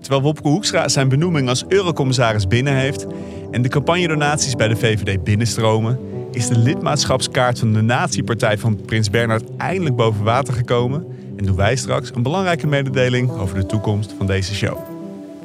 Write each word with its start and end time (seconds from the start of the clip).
Terwijl 0.00 0.22
Wopke 0.22 0.48
Hoekstra 0.48 0.88
zijn 0.88 1.08
benoeming 1.08 1.48
als 1.48 1.64
eurocommissaris 1.68 2.46
binnen 2.46 2.74
heeft 2.74 3.06
en 3.50 3.62
de 3.62 3.68
campagnedonaties 3.68 4.56
bij 4.56 4.68
de 4.68 4.76
VVD 4.76 5.24
binnenstromen, 5.24 5.98
is 6.32 6.48
de 6.48 6.58
lidmaatschapskaart 6.58 7.58
van 7.58 7.72
de 7.72 7.80
natiepartij 7.80 8.58
van 8.58 8.80
Prins 8.86 9.10
Bernhard 9.10 9.44
eindelijk 9.56 9.96
boven 9.96 10.24
water 10.24 10.54
gekomen 10.54 11.06
en 11.36 11.44
doen 11.44 11.56
wij 11.56 11.76
straks 11.76 12.10
een 12.14 12.22
belangrijke 12.22 12.66
mededeling 12.66 13.30
over 13.30 13.56
de 13.56 13.66
toekomst 13.66 14.14
van 14.16 14.26
deze 14.26 14.54
show. 14.54 14.78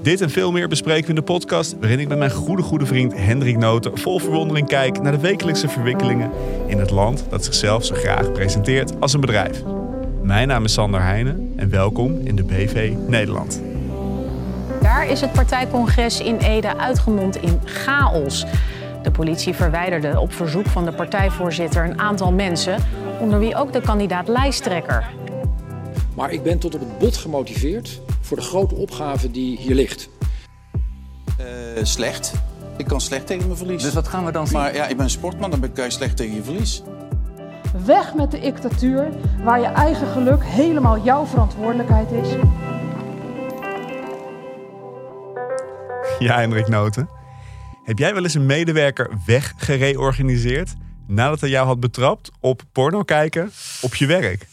Dit 0.01 0.21
en 0.21 0.29
veel 0.29 0.51
meer 0.51 0.67
bespreken 0.67 1.03
we 1.03 1.09
in 1.09 1.15
de 1.15 1.21
podcast, 1.21 1.75
waarin 1.79 1.99
ik 1.99 2.07
met 2.07 2.17
mijn 2.17 2.31
goede 2.31 2.61
goede 2.61 2.85
vriend 2.85 3.13
Hendrik 3.15 3.57
Noten 3.57 3.97
vol 3.97 4.19
verwondering 4.19 4.67
kijk 4.67 5.01
naar 5.01 5.11
de 5.11 5.19
wekelijkse 5.19 5.67
verwikkelingen 5.67 6.31
in 6.67 6.79
het 6.79 6.89
land 6.89 7.25
dat 7.29 7.45
zichzelf 7.45 7.85
zo 7.85 7.95
graag 7.95 8.31
presenteert 8.31 8.99
als 8.99 9.13
een 9.13 9.21
bedrijf. 9.21 9.63
Mijn 10.21 10.47
naam 10.47 10.63
is 10.63 10.73
Sander 10.73 11.01
Heijnen 11.01 11.53
en 11.55 11.69
welkom 11.69 12.19
in 12.23 12.35
de 12.35 12.43
BV 12.43 12.93
Nederland. 13.07 13.61
Daar 14.85 15.07
is 15.07 15.21
het 15.21 15.31
partijcongres 15.31 16.19
in 16.19 16.37
Ede 16.37 16.77
uitgemond 16.77 17.35
in 17.35 17.61
chaos. 17.63 18.45
De 19.03 19.11
politie 19.11 19.53
verwijderde 19.53 20.19
op 20.19 20.33
verzoek 20.33 20.65
van 20.65 20.85
de 20.85 20.91
partijvoorzitter 20.91 21.85
een 21.85 21.99
aantal 21.99 22.31
mensen, 22.31 22.77
onder 23.19 23.39
wie 23.39 23.55
ook 23.55 23.73
de 23.73 23.81
kandidaat 23.81 24.27
lijsttrekker. 24.27 25.05
Maar 26.15 26.31
ik 26.31 26.43
ben 26.43 26.59
tot 26.59 26.75
op 26.75 26.79
het 26.79 26.97
bot 26.97 27.17
gemotiveerd 27.17 28.01
voor 28.21 28.37
de 28.37 28.43
grote 28.43 28.75
opgave 28.75 29.31
die 29.31 29.57
hier 29.57 29.75
ligt. 29.75 30.09
Uh, 31.39 31.45
slecht. 31.83 32.33
Ik 32.77 32.85
kan 32.85 33.01
slecht 33.01 33.27
tegen 33.27 33.45
mijn 33.45 33.57
verlies. 33.57 33.83
Dus 33.83 33.93
wat 33.93 34.07
gaan 34.07 34.25
we 34.25 34.31
dan 34.31 34.47
zien? 34.47 34.57
Maar 34.57 34.75
ja, 34.75 34.87
ik 34.87 34.95
ben 34.95 35.05
een 35.05 35.11
sportman, 35.11 35.49
dan 35.49 35.71
kan 35.73 35.85
je 35.85 35.91
slecht 35.91 36.17
tegen 36.17 36.35
je 36.35 36.43
verlies. 36.43 36.83
Weg 37.85 38.13
met 38.13 38.31
de 38.31 38.39
dictatuur, 38.39 39.09
waar 39.43 39.59
je 39.59 39.67
eigen 39.67 40.07
geluk 40.07 40.43
helemaal 40.43 40.99
jouw 40.99 41.25
verantwoordelijkheid 41.25 42.11
is. 42.11 42.27
Ja, 46.19 46.39
Hendrik 46.39 46.67
Noten. 46.67 47.09
Heb 47.83 47.97
jij 47.97 48.13
wel 48.13 48.23
eens 48.23 48.33
een 48.33 48.45
medewerker 48.45 49.09
weggereorganiseerd 49.25 50.73
nadat 51.07 51.41
hij 51.41 51.49
jou 51.49 51.67
had 51.67 51.79
betrapt 51.79 52.31
op 52.39 52.61
porno 52.71 53.03
kijken 53.03 53.51
op 53.81 53.95
je 53.95 54.05
werk? 54.05 54.47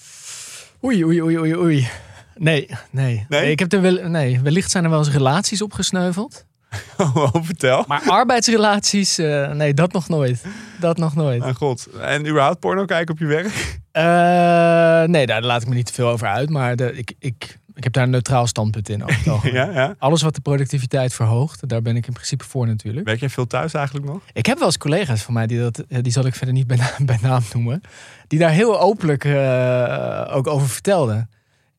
Oei, 0.85 1.05
oei, 1.05 1.23
oei, 1.23 1.39
oei, 1.39 1.57
oei. 1.57 1.89
Nee, 2.37 2.69
nee. 2.91 3.27
nee? 3.29 3.51
ik 3.51 3.59
heb 3.59 3.73
er 3.73 3.81
wel, 3.81 4.09
nee, 4.09 4.41
wellicht 4.41 4.71
zijn 4.71 4.85
er 4.85 4.91
wel 4.91 4.99
eens 4.99 5.11
relaties 5.11 5.63
opgesneuveld. 5.63 6.45
Oh, 6.97 7.35
vertel. 7.41 7.85
Maar 7.87 8.03
arbeidsrelaties, 8.07 9.19
uh, 9.19 9.51
nee, 9.51 9.75
dat 9.75 9.93
nog 9.93 10.09
nooit. 10.09 10.45
Dat 10.81 10.97
nog 10.97 11.15
nooit. 11.15 11.39
Mijn 11.39 11.55
god. 11.55 11.87
En 12.01 12.27
überhaupt 12.27 12.61
porno 12.61 12.85
kijken 12.85 13.15
op 13.15 13.21
je 13.21 13.27
werk? 13.27 13.81
Uh, 13.93 15.09
nee, 15.09 15.27
daar 15.27 15.43
laat 15.43 15.63
ik 15.63 15.69
me 15.69 15.75
niet 15.75 15.87
te 15.87 15.93
veel 15.93 16.09
over 16.09 16.27
uit. 16.27 16.51
Maar 16.51 16.77
de, 16.77 16.93
ik, 16.93 17.13
ik, 17.19 17.59
ik 17.75 17.85
heb 17.85 17.93
daar 17.93 18.05
een 18.05 18.11
neutraal 18.11 18.47
standpunt 18.47 18.89
in. 18.89 19.05
ja, 19.43 19.71
ja. 19.71 19.95
Alles 19.99 20.23
wat 20.23 20.35
de 20.35 20.41
productiviteit 20.41 21.15
verhoogt, 21.15 21.69
daar 21.69 21.83
ben 21.83 21.97
ik 21.97 22.07
in 22.07 22.13
principe 22.13 22.45
voor 22.45 22.67
natuurlijk. 22.67 23.07
Werk 23.07 23.21
jij 23.21 23.29
veel 23.29 23.47
thuis 23.47 23.75
eigenlijk 23.75 24.07
nog? 24.07 24.23
Ik 24.33 24.47
heb 24.47 24.59
wel 24.59 24.67
eens 24.67 24.79
collega's 24.79 25.23
van 25.23 25.35
mij, 25.35 25.47
die, 25.47 25.59
dat, 25.59 25.85
die 25.89 26.13
zal 26.13 26.27
ik 26.27 26.35
verder 26.35 26.55
niet 26.55 26.67
bij 26.67 26.77
naam, 26.77 27.07
bij 27.13 27.19
naam 27.23 27.43
noemen. 27.53 27.81
Die 28.27 28.39
daar 28.39 28.51
heel 28.51 28.81
openlijk 28.81 29.25
uh, 29.25 30.31
ook 30.31 30.47
over 30.47 30.69
vertelden. 30.69 31.31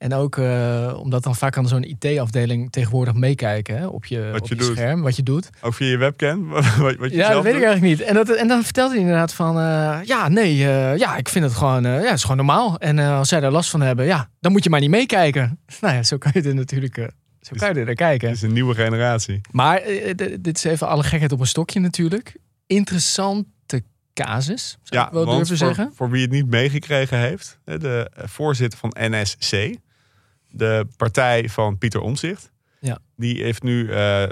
En 0.04 0.14
ook 0.14 0.36
uh, 0.36 0.94
omdat 1.00 1.24
dan 1.24 1.36
vaak 1.36 1.58
aan 1.58 1.68
zo'n 1.68 1.84
IT-afdeling 1.84 2.72
tegenwoordig 2.72 3.14
meekijken 3.14 3.78
hè, 3.78 3.88
op 3.88 4.06
je, 4.06 4.30
wat 4.32 4.42
op 4.42 4.48
je, 4.48 4.56
je 4.56 4.64
scherm, 4.64 5.02
wat 5.02 5.16
je 5.16 5.24
doet. 5.24 5.50
Ook 5.62 5.74
via 5.74 5.88
je 5.88 5.98
webcam? 5.98 6.50
wat, 6.50 6.64
wat 6.96 7.10
je 7.10 7.16
ja, 7.16 7.30
dat 7.30 7.44
weet 7.44 7.54
doet? 7.54 7.62
ik 7.62 7.68
eigenlijk 7.68 7.82
niet. 7.82 8.02
En, 8.02 8.14
dat, 8.14 8.30
en 8.30 8.48
dan 8.48 8.64
vertelt 8.64 8.92
hij 8.92 9.00
inderdaad 9.00 9.34
van, 9.34 9.58
uh, 9.58 10.00
ja, 10.04 10.28
nee, 10.28 10.56
uh, 10.58 10.98
ja, 10.98 11.16
ik 11.18 11.30
vind 11.30 11.46
het 11.46 11.54
gewoon, 11.54 11.84
ja, 11.84 11.90
het 11.90 12.14
is 12.14 12.22
gewoon 12.22 12.38
normaal. 12.38 12.78
En 12.78 13.00
als 13.00 13.30
zij 13.30 13.40
daar 13.40 13.52
last 13.52 13.70
van 13.70 13.82
hebben, 13.82 14.06
ja, 14.06 14.30
dan 14.40 14.52
moet 14.52 14.64
je 14.64 14.70
maar 14.70 14.80
niet 14.80 14.90
meekijken. 14.90 15.60
Nou 15.82 15.96
ja, 15.96 16.04
zo 16.04 16.18
kan 16.18 16.32
je 16.36 16.42
er 16.42 16.56
natuurlijk, 16.56 16.96
zo 17.42 17.56
kan 17.58 17.74
je 17.74 17.80
er 17.80 17.86
naar 17.86 17.96
kijken. 17.96 18.28
Het 18.28 18.38
is 18.38 18.44
een 18.44 18.54
nieuwe 18.54 18.76
generatie. 18.76 19.42
Maar 19.52 19.82
dit 20.40 20.58
is 20.58 20.64
even 20.64 20.88
alle 20.88 21.04
gekheid 21.04 21.32
op 21.32 21.40
een 21.40 21.48
stokje 21.48 21.80
natuurlijk. 21.80 22.36
Interessante 22.68 23.84
casus, 24.14 24.78
zou 24.84 25.02
ja, 25.02 25.08
ik 25.08 25.14
wel 25.14 25.26
durven 25.26 25.48
voor, 25.48 25.58
zeggen. 25.58 25.92
Voor 25.96 26.10
wie 26.10 26.22
het 26.22 26.32
niet 26.32 26.48
meegekregen 26.48 27.20
heeft, 27.20 27.60
de 27.64 28.12
voorzitter 28.16 28.80
van 28.80 28.96
NSC, 29.00 29.82
de 30.54 30.88
partij 30.98 31.50
van 31.50 31.78
Pieter 31.78 32.02
Omzicht. 32.02 32.52
Ja. 32.80 33.00
Die 33.16 33.44
heeft 33.44 33.64
nu 33.64 33.84
uh, 33.84 34.22
uh, 34.22 34.28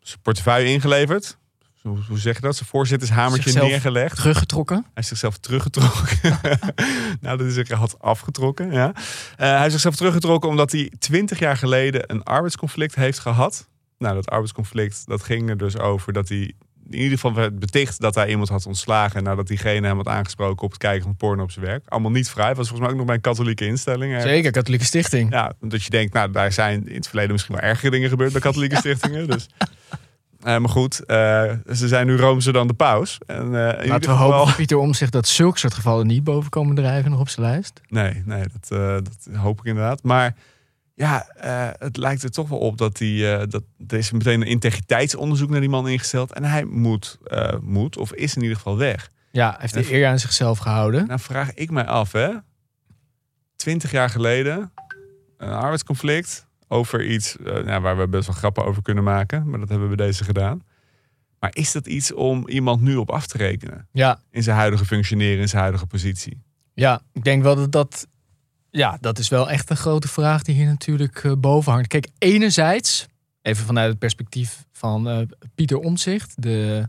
zijn 0.00 0.20
portefeuille 0.22 0.68
ingeleverd. 0.68 1.38
Hoe, 1.82 1.98
hoe 2.08 2.18
zeg 2.18 2.34
je 2.34 2.40
dat? 2.40 2.56
Zijn 2.56 2.68
voorzittershamertje 2.68 3.50
Zichzelf 3.50 3.68
neergelegd. 3.68 4.16
Teruggetrokken. 4.16 4.76
Hij 4.76 4.90
heeft 4.94 5.08
zichzelf 5.08 5.38
teruggetrokken. 5.38 6.38
nou, 7.20 7.38
dat 7.38 7.46
is 7.46 7.54
zich 7.54 7.68
had 7.68 8.00
afgetrokken. 8.00 8.72
Ja. 8.72 8.88
Uh, 8.88 9.02
hij 9.36 9.58
heeft 9.58 9.70
zichzelf 9.70 9.96
teruggetrokken 9.96 10.50
omdat 10.50 10.72
hij 10.72 10.92
twintig 10.98 11.38
jaar 11.38 11.56
geleden 11.56 12.10
een 12.10 12.22
arbeidsconflict 12.22 12.94
heeft 12.94 13.18
gehad. 13.18 13.68
Nou, 13.98 14.14
dat 14.14 14.28
arbeidsconflict 14.28 15.06
dat 15.06 15.22
ging 15.22 15.48
er 15.48 15.56
dus 15.56 15.78
over 15.78 16.12
dat 16.12 16.28
hij 16.28 16.52
in 16.90 16.98
ieder 16.98 17.10
geval 17.10 17.34
werd 17.34 17.58
beticht 17.58 18.00
dat 18.00 18.14
hij 18.14 18.28
iemand 18.28 18.48
had 18.48 18.66
ontslagen 18.66 19.22
nadat 19.22 19.46
diegene 19.46 19.86
hem 19.86 19.96
had 19.96 20.08
aangesproken 20.08 20.64
op 20.64 20.70
het 20.70 20.80
kijken 20.80 21.02
van 21.02 21.16
porno 21.16 21.42
op 21.42 21.50
zijn 21.50 21.64
werk. 21.64 21.88
Allemaal 21.88 22.10
niet 22.10 22.30
vrij. 22.30 22.54
Was 22.54 22.68
volgens 22.68 22.80
mij 22.80 22.88
ook 22.88 22.96
nog 22.96 23.06
bij 23.06 23.14
een 23.14 23.20
katholieke 23.20 23.66
instelling. 23.66 24.22
Zeker, 24.22 24.50
katholieke 24.50 24.84
stichting. 24.84 25.30
Ja, 25.32 25.52
dat 25.60 25.82
je 25.82 25.90
denkt, 25.90 26.12
nou, 26.12 26.30
daar 26.30 26.52
zijn 26.52 26.88
in 26.88 26.94
het 26.94 27.06
verleden 27.06 27.32
misschien 27.32 27.54
wel 27.54 27.64
ergere 27.64 27.90
dingen 27.90 28.08
gebeurd 28.08 28.32
bij 28.32 28.40
katholieke 28.40 28.76
stichtingen. 28.84 29.28
Dus. 29.28 29.48
Uh, 29.58 30.58
maar 30.58 30.68
goed, 30.68 31.00
uh, 31.06 31.52
ze 31.72 31.88
zijn 31.88 32.06
nu 32.06 32.16
roomser 32.16 32.52
dan 32.52 32.66
de 32.66 32.74
paus. 32.74 33.18
En, 33.26 33.44
uh, 33.44 33.52
Laten 33.52 33.88
we 33.88 33.94
geval... 33.94 34.32
hopen, 34.32 34.54
Pieter 34.54 34.76
Omzicht, 34.76 35.12
dat 35.12 35.28
zulke 35.28 35.58
soort 35.58 35.74
gevallen 35.74 36.06
niet 36.06 36.24
boven 36.24 36.50
komen 36.50 36.74
drijven 36.74 37.10
nog 37.10 37.20
op 37.20 37.28
zijn 37.28 37.46
lijst. 37.46 37.80
Nee, 37.88 38.22
nee 38.24 38.44
dat, 38.52 38.68
dat 39.04 39.36
hoop 39.36 39.58
ik 39.58 39.64
inderdaad. 39.64 40.02
Maar 40.02 40.34
ja, 40.94 41.26
uh, 41.44 41.68
het 41.78 41.96
lijkt 41.96 42.22
er 42.22 42.30
toch 42.30 42.48
wel 42.48 42.58
op 42.58 42.78
dat 42.78 42.98
hij. 42.98 43.08
Uh, 43.08 43.42
dat 43.48 43.62
er 43.86 43.98
is 43.98 44.10
meteen 44.10 44.40
een 44.40 44.46
integriteitsonderzoek 44.46 45.50
naar 45.50 45.60
die 45.60 45.68
man 45.68 45.88
ingesteld. 45.88 46.32
En 46.32 46.44
hij 46.44 46.64
moet, 46.64 47.18
uh, 47.26 47.52
moet 47.60 47.96
of 47.96 48.12
is 48.12 48.34
in 48.34 48.42
ieder 48.42 48.56
geval 48.56 48.76
weg. 48.76 49.10
Ja, 49.30 49.50
hij 49.50 49.58
heeft 49.60 49.74
de 49.74 49.94
eer 49.94 50.06
aan 50.06 50.18
zichzelf 50.18 50.58
gehouden. 50.58 51.06
Nou, 51.06 51.20
vraag 51.20 51.54
ik 51.54 51.70
mij 51.70 51.86
af, 51.86 52.12
hè. 52.12 52.30
Twintig 53.56 53.90
jaar 53.90 54.10
geleden, 54.10 54.72
een 55.36 55.52
arbeidsconflict 55.52 56.46
over 56.68 57.04
iets 57.06 57.36
nou, 57.64 57.80
waar 57.80 57.98
we 57.98 58.08
best 58.08 58.26
wel 58.26 58.36
grappen 58.36 58.64
over 58.64 58.82
kunnen 58.82 59.04
maken. 59.04 59.50
Maar 59.50 59.58
dat 59.58 59.68
hebben 59.68 59.88
we 59.88 59.96
deze 59.96 60.24
gedaan. 60.24 60.62
Maar 61.38 61.50
is 61.54 61.72
dat 61.72 61.86
iets 61.86 62.12
om 62.12 62.48
iemand 62.48 62.80
nu 62.80 62.96
op 62.96 63.10
af 63.10 63.26
te 63.26 63.36
rekenen? 63.36 63.88
Ja. 63.92 64.20
In 64.30 64.42
zijn 64.42 64.56
huidige 64.56 64.84
functioneren, 64.84 65.40
in 65.40 65.48
zijn 65.48 65.60
huidige 65.60 65.86
positie? 65.86 66.42
Ja, 66.74 67.02
ik 67.12 67.24
denk 67.24 67.42
wel 67.42 67.54
dat 67.54 67.72
dat 67.72 68.06
ja, 68.72 68.98
dat 69.00 69.18
is 69.18 69.28
wel 69.28 69.50
echt 69.50 69.70
een 69.70 69.76
grote 69.76 70.08
vraag 70.08 70.42
die 70.42 70.54
hier 70.54 70.66
natuurlijk 70.66 71.22
uh, 71.22 71.32
boven 71.38 71.72
hangt. 71.72 71.88
Kijk, 71.88 72.08
enerzijds, 72.18 73.06
even 73.42 73.66
vanuit 73.66 73.88
het 73.90 73.98
perspectief 73.98 74.64
van 74.72 75.08
uh, 75.08 75.26
Pieter 75.54 75.78
Omzicht, 75.78 76.42
de, 76.42 76.86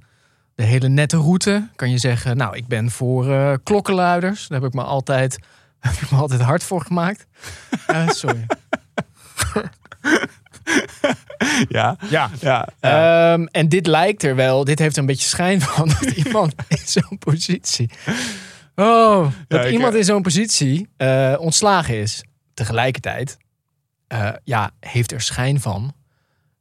de 0.56 0.64
hele 0.64 0.88
nette 0.88 1.18
route, 1.18 1.68
kan 1.76 1.90
je 1.90 1.98
zeggen, 1.98 2.38
nou, 2.38 2.56
ik 2.56 2.68
ben 2.68 2.92
voor 2.92 3.28
uh, 3.28 3.54
klokkenluiders. 3.64 4.48
Daar 4.48 4.60
heb 4.60 4.68
ik 4.68 4.76
me 4.76 4.84
altijd, 4.84 5.40
heb 5.80 5.94
ik 5.94 6.12
me 6.12 6.18
altijd 6.18 6.42
hard 6.42 6.64
voor 6.64 6.82
gemaakt. 6.82 7.26
sorry. 8.08 8.46
ja, 11.70 11.98
ja. 12.10 12.30
ja, 12.40 12.68
ja. 12.82 13.34
Um, 13.34 13.48
en 13.48 13.70
dit 13.70 13.88
lijkt 13.88 14.24
er 14.24 14.36
wel, 14.36 14.64
dit 14.64 14.80
heeft 14.80 14.96
er 14.96 15.02
een 15.02 15.08
beetje 15.08 15.28
schijn 15.28 15.62
van 15.62 15.88
dat 16.00 16.12
iemand 16.12 16.54
in 16.68 16.78
zo'n 16.86 17.18
positie 17.18 17.90
Oh, 18.76 19.28
dat 19.48 19.64
Ja, 19.64 19.70
iemand 19.70 19.94
eh, 19.94 20.00
in 20.00 20.06
zo'n 20.06 20.22
positie 20.22 20.88
eh, 20.98 21.36
ontslagen 21.40 21.96
is. 21.98 22.24
Tegelijkertijd 22.54 23.38
eh, 24.08 24.30
ja, 24.44 24.72
heeft 24.80 25.12
er 25.12 25.22
schijn 25.22 25.60
van, 25.62 25.94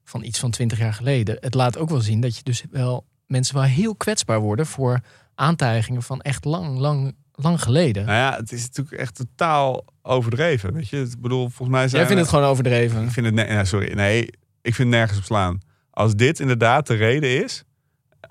van 0.04 0.22
iets 0.24 0.38
van 0.38 0.50
twintig 0.50 0.78
jaar 0.78 0.92
geleden. 0.94 1.36
Het 1.40 1.54
laat 1.54 1.78
ook 1.78 1.88
wel 1.90 2.00
zien 2.00 2.20
dat 2.20 2.36
je 2.36 2.42
dus 2.42 2.64
wel 2.70 3.06
mensen 3.26 3.54
wel 3.54 3.64
heel 3.64 3.94
kwetsbaar 3.96 4.40
worden 4.40 4.66
voor 4.66 5.00
aantijgingen 5.34 6.02
van 6.02 6.20
echt 6.20 6.44
lang, 6.44 6.78
lang, 6.78 7.14
lang 7.32 7.62
geleden. 7.62 8.04
Nou 8.06 8.16
ja, 8.18 8.36
het 8.36 8.52
is 8.52 8.62
natuurlijk 8.62 8.96
echt 8.96 9.14
totaal 9.14 9.84
overdreven. 10.02 10.72
Weet 10.72 10.88
je, 10.88 11.00
ik 11.00 11.20
bedoel, 11.20 11.48
volgens 11.48 11.68
mij 11.68 11.88
zijn 11.88 12.00
Jij 12.02 12.10
vindt 12.10 12.14
we- 12.14 12.18
het 12.20 12.28
gewoon 12.28 12.50
overdreven. 12.50 13.04
Ik 13.04 13.10
vind 13.10 13.26
het, 13.26 13.34
ne- 13.34 13.44
nou, 13.54 13.66
sorry, 13.66 13.92
nee, 13.94 14.22
ik 14.62 14.74
vind 14.74 14.88
het 14.88 14.98
nergens 14.98 15.18
op 15.18 15.24
slaan. 15.24 15.60
Als 15.90 16.14
dit 16.14 16.40
inderdaad 16.40 16.86
de 16.86 16.94
reden 16.94 17.44
is 17.44 17.64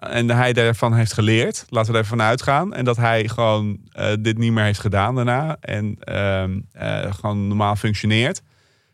en 0.01 0.29
hij 0.29 0.53
daarvan 0.53 0.93
heeft 0.93 1.13
geleerd, 1.13 1.65
laten 1.69 1.91
we 1.91 1.97
er 1.97 2.03
even 2.03 2.17
van 2.17 2.27
uitgaan, 2.27 2.73
en 2.73 2.85
dat 2.85 2.97
hij 2.97 3.27
gewoon 3.27 3.79
eh, 3.91 4.13
dit 4.19 4.37
niet 4.37 4.51
meer 4.51 4.63
heeft 4.63 4.79
gedaan 4.79 5.15
daarna 5.15 5.57
en 5.59 5.95
ehm, 5.99 6.59
eh, 6.71 7.13
gewoon 7.13 7.47
normaal 7.47 7.75
functioneert 7.75 8.41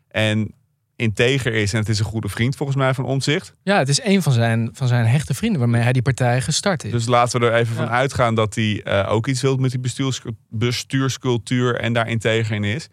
en 0.08 0.52
integer 0.96 1.54
is 1.54 1.72
en 1.72 1.78
het 1.78 1.88
is 1.88 1.98
een 1.98 2.04
goede 2.04 2.28
vriend 2.28 2.56
volgens 2.56 2.78
mij 2.78 2.94
van 2.94 3.04
omzicht. 3.04 3.54
Ja, 3.62 3.78
het 3.78 3.88
is 3.88 4.00
een 4.02 4.22
van 4.22 4.32
zijn, 4.32 4.70
van 4.72 4.88
zijn 4.88 5.06
hechte 5.06 5.34
vrienden 5.34 5.60
waarmee 5.60 5.82
hij 5.82 5.92
die 5.92 6.02
partij 6.02 6.40
gestart 6.40 6.84
is. 6.84 6.90
Dus 6.90 7.06
laten 7.06 7.40
we 7.40 7.46
er 7.46 7.54
even 7.54 7.74
Ja. 7.74 7.80
van 7.80 7.90
uitgaan 7.90 8.34
dat 8.34 8.54
hij 8.54 8.82
eh, 8.84 9.12
ook 9.12 9.26
iets 9.26 9.42
wil 9.42 9.56
met 9.56 9.70
die 9.70 9.80
bestuurs, 9.80 10.22
bestuurscultuur 10.48 11.74
en 11.80 11.92
daar 11.92 12.08
integer 12.08 12.54
in 12.56 12.64
is. 12.64 12.88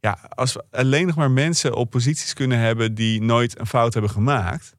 Ja, 0.00 0.18
als 0.28 0.52
we 0.52 0.64
alleen 0.70 1.06
nog 1.06 1.16
maar 1.16 1.30
mensen 1.30 1.74
op 1.74 1.90
posities 1.90 2.32
kunnen 2.32 2.58
hebben 2.58 2.94
die 2.94 3.22
nooit 3.22 3.58
een 3.60 3.66
fout 3.66 3.92
hebben 3.92 4.10
gemaakt. 4.10 4.74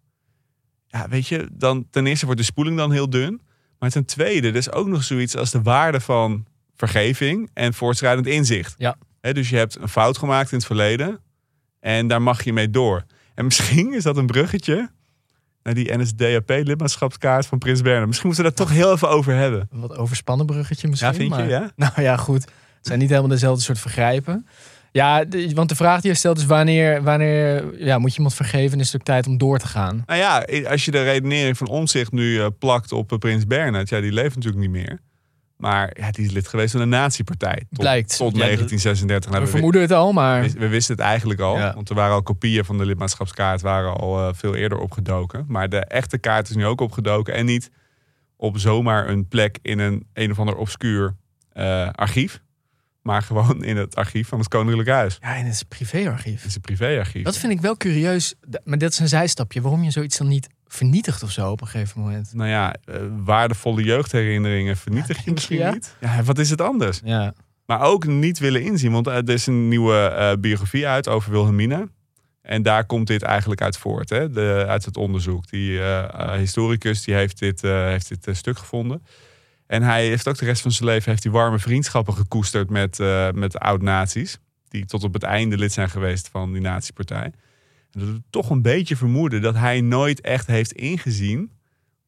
Ja, 0.93 1.07
weet 1.09 1.27
je, 1.27 1.47
dan 1.51 1.87
ten 1.89 2.07
eerste 2.07 2.25
wordt 2.25 2.39
de 2.39 2.45
spoeling 2.45 2.77
dan 2.77 2.91
heel 2.91 3.09
dun. 3.09 3.41
Maar 3.79 3.89
ten 3.89 4.05
tweede, 4.05 4.47
er 4.47 4.55
is 4.55 4.71
ook 4.71 4.87
nog 4.87 5.03
zoiets 5.03 5.37
als 5.37 5.51
de 5.51 5.61
waarde 5.61 5.99
van 5.99 6.45
vergeving 6.75 7.49
en 7.53 7.73
voortschrijdend 7.73 8.27
inzicht. 8.27 8.75
Ja. 8.77 8.95
Dus 9.21 9.49
je 9.49 9.55
hebt 9.57 9.77
een 9.81 9.89
fout 9.89 10.17
gemaakt 10.17 10.51
in 10.51 10.57
het 10.57 10.65
verleden 10.65 11.19
en 11.79 12.07
daar 12.07 12.21
mag 12.21 12.43
je 12.43 12.53
mee 12.53 12.69
door. 12.69 13.03
En 13.35 13.43
misschien 13.45 13.93
is 13.93 14.03
dat 14.03 14.17
een 14.17 14.25
bruggetje 14.25 14.89
naar 15.63 15.73
die 15.73 15.97
NSDAP-lidmaatschapskaart 15.97 17.45
van 17.45 17.57
Prins 17.57 17.81
Bernhard. 17.81 18.07
Misschien 18.07 18.27
moeten 18.27 18.45
we 18.45 18.53
daar 18.55 18.65
toch 18.67 18.75
heel 18.75 18.91
even 18.93 19.09
over 19.09 19.33
hebben. 19.35 19.67
Een 19.71 19.79
wat 19.79 19.97
overspannen 19.97 20.45
bruggetje 20.45 20.87
misschien. 20.87 21.11
Ja, 21.11 21.17
vind 21.17 21.35
je, 21.35 21.39
maar- 21.39 21.49
ja? 21.49 21.71
Nou 21.87 22.01
ja, 22.01 22.17
goed. 22.17 22.43
Het 22.43 22.87
zijn 22.91 22.99
niet 22.99 23.09
helemaal 23.09 23.29
dezelfde 23.31 23.63
soort 23.63 23.79
vergrijpen. 23.79 24.47
Ja, 24.93 25.25
de- 25.25 25.51
want 25.53 25.69
de 25.69 25.75
vraag 25.75 26.01
die 26.01 26.11
je 26.11 26.17
stelt 26.17 26.37
is 26.37 26.45
wanneer, 26.45 27.03
wanneer 27.03 27.63
ja, 27.83 27.97
moet 27.97 28.09
je 28.11 28.15
iemand 28.17 28.35
vergeven 28.35 28.73
en 28.73 28.79
is 28.79 28.91
het 28.91 28.95
ook 29.01 29.07
tijd 29.07 29.27
om 29.27 29.37
door 29.37 29.59
te 29.59 29.67
gaan? 29.67 30.03
Nou 30.05 30.19
ja, 30.19 30.45
als 30.69 30.85
je 30.85 30.91
de 30.91 31.03
redenering 31.03 31.57
van 31.57 31.67
Omzicht 31.67 32.11
nu 32.11 32.39
eh, 32.39 32.47
plakt 32.59 32.91
op 32.91 33.11
eh, 33.11 33.17
Prins 33.17 33.47
Bernhard, 33.47 33.89
ja, 33.89 34.01
die 34.01 34.11
leeft 34.11 34.35
natuurlijk 34.35 34.61
niet 34.61 34.71
meer. 34.71 34.99
Maar 35.57 35.91
ja, 35.99 36.11
die 36.11 36.25
is 36.25 36.31
lid 36.31 36.47
geweest 36.47 36.71
van 36.71 36.79
de 36.81 36.85
nazi-partij. 36.87 37.55
Tot, 37.69 37.79
Blijkt. 37.79 38.17
Tot 38.17 38.31
Ja, 38.31 38.37
dat- 38.37 38.47
1936. 38.47 39.29
Nou, 39.29 39.41
We 39.41 39.47
we, 39.47 39.53
vermoeden 39.53 39.81
het 39.81 39.91
al, 39.91 40.11
maar 40.13 40.41
we, 40.41 40.51
we 40.59 40.67
wisten 40.67 40.95
het 40.95 41.03
eigenlijk 41.03 41.39
al. 41.39 41.57
Ja. 41.57 41.73
Want 41.73 41.89
er 41.89 41.95
waren 41.95 42.13
al 42.13 42.21
kopieën 42.23 42.65
van 42.65 42.77
de 42.77 42.85
lidmaatschapskaart 42.85 43.61
waren 43.61 43.93
al 43.93 44.19
eh, 44.27 44.33
veel 44.33 44.55
eerder 44.55 44.77
opgedoken. 44.77 45.45
Maar 45.47 45.69
de 45.69 45.79
echte 45.85 46.17
kaart 46.17 46.49
is 46.49 46.55
nu 46.55 46.65
ook 46.65 46.81
opgedoken. 46.81 47.33
En 47.33 47.45
niet 47.45 47.69
op 48.37 48.57
zomaar 48.59 49.09
een 49.09 49.27
plek 49.27 49.57
in 49.61 49.79
een 49.79 50.05
een 50.13 50.31
of 50.31 50.39
ander 50.39 50.55
obscuur 50.55 51.15
archief. 51.91 52.41
Maar 53.03 53.21
gewoon 53.21 53.63
in 53.63 53.77
het 53.77 53.95
archief 53.95 54.27
van 54.27 54.39
het 54.39 54.47
Koninklijk 54.47 54.89
Huis. 54.89 55.17
ja, 55.21 55.35
in 55.35 55.45
het 55.45 55.65
privéarchief. 55.67 56.41
Het 56.41 56.49
is 56.49 56.55
een 56.55 56.61
privéarchief. 56.61 57.23
Dat 57.23 57.37
vind 57.37 57.53
ik 57.53 57.61
wel 57.61 57.77
curieus, 57.77 58.33
maar 58.63 58.77
dat 58.77 58.91
is 58.91 58.99
een 58.99 59.07
zijstapje. 59.07 59.61
Waarom 59.61 59.83
je 59.83 59.91
zoiets 59.91 60.17
dan 60.17 60.27
niet 60.27 60.47
vernietigt 60.67 61.23
of 61.23 61.31
zo 61.31 61.51
op 61.51 61.61
een 61.61 61.67
gegeven 61.67 62.01
moment? 62.01 62.33
Nou 62.33 62.49
ja, 62.49 62.75
eh, 62.85 62.95
waardevolle 63.23 63.83
jeugdherinneringen 63.83 64.77
vernietig 64.77 65.17
Ja, 65.17 65.21
je 65.25 65.31
misschien 65.31 65.57
ja? 65.57 65.71
niet. 65.71 65.95
Ja, 65.99 66.23
wat 66.23 66.37
is 66.39 66.49
het 66.49 66.61
anders? 66.61 67.01
Ja, 67.03 67.33
Maar 67.65 67.81
ook 67.81 68.05
niet 68.05 68.39
willen 68.39 68.61
inzien. 68.61 68.91
Want 68.91 69.07
eh, 69.07 69.15
er 69.15 69.29
is 69.29 69.47
een 69.47 69.67
nieuwe 69.67 69.95
eh, 69.97 70.31
biografie 70.39 70.87
uit 70.87 71.07
over 71.07 71.31
Wilhelmina. 71.31 71.87
En 72.41 72.61
daar 72.61 72.85
komt 72.85 73.07
dit 73.07 73.21
eigenlijk 73.21 73.61
uit 73.61 73.77
voort. 73.77 74.09
Hè? 74.09 74.29
De, 74.29 74.65
uit 74.67 74.85
het 74.85 74.97
onderzoek. 74.97 75.49
Die 75.49 75.79
historicus 76.37 77.03
die 77.03 77.15
heeft 77.15 77.39
dit, 77.39 77.61
heeft 77.61 78.23
dit 78.23 78.37
stuk 78.37 78.57
gevonden. 78.57 79.03
En 79.73 79.81
hij 79.81 80.07
heeft 80.07 80.27
ook 80.27 80.37
de 80.37 80.45
rest 80.45 80.61
van 80.61 80.71
zijn 80.71 80.89
leven 80.89 81.11
heeft 81.11 81.23
hij 81.23 81.31
warme 81.31 81.59
vriendschappen 81.59 82.13
gekoesterd 82.13 82.69
met, 82.69 82.99
eh, 82.99 83.31
met 83.31 83.57
oud-nazi's. 83.57 84.39
Die 84.67 84.85
tot 84.85 85.03
op 85.03 85.13
het 85.13 85.23
einde 85.23 85.57
lid 85.57 85.71
zijn 85.71 85.89
geweest 85.89 86.27
van 86.27 86.51
die 86.51 86.61
nazi-partij. 86.61 87.23
En 87.23 87.99
dat 87.99 88.07
doet 88.07 88.21
toch 88.29 88.49
een 88.49 88.61
beetje 88.61 88.95
vermoeden 88.95 89.41
dat 89.41 89.55
hij 89.55 89.81
nooit 89.81 90.21
echt 90.21 90.47
heeft 90.47 90.71
ingezien 90.71 91.51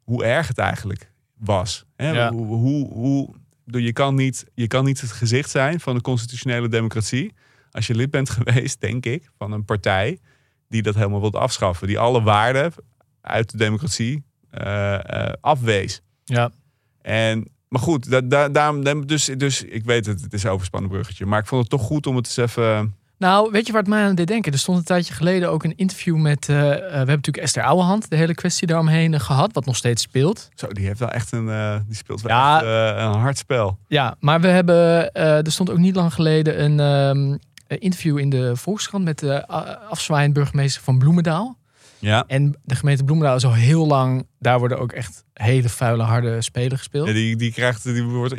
hoe 0.04 0.24
erg 0.24 0.48
het 0.48 0.58
eigenlijk 0.58 1.12
was. 1.38 1.86
Hè? 1.96 2.10
Ja. 2.10 2.32
Hoe, 2.32 2.46
hoe, 2.46 2.94
hoe, 2.94 3.36
je, 3.66 3.94
kan 3.94 4.16
niet, 4.16 4.46
je 4.54 4.68
kan 4.68 4.86
niet 4.86 5.02
het 5.02 5.12
gezicht 5.12 5.50
zijn 5.50 5.80
van 5.80 5.96
de 5.96 6.02
constitutionele 6.02 6.68
democratie. 6.68 7.34
Als 7.72 7.88
je 7.88 7.96
lid 7.96 8.12
bent 8.12 8.30
geweest, 8.38 8.82
denk 8.82 9.06
ik, 9.06 9.30
van 9.38 9.52
een 9.52 9.66
partij 9.66 10.20
die 10.70 10.82
dat 10.82 10.96
helemaal 10.96 11.22
wil 11.22 11.40
afschaffen. 11.40 11.88
Die 11.88 12.00
alle 12.00 12.22
waarden 12.22 12.74
uit 13.22 13.52
de 13.52 13.58
democratie 13.58 14.24
eh, 14.50 15.28
eh, 15.28 15.34
afwees. 15.42 16.02
ja. 16.24 16.52
En, 17.02 17.54
maar 17.76 17.84
goed, 17.84 18.10
da, 18.12 18.22
da- 18.22 18.50
daarom, 18.50 19.06
dus, 19.08 19.26
dus 19.38 19.64
ik 19.64 19.86
weet 19.86 20.06
het, 20.06 20.22
het 20.22 20.34
is 20.34 20.46
overspannen 20.46 20.90
bruggetje. 20.90 21.26
Maar 21.26 21.40
ik 21.40 21.46
vond 21.48 21.62
het 21.62 21.70
toch 21.70 21.82
goed 21.82 22.08
om 22.08 22.16
het 22.16 22.26
eens 22.26 22.38
even... 22.38 22.96
Nou, 23.18 23.52
weet 23.52 23.66
je 23.66 23.72
waar 23.72 23.82
het 23.82 23.90
mij 23.90 24.04
aan 24.04 24.16
deed 24.16 24.28
denken? 24.28 24.52
Er 24.52 24.58
stond 24.60 24.78
een 24.78 24.84
tijdje 24.84 25.14
geleden 25.14 25.50
ook 25.52 25.64
een 25.64 25.76
interview 25.78 26.16
met... 26.18 26.50
eh, 26.50 26.56
we 26.56 26.64
hebben 26.64 27.06
natuurlijk 27.06 27.38
Esther 27.38 27.64
Ouwehand, 27.64 28.10
de 28.10 28.16
hele 28.16 28.34
kwestie 28.36 28.68
daaromheen 28.68 29.14
eh, 29.14 29.20
gehad, 29.20 29.54
wat 29.54 29.66
nog 29.66 29.76
steeds 29.76 30.02
speelt. 30.02 30.50
Zo, 30.56 30.68
die 30.68 30.86
heeft 30.86 31.00
wel 31.00 31.10
echt 31.10 31.32
een... 31.32 31.46
die 31.88 31.96
speelt 31.96 32.22
wel 32.22 32.32
Ja. 32.38 32.56
echt 32.56 32.98
een 33.16 33.20
hard 33.20 33.38
spel. 33.38 33.78
Ja, 33.88 34.16
maar 34.20 34.42
we 34.42 34.48
hebben, 34.48 35.12
er 35.14 35.52
stond 35.52 35.70
ook 35.70 35.78
niet 35.78 35.96
lang 35.96 36.14
geleden 36.14 36.64
een 36.64 36.80
ehm, 36.80 37.38
interview 37.82 38.18
in 38.18 38.30
de 38.30 38.56
Volkskrant 38.56 39.04
met 39.04 39.20
de 39.20 39.46
uh, 39.50 39.62
afzwaaiend 39.90 40.34
burgemeester 40.34 40.82
van 40.84 40.98
Bloemendaal. 40.98 41.58
Ja. 42.06 42.24
En 42.28 42.56
de 42.64 42.76
gemeente 42.76 43.04
Bloemendaal 43.04 43.36
is 43.36 43.46
al 43.46 43.54
heel 43.54 43.88
lang, 43.88 44.28
daar 44.40 44.60
worden 44.60 44.80
ook 44.80 44.92
echt 44.92 45.24
hele 45.34 45.70
vuile, 45.70 46.04
harde 46.04 46.42
spelen 46.42 46.78
gespeeld. 46.78 47.08
Ja, 47.08 47.14
die, 47.14 47.36
die 47.36 47.52
krijgt, 47.52 47.84
die 47.84 48.04
wordt, 48.04 48.36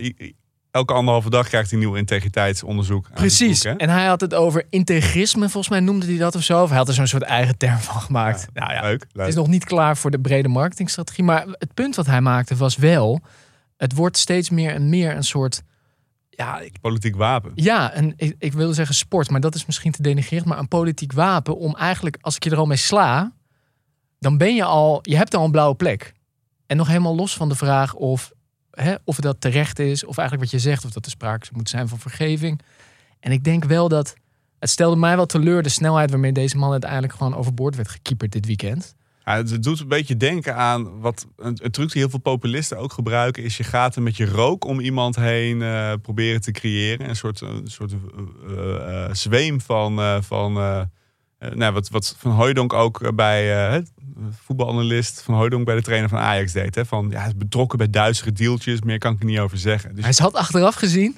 elke 0.71 0.93
anderhalve 0.93 1.31
dag 1.31 1.49
krijgt 1.49 1.71
hij 1.71 1.79
nieuw 1.79 1.95
integriteitsonderzoek. 1.95 3.09
Precies. 3.15 3.63
boek, 3.63 3.81
en 3.81 3.89
hij 3.89 4.07
had 4.07 4.21
het 4.21 4.35
over 4.35 4.67
integrisme, 4.71 5.41
volgens 5.41 5.69
mij 5.69 5.81
noemde 5.81 6.07
hij 6.07 6.17
dat 6.17 6.35
of 6.35 6.43
zo. 6.43 6.63
Of 6.63 6.69
hij 6.69 6.79
had 6.79 6.89
er 6.89 6.95
zo'n 6.95 7.07
soort 7.07 7.23
eigen 7.23 7.57
term 7.57 7.79
van 7.79 8.01
gemaakt. 8.01 8.49
nou 8.53 8.73
ja, 8.73 8.81
Leuk, 8.81 9.07
leuk. 9.13 9.27
Het 9.27 9.29
is 9.29 9.35
nog 9.35 9.49
niet 9.49 9.65
klaar 9.65 9.97
voor 9.97 10.11
de 10.11 10.21
brede 10.21 10.49
marketingstrategie. 10.49 11.25
Maar 11.25 11.47
het 11.47 11.75
punt 11.75 11.97
wat 11.97 12.07
hij 12.07 12.21
maakte 12.21 12.57
was 12.57 12.77
wel... 12.77 13.21
het 13.77 13.95
wordt 13.95 14.17
steeds 14.17 14.51
meer 14.51 14.75
en 14.75 14.89
meer 14.89 15.17
een 15.17 15.25
soort... 15.25 15.63
Ja, 16.31 16.61
ik, 16.61 16.81
Politiek 16.81 17.17
wapen. 17.17 17.53
ja 17.55 17.97
een, 17.97 18.13
ik, 18.17 18.37
ik 18.39 18.53
wilde 18.53 18.75
zeggen 18.75 18.95
sport, 18.95 19.31
maar 19.31 19.41
dat 19.41 19.55
is 19.55 19.67
misschien 19.67 19.93
te 19.93 20.03
denigrerend. 20.03 20.49
Maar 20.49 20.59
een 20.59 20.69
politiek 20.69 21.13
wapen 21.13 21.57
om 21.57 21.77
eigenlijk, 21.77 22.19
als 22.21 22.37
ik 22.37 22.45
je 22.45 22.51
er 22.51 22.57
al 22.57 22.67
mee 22.67 22.77
sla... 22.77 23.33
dan 24.19 24.39
ben 24.39 24.55
je 24.55 24.65
al... 24.65 24.99
Je 25.03 25.17
hebt 25.17 25.35
al 25.35 25.45
een 25.45 25.51
blauwe 25.51 25.75
plek. 25.75 26.13
En 26.67 26.77
nog 26.77 26.87
helemaal 26.87 27.17
los 27.17 27.37
van 27.37 27.49
de 27.49 27.55
vraag 27.55 27.95
of, 27.95 28.33
hè, 28.71 28.95
of 29.05 29.17
dat 29.17 29.41
terecht 29.41 29.79
is... 29.79 30.05
of 30.05 30.19
eigenlijk 30.19 30.51
wat 30.51 30.61
je 30.61 30.69
zegt, 30.69 30.85
of 30.85 30.91
dat 30.91 31.05
er 31.05 31.11
sprake 31.11 31.47
moet 31.53 31.69
zijn 31.69 31.89
van 31.89 31.99
vergeving. 31.99 32.61
En 33.21 33.33
ik 33.33 33.45
denk 33.45 33.65
wel 33.65 33.89
dat... 33.89 34.15
Het 34.59 34.71
stelde 34.71 34.97
mij 34.97 35.17
wel 35.17 35.27
teleur 35.27 35.63
de 35.63 35.69
snelheid 35.69 36.11
waarmee 36.11 36.33
deze 36.33 36.57
man 36.57 36.71
uiteindelijk 36.71 37.13
gewoon 37.13 37.35
overboord 37.35 37.77
werd 37.77 37.89
gekieperd 37.89 38.33
dit 38.33 38.47
weekend. 38.47 38.95
Ja, 39.25 39.37
het 39.37 39.63
doet 39.63 39.81
een 39.81 39.89
beetje 39.89 40.17
denken 40.17 40.57
aan 40.57 41.01
wat 41.01 41.27
een, 41.37 41.55
truc 41.55 41.93
die 41.93 42.01
heel 42.01 42.11
veel 42.11 42.19
populisten 42.19 42.79
ook 42.79 42.93
gebruiken, 42.93 43.43
is 43.43 43.57
je 43.57 43.65
gaat 43.65 43.97
er 43.97 44.03
met 44.03 44.17
je 44.17 44.27
rook 44.27 44.65
om 44.65 44.81
iemand 44.81 45.17
heen 45.17 45.63
eh, 45.63 45.93
proberen 46.03 46.41
te 46.41 46.51
creëren. 46.51 47.09
Een 47.09 47.17
soort, 47.17 47.41
een 47.41 47.67
soort 47.67 47.93
eh, 48.49 49.09
zweem 49.13 49.61
van, 49.61 50.23
van 50.23 50.57
nou, 51.39 51.73
wat, 51.73 51.89
wat 51.89 52.15
Van 52.19 52.31
Hooijdonk 52.31 52.73
ook 52.73 53.15
bij 53.15 53.67
eh, 53.67 53.73
het 53.73 53.93
voetbalanalist 54.45 55.23
Van 55.23 55.35
Hooijdonk 55.35 55.65
bij 55.65 55.75
de 55.75 55.83
trainer 55.83 56.09
van 56.09 56.19
Ajax 56.19 56.53
deed. 56.53 56.75
Hè? 56.75 56.85
Van 56.85 57.09
ja, 57.11 57.19
hij 57.19 57.27
is 57.29 57.37
betrokken 57.37 57.79
bij 57.79 57.91
duistere 57.91 58.33
deeltjes, 58.33 58.81
meer 58.83 58.99
kan 58.99 59.13
ik 59.13 59.19
er 59.21 59.25
niet 59.27 59.39
over 59.39 59.59
zeggen. 59.59 59.95
Dus 59.95 60.05
Hij 60.05 60.13
zat 60.13 60.35
achteraf 60.35 60.75
gezien. 60.75 61.17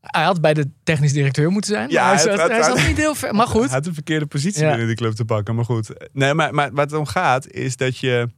Hij 0.00 0.24
had 0.24 0.40
bij 0.40 0.54
de 0.54 0.70
technisch 0.82 1.12
directeur 1.12 1.50
moeten 1.50 1.70
zijn. 1.74 1.90
Ja, 1.90 2.08
hij, 2.08 2.18
zat, 2.18 2.48
hij 2.48 2.62
zat 2.62 2.86
niet 2.86 2.96
heel 2.96 3.14
ver. 3.14 3.34
Maar 3.34 3.46
Hij 3.50 3.54
goed. 3.60 3.70
had 3.70 3.86
een 3.86 3.94
verkeerde 3.94 4.26
positie 4.26 4.62
Ja. 4.62 4.68
binnen 4.68 4.86
die 4.86 4.96
club 4.96 5.12
te 5.12 5.24
pakken. 5.24 5.54
Maar 5.54 5.64
goed. 5.64 6.08
Nee, 6.12 6.34
maar, 6.34 6.54
maar 6.54 6.72
waar 6.72 6.84
het 6.84 6.94
om 6.94 7.06
gaat 7.06 7.50
is 7.50 7.76
dat 7.76 7.98
je 7.98 8.28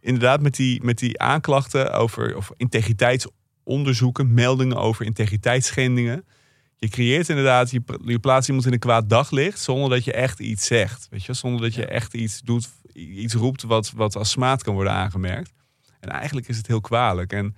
inderdaad 0.00 0.40
met 0.40 0.56
die, 0.56 0.82
met 0.84 0.98
die 0.98 1.20
aanklachten 1.20 1.92
over 1.94 2.36
of 2.36 2.50
integriteitsonderzoeken, 2.56 4.34
meldingen 4.34 4.76
over 4.76 5.04
integriteitsschendingen. 5.04 6.24
Je 6.80 6.88
creëert 6.88 7.28
inderdaad, 7.28 7.70
je, 7.70 7.82
je 8.04 8.18
plaatst 8.18 8.48
iemand 8.48 8.66
in 8.66 8.72
een 8.72 8.78
kwaad 8.78 9.08
daglicht 9.08 9.58
zonder 9.58 9.90
dat 9.90 10.04
je 10.04 10.12
echt 10.12 10.40
iets 10.40 10.66
zegt. 10.66 11.06
Weet 11.10 11.24
je? 11.24 11.32
Zonder 11.32 11.60
dat 11.60 11.74
je 11.74 11.86
echt 11.86 12.14
iets 12.14 12.40
doet, 12.40 12.68
iets 12.92 13.34
roept 13.34 13.62
wat, 13.62 13.90
wat 13.90 14.16
als 14.16 14.30
smaad 14.30 14.62
kan 14.62 14.74
worden 14.74 14.92
aangemerkt. 14.92 15.52
En 16.00 16.08
eigenlijk 16.08 16.48
is 16.48 16.56
het 16.56 16.66
heel 16.66 16.80
kwalijk. 16.80 17.32
En, 17.32 17.56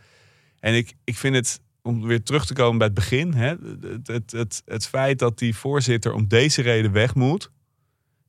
en 0.60 0.74
ik, 0.74 0.94
ik 1.04 1.16
vind 1.16 1.34
het, 1.34 1.60
om 1.82 2.06
weer 2.06 2.22
terug 2.22 2.46
te 2.46 2.54
komen 2.54 2.78
bij 2.78 2.86
het 2.86 2.96
begin, 2.96 3.32
hè, 3.32 3.54
het, 3.80 4.06
het, 4.06 4.32
het, 4.32 4.62
het 4.64 4.86
feit 4.86 5.18
dat 5.18 5.38
die 5.38 5.56
voorzitter 5.56 6.12
om 6.12 6.28
deze 6.28 6.62
reden 6.62 6.92
weg 6.92 7.14
moet, 7.14 7.50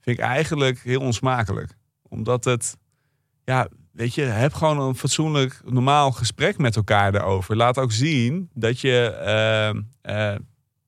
vind 0.01 0.17
ik 0.17 0.23
eigenlijk 0.23 0.79
heel 0.79 1.01
onsmakelijk. 1.01 1.77
Omdat 2.01 2.43
het, 2.43 2.77
ja, 3.43 3.67
weet 3.91 4.15
je, 4.15 4.21
heb 4.21 4.53
gewoon 4.53 4.79
een 4.79 4.95
fatsoenlijk, 4.95 5.61
normaal 5.65 6.11
gesprek 6.11 6.57
met 6.57 6.75
elkaar 6.75 7.11
daarover. 7.11 7.55
Laat 7.55 7.77
ook 7.77 7.91
zien 7.91 8.49
dat 8.53 8.79
je, 8.79 9.05
eh, 9.07 9.69
eh, 10.33 10.39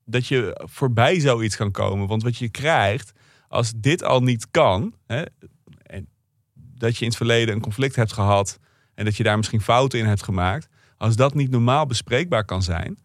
dat 0.06 0.26
je 0.26 0.60
voorbij 0.64 1.20
zoiets 1.20 1.56
kan 1.56 1.70
komen. 1.70 2.06
Want 2.06 2.22
wat 2.22 2.36
je 2.36 2.48
krijgt, 2.48 3.12
als 3.48 3.72
dit 3.76 4.02
al 4.02 4.22
niet 4.22 4.50
kan, 4.50 4.94
hè, 5.06 5.22
en 5.82 6.08
dat 6.54 6.94
je 6.94 7.00
in 7.00 7.08
het 7.08 7.16
verleden 7.16 7.54
een 7.54 7.60
conflict 7.60 7.96
hebt 7.96 8.12
gehad 8.12 8.58
en 8.94 9.04
dat 9.04 9.16
je 9.16 9.22
daar 9.22 9.36
misschien 9.36 9.60
fouten 9.60 9.98
in 9.98 10.06
hebt 10.06 10.22
gemaakt, 10.22 10.68
als 10.96 11.16
dat 11.16 11.34
niet 11.34 11.50
normaal 11.50 11.86
bespreekbaar 11.86 12.44
kan 12.44 12.62
zijn, 12.62 12.98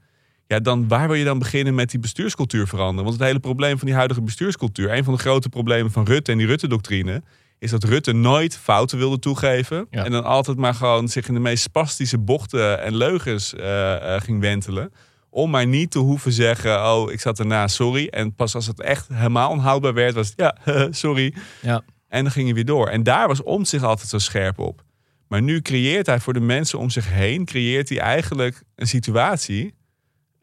ja, 0.47 0.59
dan 0.59 0.87
waar 0.87 1.07
wil 1.07 1.17
je 1.17 1.23
dan 1.23 1.39
beginnen 1.39 1.75
met 1.75 1.89
die 1.89 1.99
bestuurscultuur 1.99 2.67
veranderen? 2.67 3.03
Want 3.03 3.17
het 3.17 3.27
hele 3.27 3.39
probleem 3.39 3.77
van 3.77 3.87
die 3.87 3.95
huidige 3.95 4.21
bestuurscultuur, 4.21 4.93
een 4.93 5.03
van 5.03 5.13
de 5.13 5.19
grote 5.19 5.49
problemen 5.49 5.91
van 5.91 6.05
Rutte 6.05 6.31
en 6.31 6.37
die 6.37 6.47
Rutte-doctrine, 6.47 7.23
is 7.59 7.71
dat 7.71 7.83
Rutte 7.83 8.11
nooit 8.11 8.57
fouten 8.57 8.97
wilde 8.97 9.19
toegeven. 9.19 9.87
Ja. 9.89 10.05
En 10.05 10.11
dan 10.11 10.23
altijd 10.23 10.57
maar 10.57 10.73
gewoon 10.73 11.07
zich 11.07 11.27
in 11.27 11.33
de 11.33 11.39
meest 11.39 11.63
spastische 11.63 12.17
bochten 12.17 12.81
en 12.81 12.95
leugens 12.95 13.55
eh, 13.55 14.15
eh, 14.15 14.21
ging 14.21 14.39
wentelen. 14.39 14.93
Om 15.33 15.49
maar 15.49 15.67
niet 15.67 15.91
te 15.91 15.99
hoeven 15.99 16.31
zeggen, 16.31 16.85
oh, 16.85 17.11
ik 17.11 17.19
zat 17.19 17.39
erna, 17.39 17.67
sorry. 17.67 18.07
En 18.07 18.35
pas 18.35 18.55
als 18.55 18.67
het 18.67 18.81
echt 18.81 19.07
helemaal 19.07 19.49
onhoudbaar 19.49 19.93
werd, 19.93 20.13
was 20.13 20.33
het, 20.35 20.37
ja, 20.37 20.57
sorry. 20.91 21.33
Ja. 21.61 21.81
En 22.07 22.23
dan 22.23 22.31
ging 22.31 22.45
hij 22.45 22.55
weer 22.55 22.65
door. 22.65 22.87
En 22.87 23.03
daar 23.03 23.27
was 23.27 23.43
om 23.43 23.65
zich 23.65 23.83
altijd 23.83 24.09
zo 24.09 24.17
scherp 24.17 24.59
op. 24.59 24.83
Maar 25.27 25.41
nu 25.41 25.61
creëert 25.61 26.05
hij 26.05 26.19
voor 26.19 26.33
de 26.33 26.39
mensen 26.39 26.79
om 26.79 26.89
zich 26.89 27.09
heen, 27.09 27.45
creëert 27.45 27.89
hij 27.89 27.99
eigenlijk 27.99 28.63
een 28.75 28.87
situatie 28.87 29.73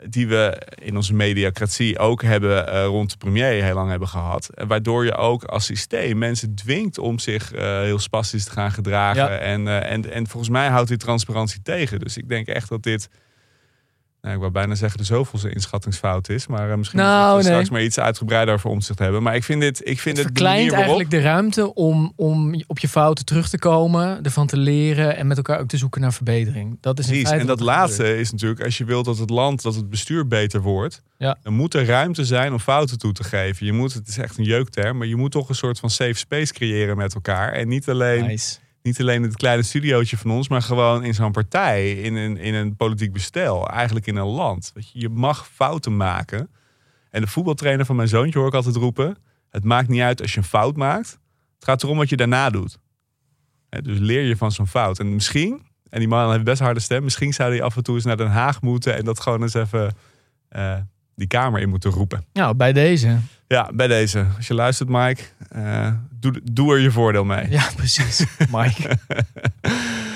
die 0.07 0.29
we 0.29 0.63
in 0.75 0.97
onze 0.97 1.15
mediacratie 1.15 1.99
ook 1.99 2.23
hebben 2.23 2.69
eh, 2.69 2.85
rond 2.85 3.11
de 3.11 3.17
premier 3.17 3.63
heel 3.63 3.75
lang 3.75 3.91
hebben 3.91 4.09
gehad. 4.09 4.49
En 4.55 4.67
Waardoor 4.67 5.05
je 5.05 5.15
ook 5.15 5.45
als 5.45 5.65
systeem 5.65 6.19
mensen 6.19 6.55
dwingt 6.55 6.99
om 6.99 7.19
zich 7.19 7.53
eh, 7.53 7.81
heel 7.81 7.99
spastisch 7.99 8.45
te 8.45 8.51
gaan 8.51 8.71
gedragen. 8.71 9.23
Ja. 9.23 9.39
En, 9.39 9.69
eh, 9.69 9.91
en, 9.91 10.13
en 10.13 10.27
volgens 10.27 10.53
mij 10.53 10.69
houdt 10.69 10.89
dit 10.89 11.01
transparantie 11.01 11.63
tegen. 11.63 11.99
Dus 11.99 12.17
ik 12.17 12.29
denk 12.29 12.47
echt 12.47 12.69
dat 12.69 12.83
dit 12.83 13.09
Nou, 14.23 14.35
ik 14.35 14.41
wou 14.41 14.53
bijna 14.53 14.75
zeggen 14.75 14.99
de 14.99 15.05
zoveelste 15.05 15.51
inschattingsfout 15.51 16.29
is. 16.29 16.47
Maar 16.47 16.71
eh, 16.71 16.77
misschien 16.77 16.99
Nou, 16.99 17.35
nee. 17.35 17.43
straks 17.45 17.71
maar 17.71 17.83
iets 17.83 17.99
uitgebreider 17.99 18.55
over 18.55 18.71
omzicht 18.71 18.99
hebben. 18.99 19.23
Maar 19.23 19.35
ik 19.35 19.45
vind 19.45 19.61
dit, 19.61 19.81
ik 19.85 20.01
vind 20.01 20.17
Het 20.17 20.27
het 20.27 20.35
de 20.37 20.41
verkleint 20.43 20.71
waarop- 20.71 20.79
eigenlijk 20.79 21.11
de 21.11 21.21
ruimte 21.21 21.75
om, 21.75 22.13
om 22.17 22.63
op 22.67 22.79
je 22.79 22.89
fouten 22.89 23.25
terug 23.25 23.49
te 23.49 23.59
komen, 23.59 24.23
ervan 24.25 24.47
te 24.47 24.57
leren 24.57 25.17
en 25.17 25.27
met 25.27 25.37
elkaar 25.37 25.61
ook 25.61 25.69
te 25.69 25.77
zoeken 25.77 26.01
naar 26.01 26.13
verbetering. 26.13 26.79
Dat 26.81 26.99
is 26.99 27.07
Precies. 27.07 27.31
En 27.31 27.47
dat 27.47 27.61
laatste 27.61 28.03
gebeurt. 28.03 28.21
is 28.21 28.31
natuurlijk, 28.33 28.63
als 28.65 28.79
je 28.79 28.85
wilt 28.85 29.05
dat 29.05 29.19
het 29.19 29.31
land, 29.31 29.63
dat 29.63 29.75
het 29.75 29.91
bestuur 29.91 30.27
beter 30.29 30.61
wordt, 30.61 31.03
Ja. 31.19 31.37
dan 31.43 31.53
moet 31.55 31.75
er 31.75 31.85
ruimte 31.87 32.25
zijn 32.25 32.53
om 32.53 32.59
fouten 32.59 32.99
toe 32.99 33.13
te 33.13 33.25
geven. 33.25 33.67
Je 33.67 33.73
moet, 33.73 33.95
het 33.95 34.09
is 34.09 34.19
echt 34.19 34.39
een 34.39 34.45
jeukterm, 34.45 34.99
maar 34.99 35.07
je 35.07 35.17
moet 35.17 35.31
toch 35.33 35.49
een 35.49 35.55
soort 35.55 35.79
van 35.79 35.91
safe 35.91 36.15
space 36.15 36.53
creëren 36.53 36.97
met 36.97 37.15
elkaar. 37.15 37.53
En 37.53 37.69
niet 37.69 37.89
alleen, 37.89 38.27
Nice. 38.27 38.57
Niet 38.83 39.01
alleen 39.01 39.23
het 39.23 39.37
kleine 39.37 39.63
studiootje 39.63 40.17
van 40.17 40.31
ons, 40.31 40.49
maar 40.49 40.63
gewoon 40.63 41.05
in 41.05 41.15
zo'n 41.15 41.33
partij, 41.33 41.93
in 41.93 42.15
een, 42.15 42.37
in 42.37 42.55
een 42.55 42.77
politiek 42.77 43.13
bestel, 43.13 43.69
eigenlijk 43.69 44.07
in 44.07 44.17
een 44.17 44.27
land. 44.27 44.73
Je, 44.93 45.09
mag 45.09 45.49
fouten 45.49 45.97
maken. 45.97 46.51
En 47.11 47.21
de 47.21 47.27
voetbaltrainer 47.27 47.87
van 47.87 47.97
mijn 47.97 48.09
zoontje 48.09 48.39
hoor 48.39 48.49
ik 48.49 48.55
altijd 48.55 48.77
roepen, 48.77 49.17
het 49.51 49.65
maakt 49.65 49.89
niet 49.89 50.01
uit 50.01 50.21
als 50.21 50.33
je 50.33 50.39
een 50.39 50.45
fout 50.45 50.77
maakt. 50.77 51.19
Het 51.55 51.65
gaat 51.65 51.83
erom 51.83 51.97
wat 51.97 52.09
je 52.09 52.17
daarna 52.17 52.51
doet. 52.51 52.79
Dus 53.69 53.99
leer 53.99 54.23
je 54.23 54.37
van 54.37 54.53
zo'n 54.53 54.67
fout. 54.67 54.99
En 54.99 55.15
misschien, 55.15 55.67
en 55.89 55.99
die 55.99 56.09
man 56.09 56.33
heeft 56.33 56.45
best 56.45 56.61
harde 56.61 56.81
stem, 56.81 57.05
misschien 57.05 57.33
zou 57.33 57.51
hij 57.51 57.63
af 57.63 57.77
en 57.77 57.83
toe 57.83 57.95
eens 57.95 58.05
naar 58.05 58.17
Den 58.17 58.31
Haag 58.31 58.63
moeten 58.63 58.97
en 58.97 59.05
dat 59.05 59.21
gewoon 59.21 59.43
eens 59.43 59.55
even 59.55 59.95
eh, 60.49 60.77
die 61.15 61.27
kamer 61.27 61.61
in 61.61 61.69
moeten 61.69 61.91
roepen. 61.91 62.25
Nou, 62.33 62.55
bij 62.55 62.73
deze. 62.73 63.19
Ja, 63.49 63.71
bij 63.75 63.87
deze. 63.87 64.27
Als 64.37 64.47
je 64.47 64.55
luistert, 64.55 64.89
Mike, 64.89 65.23
eh, 65.49 65.93
doe, 66.11 66.41
doe 66.53 66.73
er 66.73 66.79
je 66.79 66.91
voordeel 66.91 67.25
mee. 67.25 67.51
Ja, 67.51 67.69
precies. 67.77 68.25
Mike. 68.57 68.99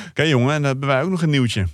Oké, 0.08 0.22
jongen, 0.22 0.54
en 0.54 0.62
dan 0.62 0.70
hebben 0.70 0.88
wij 0.88 1.02
ook 1.02 1.10
nog 1.10 1.22
een 1.22 1.30
nieuwtje. 1.30 1.66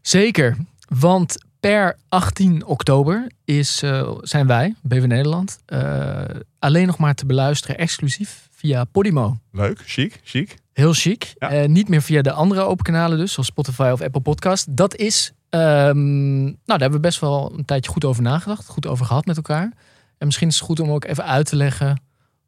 Zeker, 0.00 0.56
want 0.88 1.44
per 1.60 1.96
18 2.08 2.64
oktober 2.64 3.30
is, 3.44 3.82
eh, 3.82 4.14
zijn 4.20 4.46
wij, 4.46 4.74
BV 4.82 5.04
Nederland, 5.04 5.58
eh, 5.66 6.22
alleen 6.58 6.86
nog 6.86 6.98
maar 6.98 7.14
te 7.14 7.26
beluisteren 7.26 7.78
exclusief 7.78 8.48
via 8.50 8.84
Podimo. 8.84 9.38
Leuk, 9.52 9.80
chic, 9.84 10.20
chic. 10.24 10.56
Heel 10.72 10.92
chic. 10.92 11.34
Ja. 11.38 11.66
Niet 11.66 11.88
meer 11.88 12.02
via 12.02 12.22
de 12.22 12.32
andere 12.32 12.60
open 12.60 12.84
kanalen 12.84 13.18
dus, 13.18 13.32
zoals 13.32 13.48
Spotify 13.48 13.90
of 13.92 14.00
Apple 14.00 14.20
Podcast. 14.20 14.76
Dat 14.76 14.96
is, 14.96 15.32
ehm, 15.50 16.42
nou 16.42 16.56
daar 16.64 16.78
hebben 16.78 17.00
we 17.00 17.06
best 17.06 17.20
wel 17.20 17.52
een 17.56 17.64
tijdje 17.64 17.90
goed 17.90 18.04
over 18.04 18.22
nagedacht, 18.22 18.66
goed 18.66 18.86
over 18.86 19.06
gehad 19.06 19.26
met 19.26 19.36
elkaar. 19.36 19.72
En 20.18 20.26
misschien 20.26 20.48
is 20.48 20.54
het 20.54 20.64
goed 20.64 20.80
om 20.80 20.90
ook 20.90 21.04
even 21.04 21.24
uit 21.24 21.46
te 21.46 21.56
leggen 21.56 22.00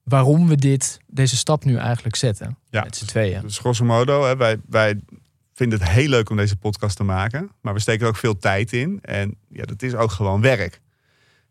waarom 0.02 0.48
we 0.48 0.56
dit, 0.56 0.98
deze 1.06 1.36
stap 1.36 1.64
nu 1.64 1.76
eigenlijk 1.76 2.16
zetten. 2.16 2.58
Ja. 2.70 2.82
Met 2.82 2.96
z'n 2.96 3.06
tweeën. 3.06 3.40
Dus 3.42 3.58
grosso 3.58 3.84
modo, 3.84 4.24
hè, 4.24 4.36
wij, 4.36 4.56
wij 4.68 5.00
vinden 5.54 5.78
het 5.78 5.88
heel 5.88 6.08
leuk 6.08 6.30
om 6.30 6.36
deze 6.36 6.56
podcast 6.56 6.96
te 6.96 7.02
maken. 7.02 7.50
Maar 7.60 7.74
we 7.74 7.80
steken 7.80 8.02
er 8.02 8.08
ook 8.08 8.16
veel 8.16 8.38
tijd 8.38 8.72
in. 8.72 8.98
En 9.02 9.36
ja, 9.48 9.64
dat 9.64 9.82
is 9.82 9.94
ook 9.94 10.10
gewoon 10.10 10.40
werk. 10.40 10.80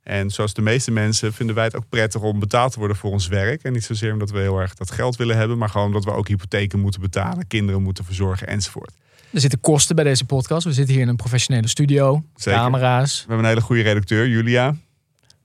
En 0.04 0.30
zoals 0.30 0.54
de 0.54 0.62
meeste 0.62 0.92
mensen 0.92 1.34
vinden 1.34 1.56
wij 1.56 1.64
het 1.64 1.76
ook 1.76 1.90
prettig 1.90 2.22
om 2.22 2.40
betaald 2.40 2.72
te 2.72 2.80
worden 2.80 2.98
voor 2.98 3.12
ons 3.12 3.28
werk. 3.28 3.64
En 3.64 3.74
niet 3.74 3.84
zozeer 3.84 4.14
omdat 4.14 4.30
we 4.30 4.40
heel 4.40 4.60
erg 4.60 4.74
dat 4.74 4.92
geld 4.92 5.16
willen 5.16 5.38
hebben. 5.38 5.58
Maar 5.58 5.70
gewoon 5.70 5.88
omdat 5.88 6.04
we 6.04 6.12
ook 6.12 6.28
hypotheken 6.28 6.80
moeten 6.80 7.02
betalen. 7.02 7.48
Kinderen 7.48 7.82
moeten 7.82 8.06
verzorgen 8.06 8.48
enzovoort. 8.48 8.94
Er 9.34 9.40
zitten 9.40 9.60
kosten 9.60 9.96
bij 9.96 10.04
deze 10.04 10.26
podcast. 10.26 10.64
We 10.64 10.74
zitten 10.74 10.94
hier 10.94 11.04
in 11.04 11.10
een 11.10 11.16
professionele 11.16 11.68
studio, 11.68 12.24
Zeker. 12.36 12.60
camera's. 12.60 13.14
We 13.14 13.20
hebben 13.20 13.46
een 13.46 13.52
hele 13.52 13.62
goede 13.62 13.82
redacteur, 13.82 14.28
Julia. 14.28 14.76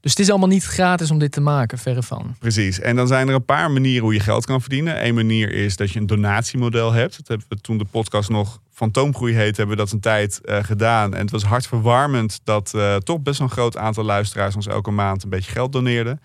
Dus 0.04 0.12
het 0.12 0.22
is 0.22 0.30
allemaal 0.30 0.48
niet 0.48 0.64
gratis 0.64 1.10
om 1.10 1.18
dit 1.18 1.32
te 1.32 1.40
maken, 1.40 1.78
verre 1.78 2.02
van. 2.02 2.36
Precies. 2.38 2.80
En 2.80 2.96
dan 2.96 3.06
zijn 3.06 3.28
er 3.28 3.34
een 3.34 3.44
paar 3.44 3.70
manieren 3.70 4.02
hoe 4.02 4.12
je 4.12 4.20
geld 4.20 4.46
kan 4.46 4.60
verdienen. 4.60 5.06
Eén 5.06 5.14
manier 5.14 5.52
is 5.52 5.76
dat 5.76 5.90
je 5.90 6.00
een 6.00 6.06
donatiemodel 6.06 6.92
hebt. 6.92 7.16
Dat 7.16 7.28
hebben 7.28 7.46
we 7.48 7.56
toen 7.56 7.78
de 7.78 7.84
podcast 7.84 8.28
nog 8.28 8.60
Fantoomgroei 8.72 9.34
heet, 9.34 9.56
hebben 9.56 9.76
we 9.76 9.82
dat 9.82 9.92
een 9.92 10.00
tijd 10.00 10.40
eh, 10.40 10.64
gedaan. 10.64 11.14
En 11.14 11.20
het 11.20 11.30
was 11.30 11.42
hartverwarmend 11.42 12.40
dat 12.42 12.74
eh, 12.74 12.96
toch 12.96 13.20
best 13.20 13.40
een 13.40 13.50
groot 13.50 13.76
aantal 13.76 14.04
luisteraars 14.04 14.56
ons 14.56 14.66
elke 14.66 14.90
maand 14.90 15.22
een 15.22 15.30
beetje 15.30 15.52
geld 15.52 15.72
doneerden. 15.72 16.20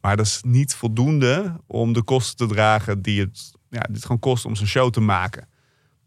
Maar 0.00 0.16
dat 0.16 0.26
is 0.26 0.40
niet 0.46 0.74
voldoende 0.74 1.56
om 1.66 1.92
de 1.92 2.02
kosten 2.02 2.48
te 2.48 2.54
dragen 2.54 3.02
die 3.02 3.20
het 3.20 3.52
ja, 3.70 3.86
dit 3.90 4.02
gewoon 4.02 4.18
kost 4.18 4.44
om 4.44 4.56
zo'n 4.56 4.66
show 4.66 4.90
te 4.90 5.00
maken. 5.00 5.48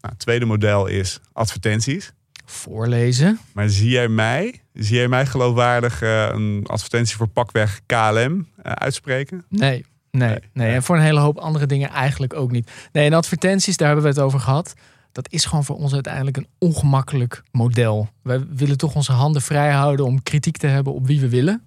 Nou, 0.00 0.12
het 0.12 0.18
tweede 0.18 0.44
model 0.44 0.86
is 0.86 1.20
advertenties. 1.32 2.12
Voorlezen. 2.44 3.38
Maar 3.52 3.68
zie 3.68 3.90
jij 3.90 4.08
mij, 4.08 4.62
zie 4.78 4.96
jij 4.96 5.08
mij 5.08 5.26
geloofwaardig 5.26 6.02
eh, 6.02 6.28
een 6.32 6.64
advertentie 6.66 7.16
voor 7.16 7.28
pakweg 7.28 7.80
KLM 7.86 8.46
eh, 8.62 8.72
uitspreken? 8.72 9.44
Nee, 9.48 9.84
nee, 10.10 10.28
nee, 10.28 10.38
nee. 10.52 10.74
En 10.74 10.82
voor 10.82 10.96
een 10.96 11.02
hele 11.02 11.20
hoop 11.20 11.38
andere 11.38 11.66
dingen 11.66 11.90
eigenlijk 11.90 12.34
ook 12.34 12.50
niet. 12.50 12.70
Nee, 12.92 13.06
en 13.06 13.12
advertenties, 13.12 13.76
daar 13.76 13.86
hebben 13.86 14.04
we 14.06 14.10
het 14.10 14.20
over 14.20 14.40
gehad. 14.40 14.74
Dat 15.12 15.32
is 15.32 15.44
gewoon 15.44 15.64
voor 15.64 15.76
ons 15.76 15.92
uiteindelijk 15.94 16.36
een 16.36 16.46
ongemakkelijk 16.58 17.42
model. 17.50 18.08
Wij 18.22 18.46
willen 18.48 18.76
toch 18.78 18.94
onze 18.94 19.12
handen 19.12 19.42
vrij 19.42 19.70
houden 19.70 20.06
om 20.06 20.22
kritiek 20.22 20.56
te 20.56 20.66
hebben 20.66 20.92
op 20.94 21.06
wie 21.06 21.20
we 21.20 21.28
willen. 21.28 21.62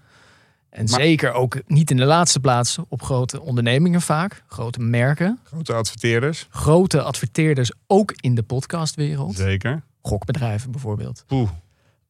En 0.69 0.85
Maar- 0.89 0.99
zeker 0.99 1.33
ook 1.33 1.61
niet 1.67 1.91
in 1.91 1.97
de 1.97 2.05
laatste 2.05 2.39
plaats 2.39 2.77
op 2.89 3.01
grote 3.03 3.41
ondernemingen 3.41 4.01
vaak. 4.01 4.43
Grote 4.47 4.79
merken. 4.79 5.39
Grote 5.43 5.73
adverteerders. 5.73 6.47
Grote 6.49 7.01
adverteerders 7.01 7.71
ook 7.87 8.13
in 8.15 8.35
de 8.35 8.43
podcastwereld. 8.43 9.35
Zeker. 9.35 9.83
Gokbedrijven 10.01 10.71
bijvoorbeeld. 10.71 11.23
Poeh, 11.27 11.49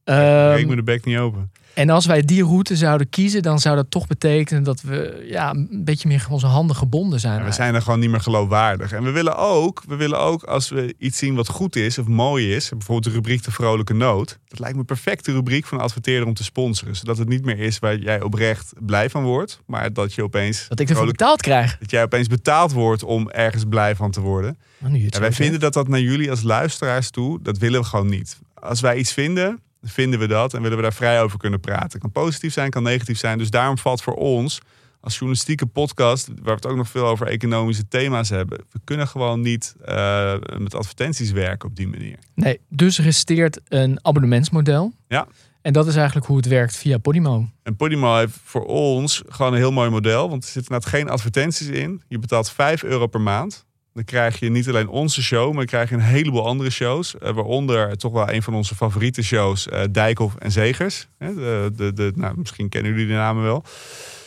Ehm, 0.04 0.56
ik 0.58 0.66
moet 0.66 0.76
de 0.76 0.82
bek 0.82 1.04
niet 1.04 1.18
open. 1.18 1.50
En 1.74 1.90
als 1.90 2.06
wij 2.06 2.22
die 2.22 2.42
route 2.44 2.76
zouden 2.76 3.08
kiezen, 3.08 3.42
dan 3.42 3.58
zou 3.58 3.76
dat 3.76 3.90
toch 3.90 4.06
betekenen 4.06 4.62
dat 4.62 4.80
we 4.80 5.24
ja, 5.28 5.50
een 5.50 5.82
beetje 5.84 6.08
meer 6.08 6.26
onze 6.30 6.46
handen 6.46 6.76
gebonden 6.76 7.20
zijn. 7.20 7.38
Ja, 7.38 7.44
we 7.44 7.52
zijn 7.52 7.74
er 7.74 7.82
gewoon 7.82 8.00
niet 8.00 8.10
meer 8.10 8.20
geloofwaardig. 8.20 8.92
En 8.92 9.02
we 9.02 9.10
willen 9.10 9.36
ook, 9.36 9.82
we 9.86 9.96
willen 9.96 10.18
ook 10.18 10.42
als 10.42 10.68
we 10.68 10.94
iets 10.98 11.18
zien 11.18 11.34
wat 11.34 11.48
goed 11.48 11.76
is 11.76 11.98
of 11.98 12.06
mooi 12.06 12.54
is, 12.54 12.68
bijvoorbeeld 12.68 13.04
de 13.04 13.10
rubriek 13.10 13.44
De 13.44 13.50
Vrolijke 13.50 13.94
Noot. 13.94 14.38
Dat 14.48 14.58
lijkt 14.58 14.74
me 14.74 14.80
een 14.80 14.86
perfecte 14.86 15.32
rubriek 15.32 15.66
van 15.66 15.80
adverteerder 15.80 16.26
om 16.28 16.34
te 16.34 16.44
sponsoren. 16.44 16.96
Zodat 16.96 17.18
het 17.18 17.28
niet 17.28 17.44
meer 17.44 17.58
is 17.58 17.78
waar 17.78 17.96
jij 17.96 18.22
oprecht 18.22 18.72
blij 18.78 19.10
van 19.10 19.22
wordt, 19.24 19.60
maar 19.66 19.92
dat 19.92 20.14
je 20.14 20.22
opeens, 20.22 20.66
Dat 20.68 20.80
ik 20.80 20.88
ervoor 20.90 21.06
betaald 21.06 21.42
krijg. 21.42 21.78
dat 21.78 21.90
jij 21.90 22.02
opeens 22.02 22.26
betaald 22.28 22.72
wordt 22.72 23.02
om 23.02 23.30
ergens 23.30 23.64
blij 23.68 23.96
van 23.96 24.10
te 24.10 24.20
worden. 24.20 24.58
Nou, 24.78 24.98
Ja, 24.98 25.06
zo 25.10 25.20
wij 25.20 25.32
vinden 25.32 25.60
dat 25.60 25.72
dat 25.72 25.88
naar 25.88 26.00
jullie 26.00 26.30
als 26.30 26.42
luisteraars 26.42 27.10
toe, 27.10 27.42
dat 27.42 27.58
willen 27.58 27.80
we 27.80 27.86
gewoon 27.86 28.08
niet. 28.08 28.38
Als 28.54 28.80
wij 28.80 28.96
iets 28.96 29.12
vinden, 29.12 29.60
vinden 29.82 30.18
we 30.18 30.26
dat 30.26 30.54
en 30.54 30.62
willen 30.62 30.76
we 30.76 30.82
daar 30.82 30.92
vrij 30.92 31.22
over 31.22 31.38
kunnen 31.38 31.60
praten. 31.60 31.90
Het 31.90 31.98
kan 31.98 32.12
positief 32.12 32.52
zijn, 32.52 32.70
kan 32.70 32.82
negatief 32.82 33.18
zijn. 33.18 33.38
Dus 33.38 33.50
daarom 33.50 33.78
valt 33.78 34.02
voor 34.02 34.14
ons 34.14 34.60
als 35.02 35.12
journalistieke 35.12 35.66
podcast, 35.66 36.28
waar 36.28 36.44
we 36.44 36.50
het 36.50 36.66
ook 36.66 36.76
nog 36.76 36.88
veel 36.88 37.06
over 37.06 37.26
economische 37.26 37.88
thema's 37.88 38.28
hebben, 38.28 38.58
we 38.70 38.80
kunnen 38.84 39.08
gewoon 39.08 39.40
niet 39.40 39.74
eh, 39.84 40.34
met 40.58 40.74
advertenties 40.74 41.30
werken 41.30 41.68
op 41.68 41.76
die 41.76 41.88
manier. 41.88 42.18
Nee, 42.34 42.60
dus 42.68 42.98
resteert 42.98 43.60
een 43.68 43.98
abonnementsmodel. 44.02 44.92
Ja. 45.08 45.26
En 45.62 45.72
dat 45.72 45.86
is 45.86 45.96
eigenlijk 45.96 46.26
hoe 46.26 46.36
het 46.36 46.46
werkt 46.46 46.76
via 46.76 46.98
Podimo. 46.98 47.48
En 47.62 47.76
Podimo 47.76 48.16
heeft 48.16 48.38
voor 48.44 48.64
ons 48.64 49.22
gewoon 49.28 49.52
een 49.52 49.58
heel 49.58 49.72
mooi 49.72 49.90
model, 49.90 50.28
want 50.28 50.44
er 50.44 50.50
zitten 50.50 50.72
net 50.72 50.86
geen 50.86 51.08
advertenties 51.08 51.68
in. 51.68 52.02
Je 52.08 52.18
betaalt 52.18 52.50
5 52.50 52.82
euro 52.82 53.06
per 53.06 53.20
maand. 53.20 53.66
Dan 53.94 54.04
krijg 54.04 54.38
je 54.38 54.50
niet 54.50 54.68
alleen 54.68 54.88
onze 54.88 55.22
show, 55.22 55.46
maar 55.46 55.56
dan 55.56 55.64
krijg 55.66 55.88
je 55.88 55.94
een 55.94 56.00
heleboel 56.00 56.46
andere 56.46 56.70
shows. 56.70 57.18
eh, 57.18 57.32
waaronder 57.32 57.96
toch 57.96 58.12
wel 58.12 58.32
een 58.32 58.42
van 58.42 58.54
onze 58.54 58.74
favoriete 58.74 59.22
shows, 59.22 59.68
eh 59.68 59.82
Dijkhoff 59.90 60.34
en 60.36 60.52
Zegers. 60.52 61.08
Hè, 61.18 61.34
De, 61.34 61.70
de, 61.76 61.92
de, 61.92 62.12
nou, 62.14 62.34
misschien 62.38 62.68
kennen 62.68 62.92
jullie 62.92 63.06
de 63.06 63.12
namen 63.12 63.42
wel. 63.42 63.64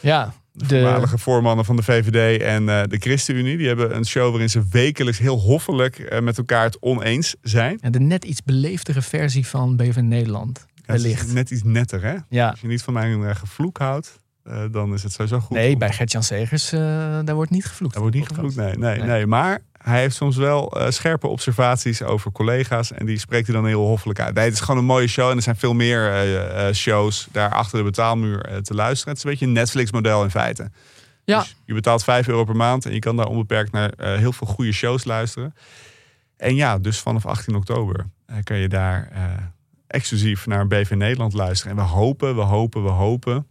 Ja, 0.02 0.34
De, 0.52 0.66
voormalige 0.68 1.18
voormannen 1.18 1.66
van 1.66 1.76
de 1.76 1.84
VVD 1.84 2.42
en 2.42 2.70
eh, 2.70 2.82
de 2.88 2.98
ChristenUnie. 2.98 3.58
Die 3.58 3.68
hebben 3.68 3.96
een 3.96 4.06
show 4.06 4.30
waarin 4.30 4.50
ze 4.50 4.64
wekelijks 4.72 5.20
heel 5.20 5.40
hoffelijk 5.40 6.20
met 6.22 6.38
elkaar 6.38 6.64
het 6.64 6.78
oneens 6.82 7.36
zijn. 7.42 7.78
ja, 7.82 7.90
de 7.90 8.00
net 8.00 8.24
iets 8.26 8.44
beleefdere 8.44 9.02
versie 9.02 9.48
van 9.48 9.76
BV 9.76 9.96
Nederland. 9.96 10.66
Ja, 10.68 10.82
het 10.86 10.96
is 10.96 11.02
Wellicht. 11.04 11.34
net 11.34 11.52
iets 11.52 11.64
netter, 11.64 12.04
hè? 12.04 12.16
Ja. 12.30 12.50
Als 12.50 12.60
je 12.62 12.68
niet 12.68 12.84
van 12.84 12.94
mijn 12.94 13.20
uh, 13.22 13.36
gevloek 13.36 13.78
houdt, 13.78 14.20
uh, 14.48 14.64
dan 14.72 14.94
is 14.94 15.04
het 15.04 15.12
sowieso 15.12 15.40
goed. 15.40 15.58
Nee, 15.58 15.74
om- 15.74 15.80
bij 15.80 15.92
Gert-Jan 15.94 16.24
Segers, 16.24 16.74
uh, 16.74 16.80
daar 17.24 17.36
wordt 17.36 17.52
niet 17.52 17.66
gevloekt. 17.66 17.94
Daar 17.94 18.02
wordt 18.02 18.18
niet 18.18 18.28
gevloekt, 18.28 18.56
nee, 18.56 18.76
nee, 18.78 18.98
Nee. 18.98 19.08
nee. 19.08 19.26
Maar 19.28 19.60
hij 19.78 20.00
heeft 20.00 20.16
soms 20.16 20.36
wel 20.38 20.78
uh, 20.82 20.90
scherpe 20.90 21.28
observaties 21.28 22.04
over 22.04 22.32
collega's. 22.32 22.92
En 22.92 23.06
die 23.06 23.18
spreekt 23.20 23.48
hij 23.48 23.56
dan 23.56 23.66
heel 23.66 23.86
hoffelijk 23.86 24.20
uit. 24.20 24.34
Nee, 24.36 24.44
het 24.44 24.54
is 24.54 24.60
gewoon 24.60 24.80
een 24.80 24.86
mooie 24.86 25.08
show. 25.08 25.30
En 25.30 25.36
er 25.36 25.42
zijn 25.42 25.56
veel 25.56 25.74
meer 25.74 26.26
uh, 26.68 26.74
shows 26.74 27.28
daar 27.32 27.50
achter 27.52 27.78
de 27.78 27.84
betaalmuur 27.84 28.50
uh, 28.52 28.58
te 28.58 28.74
luisteren. 28.74 29.10
Het 29.14 29.18
is 29.18 29.24
een 29.24 29.30
beetje 29.30 29.46
een 29.46 29.52
Netflix-model 29.52 30.24
in 30.24 30.30
feite. 30.32 30.72
Ja. 31.24 31.40
Dus 31.40 31.56
je 31.66 31.74
betaalt 31.74 32.04
5 32.04 32.28
euro 32.28 32.44
per 32.44 32.56
maand. 32.56 32.86
En 32.86 32.94
je 32.94 33.00
kan 33.00 33.16
daar 33.16 33.28
onbeperkt 33.28 33.72
naar 33.72 33.92
uh, 34.00 34.14
heel 34.16 34.34
veel 34.34 34.48
goede 34.48 34.72
shows 34.72 35.04
luisteren. 35.04 35.54
En 36.38 36.56
ja, 36.56 36.78
dus 36.78 37.00
vanaf 37.00 37.26
18 37.26 37.56
oktober 37.56 38.06
uh, 38.30 38.36
kan 38.44 38.58
je 38.58 38.68
daar 38.68 39.10
uh, 39.14 39.22
exclusief 39.88 40.46
naar 40.48 40.68
BV 40.68 40.90
Nederland 40.92 41.34
luisteren. 41.34 41.78
En 41.78 41.84
we 41.84 41.90
hopen, 41.90 42.36
we 42.36 42.42
hopen, 42.42 42.84
we 42.84 42.90
hopen 42.90 43.48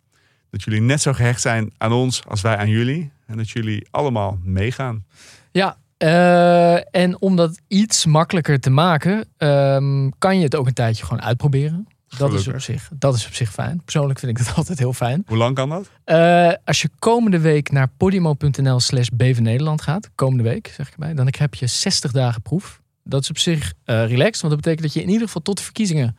dat 0.54 0.62
jullie 0.62 0.80
net 0.80 1.00
zo 1.00 1.12
gehecht 1.12 1.40
zijn 1.40 1.72
aan 1.78 1.92
ons 1.92 2.22
als 2.28 2.40
wij 2.40 2.56
aan 2.56 2.68
jullie. 2.68 3.12
En 3.26 3.36
dat 3.36 3.50
jullie 3.50 3.86
allemaal 3.90 4.38
meegaan. 4.42 5.04
Ja, 5.52 5.76
uh, 5.98 6.94
en 6.94 7.20
om 7.20 7.36
dat 7.36 7.60
iets 7.68 8.06
makkelijker 8.06 8.60
te 8.60 8.70
maken, 8.70 9.28
um, 9.38 10.12
kan 10.18 10.38
je 10.38 10.44
het 10.44 10.56
ook 10.56 10.66
een 10.66 10.72
tijdje 10.72 11.04
gewoon 11.04 11.22
uitproberen. 11.22 11.88
Dat 12.18 12.32
is, 12.32 12.48
op 12.48 12.60
zich, 12.60 12.90
dat 12.98 13.14
is 13.14 13.26
op 13.26 13.34
zich 13.34 13.52
fijn. 13.52 13.80
Persoonlijk 13.84 14.18
vind 14.18 14.38
ik 14.38 14.46
dat 14.46 14.54
altijd 14.60 14.78
heel 14.78 14.92
fijn. 14.92 15.22
Hoe 15.26 15.36
lang 15.36 15.54
kan 15.54 15.68
dat? 15.68 15.90
Uh, 16.06 16.52
als 16.64 16.82
je 16.82 16.88
komende 16.98 17.38
week 17.38 17.70
naar 17.70 17.88
podimo.nl 17.96 18.80
slash 18.80 19.08
Nederland 19.16 19.82
gaat, 19.82 20.10
komende 20.14 20.42
week 20.42 20.72
zeg 20.76 20.86
ik 20.86 20.92
erbij, 20.92 21.14
dan 21.14 21.28
heb 21.30 21.54
je 21.54 21.66
60 21.66 22.12
dagen 22.12 22.42
proef. 22.42 22.80
Dat 23.04 23.22
is 23.22 23.30
op 23.30 23.38
zich 23.38 23.72
uh, 23.86 24.06
relaxed, 24.06 24.42
want 24.42 24.54
dat 24.54 24.62
betekent 24.62 24.82
dat 24.82 24.92
je 24.92 25.02
in 25.02 25.08
ieder 25.08 25.26
geval 25.26 25.42
tot 25.42 25.56
de 25.56 25.62
verkiezingen 25.62 26.16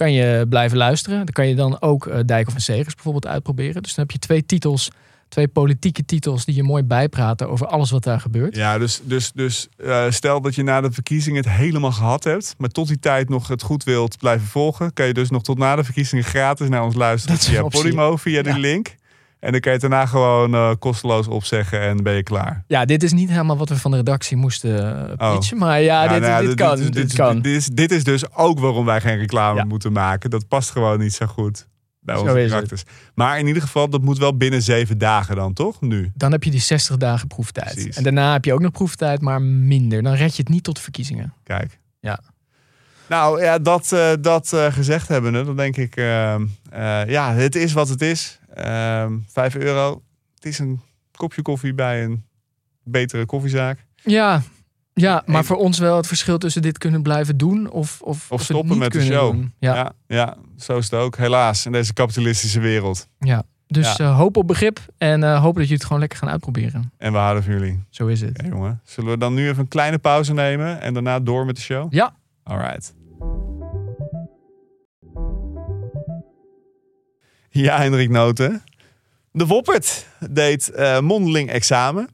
kan 0.00 0.12
je 0.12 0.46
blijven 0.48 0.78
luisteren. 0.78 1.16
Dan 1.18 1.32
kan 1.34 1.46
je 1.48 1.54
dan 1.54 1.80
ook 1.80 2.06
uh, 2.06 2.18
Dijkhoff 2.26 2.56
en 2.56 2.62
Segers 2.62 2.94
bijvoorbeeld 2.94 3.26
uitproberen. 3.26 3.82
Dus 3.82 3.94
dan 3.94 4.04
heb 4.04 4.10
je 4.12 4.18
twee 4.18 4.46
titels, 4.46 4.90
twee 5.28 5.48
politieke 5.48 6.04
titels 6.04 6.44
die 6.44 6.54
je 6.54 6.62
mooi 6.62 6.82
bijpraten 6.82 7.48
over 7.50 7.66
alles 7.66 7.90
wat 7.90 8.02
daar 8.04 8.20
gebeurt. 8.20 8.56
Ja, 8.56 8.78
dus, 8.78 9.00
dus, 9.04 9.32
dus 9.34 9.68
uh, 9.78 10.04
stel 10.10 10.40
dat 10.40 10.54
je 10.54 10.62
na 10.62 10.80
de 10.80 10.92
verkiezingen 10.92 11.42
het 11.42 11.52
helemaal 11.52 11.92
gehad 11.92 12.24
hebt, 12.24 12.54
maar 12.58 12.68
tot 12.68 12.88
die 12.88 12.98
tijd 12.98 13.28
nog 13.28 13.48
het 13.48 13.62
goed 13.62 13.84
wilt 13.84 14.18
blijven 14.18 14.46
volgen, 14.46 14.92
kan 14.92 15.06
je 15.06 15.14
dus 15.14 15.30
nog 15.30 15.42
tot 15.42 15.58
na 15.58 15.76
de 15.76 15.84
verkiezingen 15.84 16.24
gratis 16.24 16.68
naar 16.68 16.84
ons 16.84 16.94
luisteren 16.94 17.38
via. 17.38 17.62
Podimo, 17.62 18.16
via 18.16 18.42
die 18.42 18.52
Ja. 18.52 18.58
link. 18.58 18.98
En 19.40 19.52
dan 19.52 19.60
kan 19.60 19.72
je 19.72 19.78
het 19.78 19.90
daarna 19.90 20.06
gewoon 20.06 20.54
eh, 20.54 20.70
kosteloos 20.78 21.26
opzeggen 21.28 21.80
en 21.80 22.02
ben 22.02 22.14
je 22.14 22.22
klaar. 22.22 22.64
Ja, 22.66 22.84
dit 22.84 23.02
is 23.02 23.12
niet 23.12 23.30
helemaal 23.30 23.56
wat 23.56 23.68
we 23.68 23.76
van 23.76 23.90
de 23.90 23.96
redactie 23.96 24.36
moesten 24.36 24.70
uh, 25.20 25.28
Oh. 25.28 25.34
pitchen. 25.34 25.58
Maar 25.58 25.80
ja, 25.80 26.02
dit, 26.08 26.20
nou 26.20 26.32
ja, 26.32 26.40
dit, 26.40 26.54
kan. 26.54 26.76
Dit, 26.76 26.92
dit, 26.92 27.12
kan. 27.14 27.40
Dit 27.42 27.56
is, 27.56 27.66
dit 27.66 27.90
is 27.90 28.04
dus 28.04 28.34
ook 28.34 28.58
waarom 28.58 28.84
wij 28.84 29.00
geen 29.00 29.16
reclame 29.18 29.58
Ja. 29.58 29.64
moeten 29.64 29.92
maken. 29.92 30.30
Dat 30.30 30.48
past 30.48 30.70
gewoon 30.70 30.98
niet 30.98 31.14
zo 31.14 31.26
goed 31.26 31.68
bij 32.00 32.14
Zo 32.16 32.20
onze 32.22 32.34
karakters. 32.48 32.82
Maar 33.14 33.38
in 33.38 33.46
ieder 33.46 33.62
geval, 33.62 33.90
dat 33.90 34.02
moet 34.02 34.18
wel 34.18 34.36
binnen 34.36 34.62
zeven 34.62 34.98
dagen 34.98 35.36
dan, 35.36 35.52
toch? 35.52 35.80
Nu. 35.80 36.10
Dan 36.14 36.32
heb 36.32 36.44
je 36.44 36.50
die 36.50 36.60
60 36.60 36.96
dagen 36.96 37.28
proeftijd. 37.28 37.72
Precies. 37.74 37.96
En 37.96 38.02
daarna 38.02 38.32
heb 38.32 38.44
je 38.44 38.52
ook 38.52 38.60
nog 38.60 38.72
proeftijd, 38.72 39.20
maar 39.20 39.42
minder. 39.42 40.02
Dan 40.02 40.12
red 40.14 40.36
je 40.36 40.42
het 40.42 40.50
niet 40.52 40.64
tot 40.64 40.78
verkiezingen. 40.80 41.32
Kijk. 41.44 41.78
Ja. 42.00 42.20
Nou 43.10 43.42
ja, 43.42 43.58
dat, 43.58 43.92
eh, 43.92 44.12
dat 44.20 44.52
eh, 44.52 44.72
gezegd 44.72 45.08
hebbende, 45.08 45.44
dan 45.44 45.56
denk 45.56 45.76
ik, 45.76 45.96
eh, 45.96 46.34
eh, 46.34 47.08
ja, 47.08 47.32
het 47.34 47.54
is 47.54 47.72
wat 47.72 47.88
het 47.88 48.02
is. 48.02 48.38
Ehm 48.54 49.12
vijf 49.26 49.54
euro, 49.54 50.02
het 50.34 50.44
is 50.44 50.58
een 50.58 50.80
kopje 51.16 51.42
koffie 51.42 51.74
bij 51.74 52.04
een 52.04 52.24
betere 52.82 53.26
koffiezaak. 53.26 53.84
Ja, 53.94 54.42
ja 54.94 55.22
maar 55.26 55.36
En- 55.36 55.44
voor 55.44 55.56
ons 55.56 55.78
wel 55.78 55.96
het 55.96 56.06
verschil 56.06 56.38
tussen 56.38 56.62
dit 56.62 56.78
kunnen 56.78 57.02
blijven 57.02 57.36
doen 57.36 57.70
of, 57.70 58.00
of, 58.02 58.26
stoppen 58.36 58.78
met 58.78 58.92
de 58.92 59.02
show. 59.02 59.42
Ja, 59.58 59.74
Ja, 59.74 59.92
ja, 60.06 60.36
zo 60.56 60.78
is 60.78 60.84
het 60.84 60.94
ook. 61.00 61.16
Helaas, 61.16 61.66
in 61.66 61.72
deze 61.72 61.92
kapitalistische 61.92 62.60
wereld. 62.60 63.08
Dus 63.66 63.96
Ja. 63.96 64.12
hoop 64.12 64.36
op 64.36 64.46
begrip 64.46 64.80
en 64.98 65.36
hoop 65.36 65.54
dat 65.54 65.62
jullie 65.62 65.74
het 65.74 65.84
gewoon 65.84 66.00
lekker 66.00 66.18
gaan 66.18 66.28
uitproberen. 66.28 66.92
En 66.98 67.12
we 67.12 67.18
houden 67.18 67.42
van 67.42 67.52
jullie. 67.52 67.82
Zo 67.88 68.06
is 68.06 68.20
het. 68.20 68.42
Jongen. 68.48 68.80
Zullen 68.84 69.10
we 69.10 69.18
dan 69.18 69.34
nu 69.34 69.48
even 69.48 69.60
een 69.62 69.68
kleine 69.68 69.98
pauze 69.98 70.32
nemen 70.32 70.80
en 70.80 70.94
daarna 70.94 71.20
door 71.20 71.46
met 71.46 71.56
de 71.56 71.62
show? 71.62 71.92
Ja. 71.92 72.14
Alright. 72.42 72.94
Ja, 77.66 77.80
Hendrik 77.80 78.10
Noten. 78.10 78.62
De 79.32 79.46
Woppert 79.46 80.06
deed 80.30 80.70
eh, 80.70 81.00
mondeling 81.00 81.50
examen. 81.50 82.08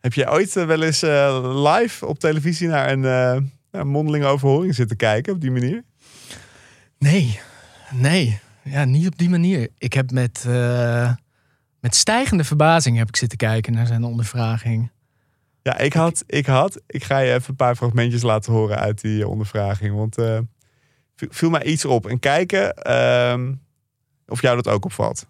Heb 0.00 0.14
je 0.14 0.30
ooit 0.30 0.56
eh, 0.56 0.66
wel 0.66 0.82
eens 0.82 1.02
eh, 1.02 1.62
live 1.64 2.06
op 2.06 2.18
televisie 2.18 2.68
naar 2.68 2.90
een, 2.90 3.00
naar 3.00 3.40
een 3.70 3.88
mondelinge 3.88 4.26
overhoring 4.26 4.74
zitten 4.74 4.96
kijken 4.96 5.32
op 5.32 5.40
die 5.40 5.50
manier? 5.50 5.84
Nee, 6.98 7.40
nee. 7.92 8.40
Ja, 8.62 8.84
niet 8.84 9.06
op 9.06 9.18
die 9.18 9.28
manier. 9.28 9.68
Ik 9.78 9.92
heb 9.92 10.10
met, 10.10 10.44
met 11.80 11.94
stijgende 11.94 12.44
verbazing 12.44 12.96
heb 12.96 13.08
ik 13.08 13.16
zitten 13.16 13.38
kijken 13.38 13.72
naar 13.72 13.86
zijn 13.86 14.04
ondervraging. 14.04 14.90
Ja, 15.62 15.78
ik 15.78 15.92
had, 15.92 16.24
ik 16.26 16.46
had. 16.46 16.80
Ik 16.86 17.04
ga 17.04 17.18
je 17.18 17.32
even 17.32 17.50
een 17.50 17.56
paar 17.56 17.76
fragmentjes 17.76 18.22
laten 18.22 18.52
horen 18.52 18.78
uit 18.78 19.00
die 19.00 19.28
ondervraging. 19.28 19.94
Want 19.96 20.14
viel- 21.16 21.28
viel 21.30 21.50
mij 21.50 21.64
iets 21.64 21.84
op. 21.84 22.06
En 22.06 22.18
kijken 22.18 22.74
ehm, 22.76 23.52
of 24.28 24.40
jou 24.42 24.56
dat 24.56 24.68
ook 24.68 24.84
opvalt. 24.84 25.24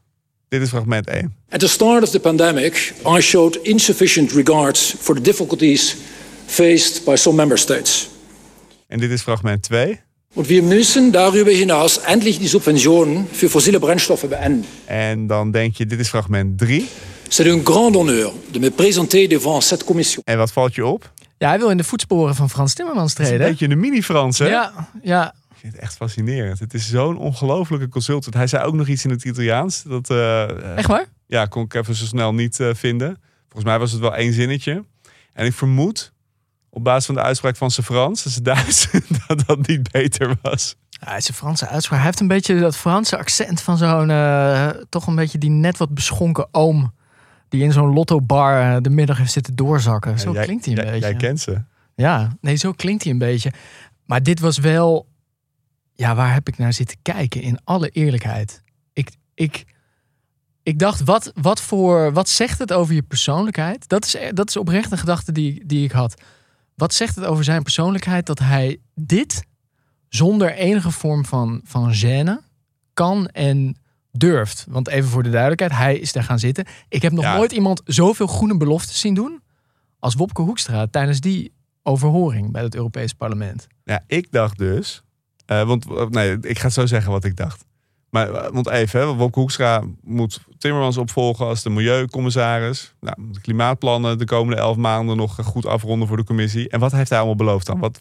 Dit 0.49 0.62
is 0.62 0.69
fragment 0.69 1.07
1. 1.09 1.35
At 1.50 1.61
the 1.61 1.69
start 1.69 2.02
of 2.02 2.11
the 2.11 2.21
pandemic, 2.21 2.95
I 3.17 3.21
showed 3.21 3.57
insufficient 3.62 4.33
regard 4.33 4.78
for 4.78 5.14
the 5.14 5.21
difficulties 5.21 5.97
faced 6.47 7.05
by 7.05 7.17
some 7.17 7.37
member 7.37 7.59
states. 7.59 8.09
En 8.87 8.99
dit 8.99 9.11
is 9.11 9.23
fragment 9.23 9.62
2. 9.62 10.00
Und 10.35 10.49
wir 10.49 10.62
müssen 10.62 11.12
darüber 11.12 11.50
hinaus 11.50 11.97
endlich 11.99 12.38
die 12.38 12.49
Subventionen 12.49 13.26
für 13.33 13.49
fossile 13.49 13.78
Brennstoffe 13.81 14.28
beenden. 14.28 14.64
En 14.85 15.26
dan 15.26 15.50
denk 15.50 15.76
je, 15.76 15.87
dit 15.87 16.00
is 16.00 16.09
fragment 16.09 16.59
3. 16.59 16.85
C'est 17.28 17.47
un 17.47 17.62
grand 17.64 17.95
honneur 17.97 18.33
de 18.50 18.59
me 18.59 18.71
présenter 18.71 19.28
devant 19.28 19.64
cette 19.64 19.85
commission. 19.85 20.23
En 20.25 20.37
wat 20.38 20.52
valt 20.52 20.75
je 20.75 20.87
op? 20.87 21.11
Ja, 21.38 21.49
hij 21.49 21.59
wil 21.59 21.71
in 21.71 21.76
de 21.76 21.85
voetsporen 21.85 22.35
van 22.35 22.50
Frans 22.50 22.75
Timmermans 22.75 23.12
Het 23.12 23.21
is 23.21 23.26
een 23.28 23.35
treden. 23.35 23.50
beetje 23.52 23.69
een 23.69 23.81
mini-Frans, 23.81 24.38
hè? 24.38 24.49
Ja, 24.49 24.88
ja. 25.03 25.35
Ik 25.59 25.64
vind 25.64 25.73
het 25.73 25.83
echt 25.83 25.97
fascinerend. 25.97 26.59
Het 26.59 26.75
is 26.75 26.88
zo'n 26.90 27.16
ongelofelijke 27.18 27.88
consultant. 27.88 28.35
Hij 28.35 28.47
zei 28.47 28.64
ook 28.64 28.75
nog 28.75 28.87
iets 28.88 29.05
in 29.05 29.11
het 29.11 29.25
Italiaans. 29.25 29.83
Dat, 29.83 30.11
eh, 30.11 30.77
Echt 30.77 30.88
waar? 30.88 31.07
Ja, 31.27 31.47
kon 31.47 31.64
ik 31.64 31.75
even 31.75 31.94
zo 31.94 32.05
snel 32.05 32.35
niet 32.35 32.61
eh, 32.61 32.75
vinden. 32.75 33.21
Volgens 33.42 33.64
mij 33.64 33.79
was 33.79 33.92
het 33.92 34.01
wel 34.01 34.14
één 34.16 34.33
zinnetje. 34.33 34.85
En 35.33 35.47
ik 35.47 35.53
vermoed, 35.53 36.12
op 36.71 36.85
basis 36.85 37.07
van 37.07 37.14
de 37.14 37.23
uitspraak 37.23 37.57
van 37.57 37.71
zijn 37.71 37.87
Frans, 37.87 38.23
zijn 38.23 38.42
Duits, 38.44 38.88
dat 39.27 39.47
dat 39.47 39.66
niet 39.66 39.92
beter 39.92 40.37
was. 40.42 40.77
Ja, 40.90 41.07
hij 41.09 41.16
is 41.16 41.29
een 41.29 41.35
Franse 41.35 41.68
uitspraak. 41.68 41.99
Hij 41.99 42.07
heeft 42.09 42.21
een 42.21 42.29
beetje 42.29 42.59
dat 42.61 42.77
Franse 42.77 43.16
accent 43.18 43.61
van 43.61 43.77
zo'n... 43.77 44.11
eh, 44.11 44.68
toch 44.88 45.07
een 45.07 45.14
beetje 45.14 45.38
die 45.38 45.51
net 45.51 45.77
wat 45.77 45.94
beschonken 45.94 46.49
oom... 46.51 46.92
die 47.49 47.62
in 47.62 47.73
zo'n 47.73 47.92
lotto-bar 47.92 48.61
eh, 48.75 48.77
de 48.83 48.90
middag 48.90 49.18
heeft 49.18 49.33
zitten 49.33 49.57
doorzakken. 49.57 50.18
Zo 50.18 50.29
Ja, 50.29 50.35
jij- 50.35 50.44
klinkt 50.44 50.64
hij 50.64 50.75
een 50.77 50.83
jij, 50.83 50.90
beetje. 50.92 51.09
Jij 51.09 51.16
kent 51.18 51.40
ze. 51.40 51.62
Ja, 51.94 52.37
nee, 52.40 52.57
zo 52.57 52.73
klinkt 52.73 53.03
hij 53.03 53.12
een 53.12 53.18
beetje. 53.18 53.53
Maar 54.07 54.23
dit 54.23 54.40
was 54.40 54.59
wel... 54.59 55.07
Ja, 55.98 56.14
waar 56.14 56.32
heb 56.34 56.48
ik 56.48 56.58
naar 56.58 56.72
zitten 56.72 56.96
kijken? 57.02 57.40
In 57.40 57.58
alle 57.64 57.88
eerlijkheid. 57.88 58.62
Ik, 58.92 59.11
ik, 59.34 59.64
ik 60.62 60.78
dacht, 60.78 61.04
wat, 61.04 61.32
wat, 61.34 61.61
voor, 61.61 62.12
wat 62.12 62.28
zegt 62.28 62.58
het 62.58 62.72
over 62.72 62.94
je 62.94 63.02
persoonlijkheid? 63.02 63.88
Dat 63.88 64.04
is, 64.04 64.16
dat 64.34 64.48
is 64.48 64.56
oprecht 64.56 64.92
een 64.92 64.98
gedachte 64.98 65.32
die, 65.32 65.66
die 65.66 65.84
ik 65.84 65.92
had. 65.92 66.22
Wat 66.74 66.94
zegt 66.94 67.14
het 67.16 67.24
over 67.24 67.44
zijn 67.44 67.62
persoonlijkheid 67.62 68.26
dat 68.26 68.38
hij 68.38 68.78
dit 68.94 69.42
zonder 70.08 70.52
enige 70.54 70.90
vorm 70.90 71.24
van, 71.24 71.61
van 71.64 71.94
gêne 71.94 72.44
kan 72.94 73.26
en 73.28 73.76
durft? 74.12 74.66
Want 74.68 74.88
even 74.88 75.08
voor 75.11 75.22
de 75.22 75.30
duidelijkheid, 75.30 75.72
hij 75.72 75.98
is 75.98 76.12
daar 76.12 76.24
gaan 76.24 76.38
zitten. 76.38 76.66
Ik 76.88 77.02
heb 77.02 77.12
nog 77.12 77.24
Ja. 77.24 77.37
nooit 77.37 77.52
iemand 77.52 77.80
zoveel 77.84 78.26
groene 78.26 78.56
beloftes 78.56 79.00
zien 79.00 79.14
doen 79.14 79.42
als 79.98 80.14
Wopke 80.14 80.42
Hoekstra 80.42 80.87
tijdens 80.87 81.20
die 81.20 81.52
overhoring 81.82 82.52
bij 82.52 82.62
het 82.62 82.74
Europees 82.74 83.12
Parlement. 83.12 83.66
Ja, 83.84 84.04
ik 84.06 84.30
dacht 84.32 84.58
dus... 84.58 85.02
eh, 85.48 85.62
want 85.62 85.87
eh, 85.87 86.06
nee, 86.06 86.37
ik 86.40 86.58
ga 86.58 86.68
zo 86.68 86.87
zeggen 86.87 87.12
wat 87.12 87.24
ik 87.24 87.37
dacht. 87.37 87.64
Maar, 88.11 88.32
eh, 88.32 88.50
want 88.52 88.68
even, 88.68 89.00
hè, 89.00 89.06
Wopke 89.06 89.38
Hoekstra 89.38 89.82
moet 90.02 90.40
Timmermans 90.58 90.96
opvolgen 90.96 91.46
als 91.46 91.62
de 91.62 91.70
milieucommissaris. 91.70 92.94
Nou, 93.00 93.16
de 93.32 93.40
klimaatplannen 93.40 94.18
de 94.18 94.24
komende 94.24 94.61
elf 94.61 94.76
maanden 94.76 95.16
nog 95.16 95.38
goed 95.44 95.66
afronden 95.66 96.08
voor 96.08 96.16
de 96.16 96.24
commissie. 96.24 96.68
En 96.68 96.80
wat 96.80 96.92
heeft 96.92 97.08
hij 97.08 97.18
allemaal 97.18 97.37
beloofd 97.37 97.66
dan? 97.66 97.78
Wat, 97.78 98.00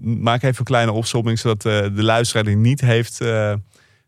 maak 0.00 0.42
even 0.42 0.58
een 0.58 0.64
kleine 0.64 0.92
opsomming, 0.92 1.38
zodat 1.38 1.62
de 1.62 2.02
luisteraar 2.02 2.44
die 2.44 2.56
niet 2.56 2.80
heeft... 2.80 3.18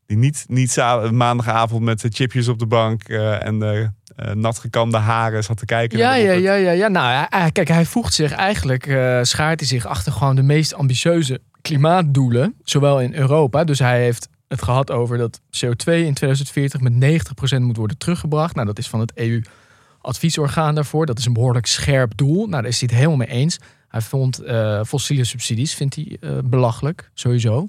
die 0.07 0.16
niet, 0.16 0.44
niet 0.48 0.76
maandagavond 1.11 1.83
met 1.83 2.00
de 2.00 2.09
chipjes 2.12 2.48
op 2.48 2.59
de 2.59 2.66
bank 2.66 3.02
en 3.09 3.59
de 3.59 3.90
natgekamde 4.35 4.96
haren 4.96 5.44
zat 5.44 5.57
te 5.57 5.64
kijken. 5.64 5.98
Ja, 5.98 6.14
ja, 6.14 6.33
ja, 6.33 6.54
ja, 6.54 6.70
ja. 6.70 6.88
Nou, 6.88 7.26
kijk, 7.50 7.68
hij 7.68 7.85
voegt 7.85 8.14
zich 8.14 8.33
eigenlijk, 8.33 8.85
schaart 9.22 9.61
hij 9.61 9.68
zich 9.68 9.87
achter 9.87 10.12
gewoon 10.12 10.37
de 10.37 10.42
meest 10.42 10.74
ambitieuze 10.74 11.40
klimaatdoelen, 11.61 12.55
zowel 12.62 13.01
in 13.01 13.14
Europa. 13.14 13.64
Dus 13.64 13.79
hij 13.79 14.03
heeft 14.03 14.29
het 14.49 14.62
gehad 14.62 14.90
over 14.90 15.18
dat 15.18 15.40
CO2 15.40 15.92
in 15.92 16.14
2040 16.14 16.81
met 16.81 17.23
90% 17.57 17.61
moet 17.61 17.77
worden 17.77 17.99
teruggebracht. 17.99 18.55
Nou, 18.55 18.66
dat 18.66 18.79
is 18.79 18.88
van 18.88 19.01
het 19.01 19.12
EU-adviesorgaan 19.14 20.75
daarvoor. 20.75 21.07
Dat 21.07 21.18
is 21.18 21.27
een 21.27 21.33
behoorlijk 21.33 21.66
scherp 21.66 22.16
doel. 22.16 22.47
Nou, 22.47 22.51
daar 22.62 22.71
is 22.71 22.81
hij 22.81 22.88
het 22.90 22.99
helemaal 22.99 23.27
mee 23.27 23.29
eens. 23.29 23.59
Hij 23.88 24.01
vond 24.01 24.38
eh, 24.38 24.85
fossiele 24.85 25.25
subsidies 25.25 25.75
vindt 25.75 25.94
hij, 25.94 26.16
eh, 26.21 26.38
belachelijk, 26.44 27.11
sowieso. 27.14 27.68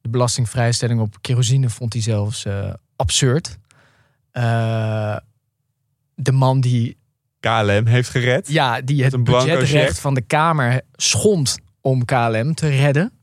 De 0.00 0.08
belastingvrijstelling 0.08 1.00
op 1.00 1.16
kerosine 1.20 1.70
vond 1.70 1.92
hij 1.92 2.02
zelfs 2.02 2.44
eh, 2.44 2.72
absurd. 2.96 3.58
De 6.14 6.32
man 6.32 6.60
die 6.60 6.96
KLM 7.40 7.86
heeft 7.86 8.08
gered. 8.08 8.48
ja, 8.48 8.80
die 8.80 9.04
het 9.04 9.24
budgetrecht 9.24 9.98
van 9.98 10.14
de 10.14 10.20
Kamer 10.20 10.80
schond 10.92 11.58
om 11.80 12.04
KLM 12.04 12.54
te 12.54 12.68
redden. 12.68 13.17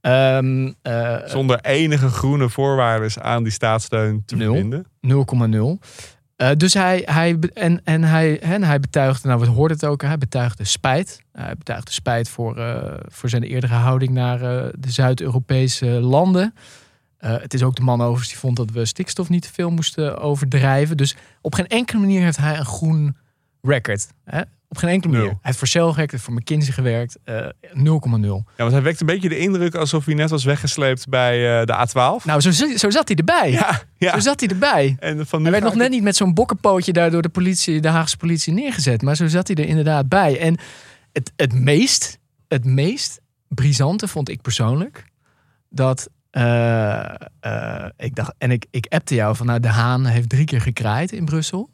Ehm, 0.00 0.72
eh, 0.82 1.16
Zonder 1.24 1.60
enige 1.60 2.08
groene 2.08 2.48
voorwaarden 2.48 3.22
aan 3.22 3.42
die 3.42 3.52
staatssteun 3.52 4.22
te 4.24 4.36
Nul. 4.36 4.54
verbinden. 4.54 4.86
0,0. 5.00 5.78
Eh, 6.36 6.50
dus 6.56 6.74
hij, 6.74 7.02
hij, 7.04 7.38
en, 7.52 7.80
en, 7.84 8.02
hij, 8.02 8.40
en 8.40 8.62
hij 8.62 8.80
betuigde, 8.80 9.28
nou 9.28 9.40
we 9.40 9.46
hoorden 9.46 9.76
het 9.76 9.86
ook, 9.86 10.02
hij 10.02 10.18
betuigde 10.18 10.64
spijt. 10.64 11.20
Hij 11.32 11.54
betuigde 11.58 11.92
spijt 11.92 12.28
voor, 12.28 12.56
eh, 12.56 12.94
voor 13.06 13.28
zijn 13.28 13.42
eerdere 13.42 13.74
houding 13.74 14.12
naar 14.12 14.38
de 14.78 14.90
Zuid-Europese 14.90 15.86
landen. 15.86 16.54
Het 17.18 17.54
is 17.54 17.62
ook 17.62 17.76
de 17.76 17.82
man 17.82 18.00
overigens 18.00 18.28
die 18.28 18.38
vond 18.38 18.56
dat 18.56 18.70
we 18.70 18.84
stikstof 18.84 19.28
niet 19.28 19.42
te 19.42 19.52
veel 19.52 19.70
moesten 19.70 20.18
overdrijven. 20.18 20.96
Dus 20.96 21.16
op 21.40 21.54
geen 21.54 21.66
enkele 21.66 22.00
manier 22.00 22.22
heeft 22.22 22.36
hij 22.36 22.58
een 22.58 22.64
groen 22.64 23.16
record. 23.62 24.08
Hè? 24.24 24.42
Op 24.68 24.76
geen 24.76 24.90
enkele 24.90 25.12
manier. 25.12 25.26
Nul. 25.28 25.34
Hij 25.36 25.44
heeft 25.44 25.58
voor 25.58 25.68
Shell 25.68 25.88
gewerkt, 25.88 26.12
heeft 26.12 26.24
voor 26.24 26.34
McKinsey 26.34 26.72
gewerkt. 26.72 27.18
eh 27.24 27.46
0,0. 27.60 27.74
Ja, 27.76 28.42
want 28.56 28.72
hij 28.72 28.82
wekt 28.82 29.00
een 29.00 29.06
beetje 29.06 29.28
de 29.28 29.38
indruk 29.38 29.74
alsof 29.74 30.04
hij 30.04 30.14
net 30.14 30.30
was 30.30 30.44
weggesleept 30.44 31.08
bij 31.08 31.60
eh, 31.60 31.66
de 31.66 31.88
A12. 31.88 32.24
Nou, 32.24 32.40
zo, 32.40 32.50
zo 32.76 32.90
zat 32.90 33.08
hij 33.08 33.16
erbij. 33.16 33.50
ja, 33.50 33.82
ja. 33.96 34.12
Zo 34.12 34.18
zat 34.18 34.40
hij 34.40 34.48
erbij. 34.48 34.96
En 34.98 35.26
van 35.26 35.42
Hij 35.42 35.50
werd 35.50 35.62
nog 35.62 35.72
ik 35.72 35.78
net 35.78 35.90
niet 35.90 36.02
met 36.02 36.16
zo'n 36.16 36.34
bokkenpootje 36.34 36.92
daar 36.92 37.10
door 37.10 37.22
de 37.22 37.28
politie, 37.28 37.80
de 37.80 37.88
Haagse 37.88 38.16
politie 38.16 38.52
neergezet. 38.52 39.02
Maar 39.02 39.16
zo 39.16 39.26
zat 39.26 39.46
hij 39.46 39.56
er 39.56 39.68
inderdaad 39.68 40.08
bij. 40.08 40.38
En 40.40 40.58
het, 41.12 41.32
het 41.36 41.52
meest, 41.52 42.18
het 42.48 42.64
meest 42.64 43.20
brisante 43.48 44.08
vond 44.08 44.28
ik 44.28 44.40
persoonlijk 44.42 45.04
dat 45.70 46.08
eh, 46.30 47.14
eh, 47.40 47.84
ik 47.96 48.14
dacht, 48.14 48.34
en 48.38 48.50
ik, 48.50 48.66
ik 48.70 48.86
appte 48.88 49.14
jou 49.14 49.36
van, 49.36 49.46
nou, 49.46 49.60
De 49.60 49.68
Haan 49.68 50.04
heeft 50.06 50.28
drie 50.28 50.44
keer 50.44 50.60
gekraaid 50.60 51.12
in 51.12 51.24
Brussel. 51.24 51.70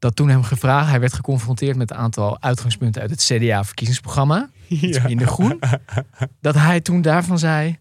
Dat 0.00 0.16
toen 0.16 0.28
hem 0.28 0.42
gevraagd, 0.42 0.88
hij 0.90 1.00
werd 1.00 1.12
geconfronteerd 1.12 1.76
met 1.76 1.90
een 1.90 1.96
aantal 1.96 2.40
uitgangspunten 2.42 3.00
uit 3.02 3.10
het 3.10 3.20
CDA-verkiezingsprogramma. 3.24 4.48
Iets 4.68 4.96
Ja. 4.96 5.02
minder 5.02 5.26
groen. 5.26 5.60
Dat 6.40 6.54
hij 6.54 6.80
toen 6.80 7.02
daarvan 7.02 7.38
zei, 7.38 7.78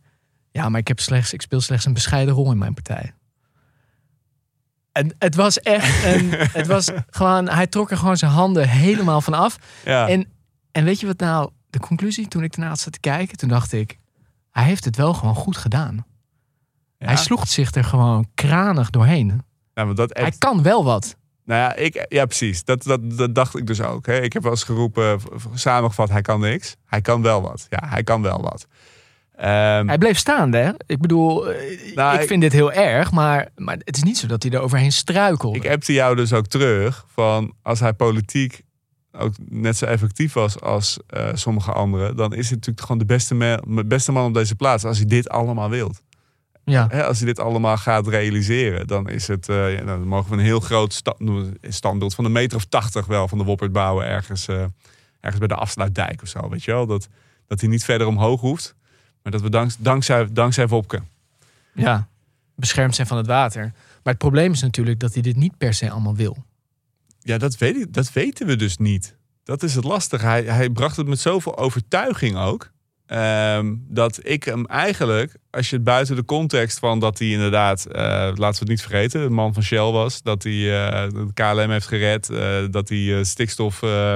ja, 0.52 0.70
maar 0.70 0.80
ik, 0.80 0.88
heb 0.88 1.00
slechts, 1.00 1.34
ik 1.34 1.42
speel 1.42 1.62
slechts 1.62 1.86
een 1.86 1.94
bescheiden 1.94 2.34
rol 2.34 2.52
in 2.52 2.58
mijn 2.58 2.74
partij. 2.74 3.14
En 4.92 5.16
het 5.20 5.36
was 5.36 5.60
echt, 5.60 6.04
een, 6.06 6.30
het 6.60 6.68
was 6.68 6.90
gewoon, 7.10 7.50
hij 7.50 7.68
trok 7.68 7.92
er 7.92 7.98
gewoon 7.98 8.18
zijn 8.18 8.32
handen 8.32 8.70
helemaal 8.70 9.22
van 9.22 9.34
af. 9.34 9.58
Ja. 9.86 10.08
En, 10.08 10.28
en 10.72 10.84
weet 10.84 11.00
je 11.00 11.06
wat 11.08 11.20
nou 11.20 11.50
de 11.70 11.80
conclusie? 11.80 12.28
Toen 12.28 12.44
ik 12.44 12.56
daarna 12.56 12.76
zat 12.76 12.94
te 12.94 13.00
kijken, 13.00 13.38
toen 13.38 13.50
dacht 13.50 13.72
ik, 13.74 13.98
hij 14.52 14.64
heeft 14.64 14.86
het 14.86 14.96
wel 14.96 15.14
gewoon 15.14 15.36
goed 15.36 15.58
gedaan. 15.58 16.06
Ja. 16.98 17.06
Hij 17.08 17.16
sloeg 17.16 17.48
zich 17.48 17.72
er 17.74 17.84
gewoon 17.84 18.28
kranig 18.36 18.90
doorheen. 18.90 19.28
Nou, 19.74 19.88
maar 19.88 19.96
dat 19.96 20.18
Hij 20.18 20.34
kan 20.38 20.62
wel 20.64 20.84
wat. 20.84 21.16
Nou 21.50 21.62
ja, 21.62 21.76
ik, 21.76 22.06
ja 22.10 22.26
precies. 22.26 22.64
Dat, 22.64 22.84
dat, 22.84 23.18
dat 23.18 23.36
dacht 23.36 23.58
ik 23.58 23.68
dus 23.68 23.82
ook. 23.82 24.06
Hè. 24.06 24.22
Ik 24.22 24.34
heb 24.34 24.42
wel 24.44 24.52
eens 24.52 24.64
geroepen, 24.64 25.20
samengevat, 25.54 26.10
hij 26.10 26.22
kan 26.22 26.40
niks. 26.40 26.76
Hij 26.86 27.02
kan 27.02 27.22
wel 27.22 27.42
wat. 27.42 27.68
Ja, 27.70 27.80
hij 27.88 28.04
kan 28.04 28.22
wel 28.22 28.42
wat. 28.42 28.68
Ehm, 29.36 29.88
Hij 29.88 29.98
bleef 29.98 30.18
staande, 30.18 30.58
hè? 30.58 30.72
Ik 30.86 31.00
bedoel, 31.00 31.50
eh, 31.54 31.96
Nou, 31.96 32.16
ik 32.16 32.22
ik- 32.22 32.28
vind 32.28 32.42
dit 32.42 32.52
heel 32.52 32.72
erg, 32.72 33.12
maar, 33.12 33.48
maar 33.56 33.78
het 33.84 33.96
is 33.98 34.04
niet 34.04 34.18
zo 34.18 34.28
dat 34.28 34.44
hij 34.44 34.52
er 34.52 34.60
overheen 34.60 34.92
struikelde. 34.92 35.58
ik 35.58 35.68
appte 35.70 35.94
jou 35.94 36.16
dus 36.16 36.34
ook 36.34 36.48
terug 36.48 37.06
van 37.14 37.54
als 37.62 37.80
hij 37.80 37.94
politiek 37.94 38.62
ook 39.12 39.34
net 39.50 39.78
zo 39.78 39.86
effectief 39.86 40.34
was 40.34 40.62
als 40.62 40.98
eh, 41.08 41.28
sommige 41.34 41.72
anderen, 41.72 42.16
dan 42.16 42.34
is 42.34 42.48
hij 42.48 42.56
natuurlijk 42.56 42.82
gewoon 42.82 42.98
de 42.98 43.06
beste, 43.06 43.36
me- 43.36 43.84
beste 43.86 44.12
man 44.12 44.26
op 44.26 44.34
deze 44.34 44.56
plaats 44.56 44.86
als 44.86 44.98
hij 44.98 45.06
dit 45.08 45.30
allemaal 45.30 45.70
wilt. 45.70 46.02
Ja. 46.70 46.88
Hè, 46.90 47.04
als 47.06 47.18
hij 47.18 47.28
dit 47.28 47.40
allemaal 47.40 47.78
gaat 47.78 48.08
realiseren, 48.08 48.88
dan 48.88 49.10
is 49.10 49.28
het, 49.28 49.50
eh, 49.50 49.78
ja, 49.78 49.84
dan 49.84 50.08
mogen 50.08 50.32
we 50.32 50.38
een 50.38 50.44
heel 50.44 50.60
groot 50.60 50.94
sta- 50.94 51.16
standbeeld 51.62 52.16
van 52.16 52.26
een 52.26 52.32
meter 52.32 52.58
of 52.58 52.66
tachtig 52.66 53.06
wel 53.06 53.28
van 53.28 53.38
de 53.38 53.44
Woppert 53.44 53.72
bouwen 53.72 54.06
ergens, 54.06 54.48
eh, 54.48 54.56
ergens 55.20 55.40
bij 55.40 55.48
de 55.48 55.56
afsluitdijk 55.56 56.22
of 56.22 56.28
zo, 56.28 56.50
weet 56.50 56.64
je 56.64 56.72
wel? 56.72 56.86
Dat, 56.86 57.08
dat 57.48 57.60
hij 57.60 57.70
niet 57.70 57.84
verder 57.84 58.08
omhoog 58.08 58.42
hoeft, 58.42 58.76
maar 59.24 59.32
dat 59.32 59.42
we 59.42 59.50
dank, 59.50 59.72
dankzij, 59.80 60.28
dankzij 60.32 60.68
Wopke. 60.68 61.02
ja, 61.74 62.08
beschermd 62.56 62.96
zijn 62.96 63.08
van 63.08 63.18
het 63.18 63.28
water. 63.28 63.62
Maar 64.04 64.14
het 64.14 64.18
probleem 64.18 64.52
is 64.52 64.62
natuurlijk 64.62 65.00
dat 65.00 65.14
hij 65.14 65.22
dit 65.22 65.36
niet 65.36 65.58
per 65.58 65.74
se 65.74 65.90
allemaal 65.90 66.16
wil. 66.16 66.38
Ja, 67.20 67.38
dat, 67.38 67.58
weet 67.58 67.94
dat 67.94 68.14
weten 68.14 68.48
we 68.48 68.56
dus 68.56 68.78
niet. 68.78 69.16
Dat 69.44 69.64
is 69.64 69.76
het 69.76 69.84
lastige. 69.84 70.26
Hij, 70.26 70.44
hij 70.44 70.70
bracht 70.70 70.96
het 70.96 71.08
met 71.08 71.20
zoveel 71.20 71.58
overtuiging 71.58 72.38
ook. 72.38 72.72
Ehm, 73.10 73.76
dat 73.88 74.20
ik 74.24 74.44
hem 74.44 74.66
eigenlijk, 74.66 75.34
als 75.52 75.70
je 75.70 75.76
het 75.76 75.86
buiten 75.86 76.16
de 76.16 76.26
context 76.26 76.80
van 76.80 77.00
dat 77.00 77.20
hij 77.20 77.28
inderdaad, 77.30 77.86
eh, 77.86 78.02
laten 78.36 78.38
we 78.38 78.46
het 78.60 78.68
niet 78.68 78.82
vergeten, 78.82 79.22
de 79.22 79.30
man 79.30 79.54
van 79.54 79.64
Shell 79.64 79.92
was, 79.92 80.22
dat 80.22 80.44
hij 80.44 80.52
eh, 80.54 81.10
de 81.10 81.28
KLM 81.34 81.70
heeft 81.70 81.88
gered, 81.88 82.30
eh, 82.30 82.58
dat 82.72 82.90
hij 82.90 83.18
eh, 83.18 83.24
stikstof, 83.24 83.82
eh, 83.84 84.16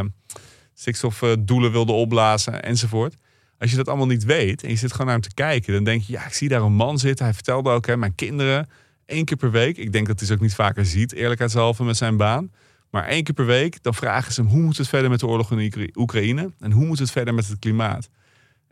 stikstofdoelen 0.73 1.71
wilde 1.71 1.91
opblazen 1.91 2.63
enzovoort. 2.63 3.15
Als 3.59 3.71
je 3.71 3.77
dat 3.77 3.87
allemaal 3.87 4.07
niet 4.07 4.23
weet 4.25 4.63
en 4.63 4.69
je 4.69 4.75
zit 4.75 4.91
gewoon 4.91 5.05
naar 5.07 5.15
hem 5.15 5.23
te 5.29 5.33
kijken, 5.33 5.73
dan 5.73 5.83
denk 5.83 6.01
je, 6.01 6.13
ja, 6.13 6.25
ik 6.25 6.33
zie 6.33 6.49
daar 6.49 6.61
een 6.61 6.73
man 6.73 6.99
zitten. 6.99 7.25
Hij 7.25 7.33
vertelde 7.33 7.69
ook, 7.69 7.85
hè, 7.85 7.97
mijn 7.97 8.15
kinderen, 8.15 8.69
één 9.05 9.25
keer 9.25 9.37
per 9.37 9.51
week. 9.51 9.77
Ik 9.77 9.91
denk 9.91 10.07
dat 10.07 10.19
hij 10.19 10.27
ze 10.27 10.33
ook 10.33 10.39
niet 10.39 10.55
vaker 10.55 10.85
ziet, 10.85 11.13
eerlijkheidshalve 11.13 11.83
met 11.83 11.97
zijn 11.97 12.17
baan. 12.17 12.51
Maar 12.89 13.05
één 13.07 13.23
keer 13.23 13.33
per 13.33 13.45
week, 13.45 13.83
dan 13.83 13.93
vragen 13.93 14.33
ze 14.33 14.41
hem 14.41 14.49
hoe 14.49 14.61
moet 14.61 14.77
het 14.77 14.87
verder 14.87 15.09
met 15.09 15.19
de 15.19 15.27
oorlog 15.27 15.51
in 15.51 15.59
Oekra- 15.59 15.87
Oekraïne 15.95 16.51
en 16.59 16.71
hoe 16.71 16.85
moet 16.85 16.99
het 16.99 17.11
verder 17.11 17.33
met 17.33 17.47
het 17.47 17.59
klimaat. 17.59 18.09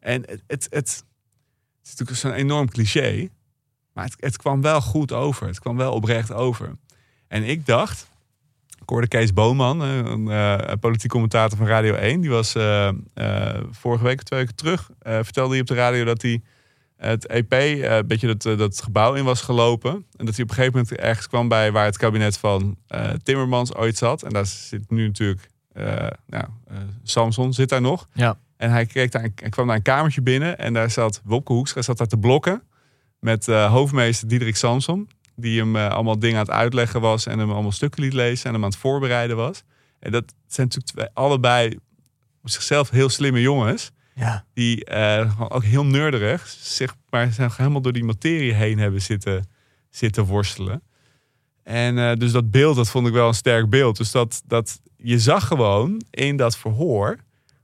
En 0.01 0.23
het, 0.47 0.67
is 0.71 1.03
natuurlijk 1.89 2.17
zo'n 2.17 2.33
enorm 2.33 2.69
cliché, 2.69 3.29
maar 3.93 4.03
het, 4.03 4.15
het 4.19 4.37
kwam 4.37 4.61
wel 4.61 4.81
goed 4.81 5.11
over. 5.11 5.47
Het 5.47 5.59
kwam 5.59 5.77
wel 5.77 5.93
oprecht 5.93 6.31
over. 6.31 6.75
En 7.27 7.43
ik 7.43 7.65
dacht, 7.65 8.07
ik 8.81 8.89
hoorde 8.89 9.07
Kees 9.07 9.33
Boonman, 9.33 9.83
eh, 9.83 9.97
een 9.97 10.27
eh, 10.27 10.73
politiek 10.79 11.11
commentator 11.11 11.57
van 11.57 11.67
Radio 11.67 11.93
1, 11.93 12.21
die 12.21 12.29
was 12.29 12.55
eh, 12.55 12.89
vorige 13.71 14.03
week 14.03 14.21
twee 14.21 14.39
weken 14.39 14.55
terug, 14.55 14.89
vertelde 15.01 15.51
hij 15.51 15.61
op 15.61 15.67
de 15.67 15.73
radio 15.73 16.03
dat 16.03 16.21
hij 16.21 16.41
het 16.97 17.25
EP 17.27 17.51
een 17.51 18.07
beetje 18.07 18.35
dat, 18.35 18.57
dat 18.57 18.81
gebouw 18.81 19.13
in 19.13 19.23
was 19.23 19.41
gelopen. 19.41 19.91
En 19.91 20.25
dat 20.25 20.35
hij 20.35 20.43
op 20.43 20.49
een 20.49 20.55
gegeven 20.55 20.79
moment 20.79 20.95
ergens 20.95 21.27
kwam 21.27 21.47
bij 21.47 21.71
waar 21.71 21.85
het 21.85 21.97
kabinet 21.97 22.37
van 22.37 22.77
Timmermans 23.23 23.75
ooit 23.75 23.97
zat. 23.97 24.23
En 24.23 24.29
daar 24.29 24.45
zit 24.45 24.89
nu 24.89 25.05
natuurlijk 25.07 25.49
nou, 26.25 26.45
Samson 27.03 27.53
zit 27.53 27.69
daar 27.69 27.81
nog. 27.81 28.07
Ja. 28.13 28.37
En 28.61 28.71
hij, 28.71 28.85
kreeg 28.85 29.09
daar, 29.09 29.27
hij 29.35 29.49
kwam 29.49 29.65
naar 29.65 29.75
een 29.75 29.81
kamertje 29.81 30.21
binnen 30.21 30.57
en 30.57 30.73
daar 30.73 30.91
zat 30.91 31.21
Wopke 31.23 31.53
Hoekstra 31.53 31.81
zat 31.81 31.97
daar 31.97 32.07
te 32.07 32.17
blokken 32.17 32.63
met 33.19 33.47
eh, 33.47 33.71
hoofdmeester 33.71 34.27
Diederik 34.27 34.55
Samson. 34.55 35.09
Die 35.35 35.59
hem 35.59 35.75
eh, 35.75 35.89
allemaal 35.89 36.19
dingen 36.19 36.37
aan 36.37 36.45
het 36.45 36.53
uitleggen 36.53 37.01
was 37.01 37.25
en 37.25 37.39
hem 37.39 37.51
allemaal 37.51 37.71
stukken 37.71 38.03
liet 38.03 38.13
lezen 38.13 38.45
en 38.45 38.53
hem 38.53 38.63
aan 38.63 38.69
het 38.69 38.79
voorbereiden 38.79 39.35
was. 39.37 39.63
En 39.99 40.11
dat 40.11 40.33
zijn 40.47 40.67
natuurlijk 40.67 40.93
twee, 40.93 41.07
allebei 41.13 41.79
op 42.43 42.49
zichzelf 42.49 42.89
heel 42.89 43.09
slimme 43.09 43.41
jongens 43.41 43.91
Ja. 44.15 44.45
die 44.53 44.85
eh, 44.85 45.41
ook 45.49 45.63
heel 45.63 45.85
nerderig, 45.85 46.47
zeg 46.47 46.95
maar, 47.09 47.31
zijn 47.31 47.51
helemaal 47.55 47.81
door 47.81 47.93
die 47.93 48.03
materie 48.03 48.53
heen 48.53 48.79
hebben 48.79 49.01
zitten, 49.01 49.49
zitten 49.89 50.25
worstelen. 50.25 50.83
En 51.63 52.19
dus 52.19 52.31
dat 52.31 52.51
beeld, 52.51 52.75
dat 52.75 52.89
vond 52.89 53.07
ik 53.07 53.13
wel 53.13 53.27
een 53.27 53.33
sterk 53.33 53.69
beeld. 53.69 53.97
Dus 53.97 54.11
dat, 54.11 54.41
dat 54.45 54.81
je 54.97 55.19
zag 55.19 55.47
gewoon 55.47 56.01
in 56.09 56.35
dat 56.35 56.57
verhoor 56.57 57.17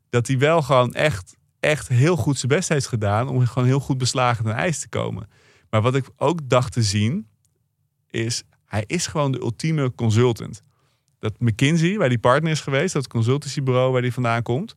dat 0.09 0.27
hij 0.27 0.37
wel 0.37 0.61
gewoon 0.61 0.93
echt, 0.93 1.35
echt 1.59 1.87
heel 1.87 2.15
goed 2.15 2.37
zijn 2.37 2.51
best 2.51 2.69
heeft 2.69 2.87
gedaan 2.87 3.27
om 3.27 3.45
gewoon 3.45 3.67
heel 3.67 3.79
goed 3.79 3.97
beslagen 3.97 4.43
ten 4.45 4.53
ijs 4.53 4.79
te 4.79 4.89
komen. 4.89 5.29
Maar 5.69 5.81
wat 5.81 5.95
ik 5.95 6.05
ook 6.15 6.49
dacht 6.49 6.73
te 6.73 6.83
zien, 6.83 7.27
is 8.09 8.43
hij 8.65 8.83
is 8.87 9.07
gewoon 9.07 9.31
de 9.31 9.39
ultieme 9.39 9.95
consultant. 9.95 10.61
Dat 11.19 11.39
McKinsey, 11.39 11.97
waar 11.97 12.09
die 12.09 12.19
partner 12.19 12.51
is 12.51 12.61
geweest, 12.61 12.93
dat 12.93 13.07
consultancybureau 13.07 13.91
waar 13.91 14.01
die 14.01 14.13
vandaan 14.13 14.41
komt, 14.41 14.75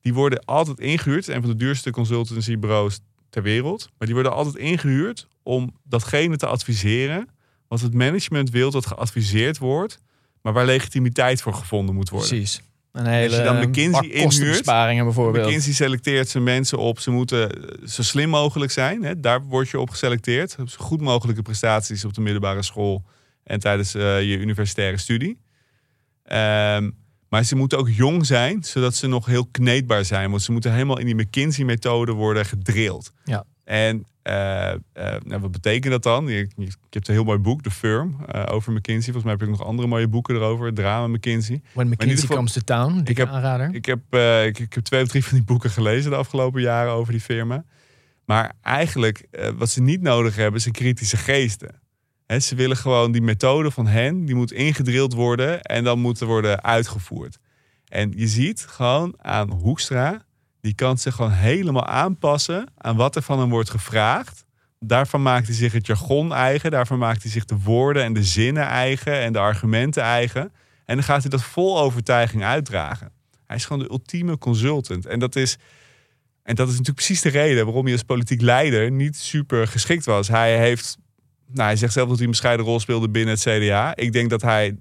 die 0.00 0.14
worden 0.14 0.44
altijd 0.44 0.80
ingehuurd. 0.80 1.28
Een 1.28 1.40
van 1.40 1.50
de 1.50 1.56
duurste 1.56 1.90
consultancybureaus 1.90 3.00
ter 3.30 3.42
wereld. 3.42 3.88
Maar 3.98 4.06
die 4.06 4.14
worden 4.14 4.32
altijd 4.32 4.56
ingehuurd 4.56 5.28
om 5.42 5.76
datgene 5.84 6.36
te 6.36 6.46
adviseren 6.46 7.28
wat 7.68 7.80
het 7.80 7.94
management 7.94 8.50
wil 8.50 8.70
dat 8.70 8.86
geadviseerd 8.86 9.58
wordt, 9.58 9.98
maar 10.42 10.52
waar 10.52 10.64
legitimiteit 10.64 11.42
voor 11.42 11.54
gevonden 11.54 11.94
moet 11.94 12.10
worden. 12.10 12.28
Precies. 12.28 12.62
Een 12.92 13.06
hele 13.06 13.36
je 13.36 13.42
dan 13.42 13.68
McKinsey 13.68 14.08
kostenbesparingen 14.22 15.04
bijvoorbeeld. 15.04 15.46
McKinsey 15.46 15.72
selecteert 15.72 16.28
zijn 16.28 16.42
mensen 16.42 16.78
op. 16.78 16.98
Ze 16.98 17.10
moeten 17.10 17.50
zo 17.86 18.02
slim 18.02 18.28
mogelijk 18.28 18.72
zijn. 18.72 19.02
Hè? 19.02 19.20
Daar 19.20 19.42
word 19.42 19.68
je 19.68 19.80
op 19.80 19.90
geselecteerd. 19.90 20.50
Zo 20.50 20.64
goed 20.76 21.00
mogelijke 21.00 21.42
prestaties 21.42 22.04
op 22.04 22.14
de 22.14 22.20
middelbare 22.20 22.62
school 22.62 23.04
en 23.44 23.60
tijdens 23.60 23.94
eh, 23.94 24.22
je 24.22 24.36
universitaire 24.36 24.96
studie. 24.96 25.38
Ehm, 26.24 26.90
maar 27.28 27.44
ze 27.44 27.56
moeten 27.56 27.78
ook 27.78 27.90
jong 27.90 28.26
zijn, 28.26 28.64
zodat 28.64 28.94
ze 28.94 29.06
nog 29.06 29.26
heel 29.26 29.46
kneedbaar 29.46 30.04
zijn. 30.04 30.30
Want 30.30 30.42
ze 30.42 30.52
moeten 30.52 30.72
helemaal 30.72 30.98
in 30.98 31.06
die 31.06 31.14
McKinsey-methode 31.14 32.12
worden 32.12 32.46
gedrild. 32.46 33.12
Ja. 33.24 33.44
En 33.64 34.06
nou, 34.22 35.40
wat 35.40 35.50
betekent 35.50 35.92
dat 35.92 36.02
dan? 36.02 36.26
Je, 36.26 36.48
hebt 36.90 37.08
een 37.08 37.14
heel 37.14 37.24
mooi 37.24 37.38
boek, 37.38 37.62
The 37.62 37.70
Firm, 37.70 38.16
eh, 38.26 38.42
over 38.54 38.72
McKinsey. 38.72 39.12
Volgens 39.12 39.24
mij 39.24 39.32
heb 39.32 39.42
ik 39.42 39.48
nog 39.48 39.64
andere 39.64 39.88
mooie 39.88 40.08
boeken 40.08 40.34
erover. 40.34 40.66
Het 40.66 40.74
drama 40.74 41.06
McKinsey. 41.06 41.62
When 41.72 41.88
McKinsey 41.88 42.16
geval- 42.20 42.36
comes 42.36 42.52
to 42.52 42.60
town, 42.64 43.00
Ik 43.04 43.16
heb- 43.16 43.28
aanrader. 43.28 43.74
Ik 43.74 43.84
heb, 43.84 44.14
ik, 44.46 44.58
ik 44.58 44.72
heb 44.74 44.84
twee 44.84 45.02
of 45.02 45.08
drie 45.08 45.24
van 45.24 45.36
die 45.36 45.46
boeken 45.46 45.70
gelezen 45.70 46.10
de 46.10 46.16
afgelopen 46.16 46.60
jaren 46.60 46.92
over 46.92 47.12
die 47.12 47.20
firma. 47.22 47.64
Maar 48.24 48.52
eigenlijk, 48.62 49.26
wat 49.56 49.68
ze 49.70 49.82
niet 49.82 50.00
nodig 50.02 50.36
hebben, 50.36 50.60
zijn 50.60 50.74
kritische 50.74 51.16
geesten. 51.16 51.80
Ze 52.40 52.54
willen 52.54 52.76
gewoon 52.76 53.12
die 53.12 53.22
methode 53.22 53.70
van 53.70 53.86
hen, 53.86 54.24
die 54.24 54.34
moet 54.34 54.52
ingedrild 54.52 55.12
worden 55.14 55.62
en 55.62 55.84
dan 55.84 55.98
moet 56.00 56.20
er 56.20 56.26
worden 56.26 56.62
uitgevoerd. 56.62 57.38
En 57.88 58.12
je 58.16 58.26
ziet 58.26 58.64
gewoon 58.68 59.14
aan 59.16 59.50
Hoekstra, 59.50 60.24
die 60.60 60.74
kan 60.74 60.98
zich 60.98 61.14
gewoon 61.14 61.30
helemaal 61.30 61.86
aanpassen 61.86 62.66
aan 62.76 62.96
wat 62.96 63.16
er 63.16 63.22
van 63.22 63.38
hem 63.38 63.50
wordt 63.50 63.70
gevraagd. 63.70 64.44
Daarvan 64.78 65.22
maakt 65.22 65.46
hij 65.46 65.56
zich 65.56 65.72
het 65.72 65.86
jargon 65.86 66.32
eigen, 66.32 66.70
daarvan 66.70 66.98
maakt 66.98 67.22
hij 67.22 67.30
zich 67.30 67.44
de 67.44 67.58
woorden 67.58 68.02
en 68.02 68.12
de 68.12 68.24
zinnen 68.24 68.66
eigen 68.66 69.20
en 69.20 69.32
de 69.32 69.38
argumenten 69.38 70.02
eigen. 70.02 70.52
En 70.84 70.94
dan 70.94 71.04
gaat 71.04 71.20
hij 71.20 71.30
dat 71.30 71.42
vol 71.42 71.78
overtuiging 71.78 72.44
uitdragen. 72.44 73.12
Hij 73.46 73.56
is 73.56 73.64
gewoon 73.64 73.82
de 73.82 73.90
ultieme 73.90 74.38
consultant. 74.38 75.06
En 75.06 75.18
dat 75.18 75.36
is, 75.36 75.58
en 76.42 76.54
dat 76.54 76.66
is 76.66 76.72
natuurlijk 76.72 77.06
precies 77.06 77.22
de 77.22 77.28
reden 77.28 77.64
waarom 77.64 77.84
hij 77.84 77.92
als 77.92 78.02
politiek 78.02 78.40
leider 78.40 78.90
niet 78.90 79.16
super 79.16 79.66
geschikt 79.66 80.04
was. 80.04 80.28
Hij 80.28 80.58
heeft, 80.58 80.98
nou, 81.46 81.66
hij 81.66 81.76
zegt 81.76 81.92
zelf 81.92 82.08
dat 82.08 82.16
hij 82.16 82.24
een 82.24 82.30
bescheiden 82.30 82.66
rol 82.66 82.80
speelde 82.80 83.08
binnen 83.08 83.34
het 83.34 83.42
CDA. 83.42 83.96
Ik 83.96 84.12
denk 84.12 84.30
dat 84.30 84.42
hij 84.42 84.76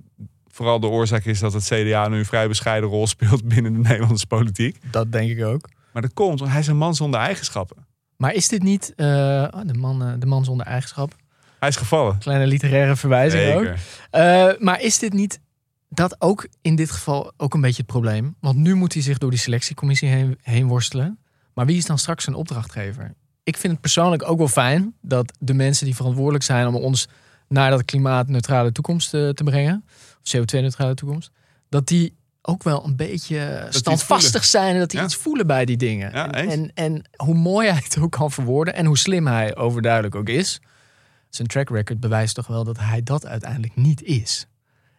vooral 0.52 0.80
de 0.80 0.88
oorzaak 0.88 1.26
is 1.26 1.40
dat 1.40 1.54
het 1.54 1.64
CDA 1.64 2.08
nu 2.08 2.18
een 2.18 2.26
vrij 2.26 2.48
bescheiden 2.48 2.90
rol 2.90 3.08
speelt 3.08 3.44
binnen 3.48 3.74
de 3.74 3.80
Nederlandse 3.80 4.28
politiek. 4.28 4.78
Dat 4.92 5.12
denk 5.12 5.30
ik 5.30 5.46
ook. 5.46 5.70
Maar 5.94 6.02
dat 6.02 6.14
komt, 6.14 6.40
want 6.40 6.52
hij 6.52 6.60
is 6.60 6.68
een 6.68 6.78
man 6.78 6.96
zonder 6.96 7.20
eigenschappen. 7.20 7.88
Maar 8.18 8.34
is 8.34 8.48
dit 8.48 8.64
niet 8.64 8.94
eh, 8.96 9.08
oh, 9.08 9.60
de, 9.66 9.74
man, 9.74 10.04
eh, 10.04 10.14
de 10.20 10.26
man 10.26 10.44
zonder 10.44 10.66
eigenschap? 10.66 11.16
Hij 11.60 11.70
is 11.70 11.76
gevallen. 11.76 12.18
Kleine 12.18 12.48
literaire 12.48 12.96
verwijzing 12.96 13.54
ook. 13.54 13.74
Eh, 14.12 14.50
maar 14.60 14.82
is 14.82 15.00
dit 15.00 15.14
niet 15.14 15.40
dat 15.90 16.16
ook 16.20 16.48
in 16.62 16.76
dit 16.76 16.92
geval 16.92 17.32
ook 17.38 17.54
een 17.54 17.62
beetje 17.62 17.82
het 17.82 17.92
probleem? 17.92 18.36
Want 18.40 18.58
nu 18.58 18.76
moet 18.76 18.94
hij 18.94 19.02
zich 19.02 19.18
door 19.18 19.30
die 19.30 19.40
selectiecommissie 19.40 20.10
heen, 20.10 20.38
heen 20.42 20.68
worstelen. 20.68 21.20
Maar 21.54 21.66
wie 21.66 21.78
is 21.78 21.86
dan 21.86 21.98
straks 21.98 22.24
zijn 22.24 22.36
opdrachtgever? 22.36 23.16
ik 23.50 23.58
vind 23.58 23.74
het 23.74 23.82
persoonlijk 23.82 24.30
ook 24.30 24.38
wel 24.38 24.48
fijn 24.48 24.94
dat 25.02 25.34
de 25.40 25.54
mensen 25.54 25.86
die 25.86 25.96
verantwoordelijk 25.96 26.44
zijn 26.44 26.68
om 26.68 26.76
ons 26.76 27.08
naar 27.48 27.70
dat 27.70 27.86
klimaatneutrale 27.86 28.72
toekomst 28.72 29.10
te 29.10 29.42
brengen, 29.44 29.86
CO2-neutrale 30.24 30.94
toekomst, 30.94 31.32
dat 31.70 31.88
die 31.88 32.18
ook 32.42 32.64
wel 32.64 32.86
een 32.86 32.96
beetje 32.96 33.68
standvastig 33.70 34.46
zijn 34.46 34.74
en 34.74 34.80
dat 34.80 34.90
die 34.90 35.00
Ja. 35.00 35.06
iets 35.06 35.16
voelen 35.16 35.48
bij 35.48 35.66
die 35.66 35.78
dingen. 35.78 36.12
Ja, 36.12 36.32
en, 36.32 36.50
en, 36.50 36.72
en 36.74 37.10
hoe 37.16 37.36
mooi 37.36 37.68
hij 37.70 37.82
het 37.84 37.98
ook 38.00 38.12
kan 38.12 38.32
verwoorden 38.32 38.74
en 38.74 38.86
hoe 38.86 38.98
slim 38.98 39.28
hij 39.28 39.56
overduidelijk 39.56 40.16
ook 40.16 40.30
is, 40.30 40.60
zijn 41.30 41.48
track 41.48 41.70
record 41.70 42.00
bewijst 42.00 42.36
toch 42.36 42.48
wel 42.48 42.64
dat 42.64 42.78
hij 42.80 43.04
dat 43.04 43.26
uiteindelijk 43.26 43.76
niet 43.76 44.04
is. 44.04 44.48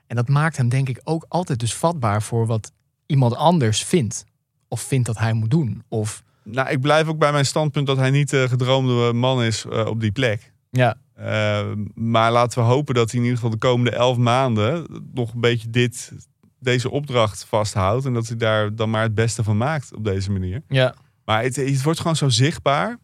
En 0.06 0.16
dat 0.16 0.28
maakt 0.28 0.56
hem 0.56 0.68
denk 0.68 0.88
ik 0.88 1.00
ook 1.04 1.24
altijd 1.28 1.58
dus 1.58 1.74
vatbaar 1.74 2.22
voor 2.22 2.46
wat 2.46 2.72
iemand 3.06 3.34
anders 3.36 3.84
vindt. 3.84 4.24
Of 4.68 4.80
vindt 4.80 5.06
dat 5.06 5.18
hij 5.18 5.32
moet 5.32 5.50
doen. 5.50 5.82
Of 5.88 6.22
Nou, 6.44 6.68
ik 6.70 6.80
blijf 6.80 7.06
ook 7.06 7.18
bij 7.18 7.32
mijn 7.32 7.46
standpunt 7.46 7.86
dat 7.86 7.96
hij 7.96 8.10
niet 8.10 8.30
de 8.30 8.48
gedroomde 8.48 9.12
man 9.12 9.42
is 9.42 9.64
eh, 9.64 9.86
op 9.86 10.00
die 10.00 10.12
plek. 10.12 10.52
ja, 10.70 10.96
Eh, 11.20 11.70
maar 11.94 12.32
laten 12.32 12.58
we 12.58 12.64
hopen 12.64 12.94
dat 12.94 13.10
hij 13.10 13.18
in 13.18 13.24
ieder 13.24 13.38
geval 13.40 13.58
de 13.58 13.66
komende 13.66 13.90
elf 13.90 14.16
maanden 14.16 14.86
nog 15.12 15.34
een 15.34 15.40
beetje 15.40 15.70
dit, 15.70 16.12
deze 16.58 16.90
opdracht 16.90 17.44
vasthoudt. 17.44 18.04
En 18.04 18.12
dat 18.12 18.26
hij 18.26 18.36
daar 18.36 18.74
dan 18.74 18.90
maar 18.90 19.02
het 19.02 19.14
beste 19.14 19.42
van 19.42 19.56
maakt 19.56 19.94
op 19.94 20.04
deze 20.04 20.30
manier. 20.30 20.62
ja, 20.68 20.94
Maar 21.24 21.42
het, 21.42 21.56
het 21.56 21.82
wordt 21.82 22.00
gewoon 22.00 22.16
zo 22.16 22.28
zichtbaar. 22.28 22.98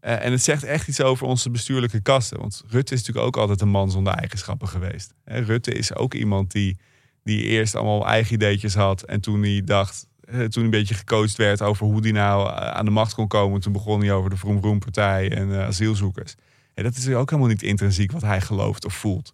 Eh, 0.00 0.24
en 0.24 0.32
het 0.32 0.42
zegt 0.42 0.64
echt 0.64 0.88
iets 0.88 1.00
over 1.00 1.26
onze 1.26 1.50
bestuurlijke 1.50 2.00
kasten. 2.00 2.38
Want 2.38 2.64
Rutte 2.68 2.94
is 2.94 2.98
natuurlijk 3.00 3.26
ook 3.26 3.36
altijd 3.36 3.60
een 3.60 3.68
man 3.68 3.90
zonder 3.90 4.12
eigenschappen 4.12 4.68
geweest. 4.68 5.14
Hè, 5.24 5.38
Rutte 5.38 5.72
is 5.72 5.94
ook 5.94 6.14
iemand 6.14 6.50
die, 6.50 6.78
die 7.24 7.42
eerst 7.42 7.74
allemaal 7.74 8.06
eigen 8.06 8.34
ideetjes 8.34 8.74
had. 8.74 9.02
En 9.02 9.20
toen 9.20 9.42
hij 9.42 9.62
dacht, 9.64 10.06
eh, 10.20 10.34
toen 10.34 10.50
hij 10.52 10.62
een 10.62 10.70
beetje 10.70 10.94
gecoacht 10.94 11.36
werd 11.36 11.62
over 11.62 11.86
hoe 11.86 12.00
hij 12.00 12.12
nou 12.12 12.50
aan 12.54 12.84
de 12.84 12.90
macht 12.90 13.14
kon 13.14 13.28
komen. 13.28 13.60
Toen 13.60 13.72
begon 13.72 14.00
hij 14.00 14.12
over 14.12 14.30
de 14.30 14.36
Vroom 14.36 14.60
Vroom 14.60 14.78
partij 14.78 15.30
en 15.30 15.52
asielzoekers. 15.52 16.34
En 16.74 16.82
dat 16.84 16.96
is 16.96 17.08
ook 17.08 17.30
helemaal 17.30 17.50
niet 17.50 17.62
intrinsiek 17.62 18.12
wat 18.12 18.22
hij 18.22 18.40
gelooft 18.40 18.84
of 18.84 18.94
voelt. 18.94 19.32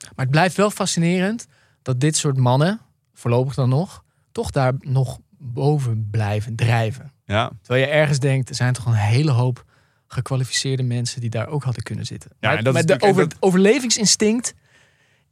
Maar 0.00 0.24
het 0.24 0.30
blijft 0.30 0.56
wel 0.56 0.70
fascinerend 0.70 1.46
dat 1.82 2.00
dit 2.00 2.16
soort 2.16 2.36
mannen, 2.36 2.80
voorlopig 3.14 3.54
dan 3.54 3.68
nog, 3.68 4.04
toch 4.32 4.50
daar 4.50 4.72
nog 4.80 5.18
boven 5.38 6.08
blijven 6.10 6.56
drijven. 6.56 7.12
Ja, 7.24 7.50
Terwijl 7.62 7.86
je 7.86 7.92
ergens 7.92 8.18
denkt, 8.18 8.48
er 8.48 8.54
zijn 8.54 8.72
toch 8.72 8.86
een 8.86 8.92
hele 8.92 9.30
hoop 9.30 9.64
gekwalificeerde 10.06 10.82
mensen 10.82 11.20
die 11.20 11.30
daar 11.30 11.48
ook 11.48 11.62
hadden 11.62 11.82
kunnen 11.82 12.06
zitten. 12.06 12.30
Ja, 12.40 12.48
maar 12.48 12.58
en 12.58 12.64
dat 12.64 12.72
maar 12.72 13.14
de 13.14 13.28
overlevingsinstinct 13.40 14.54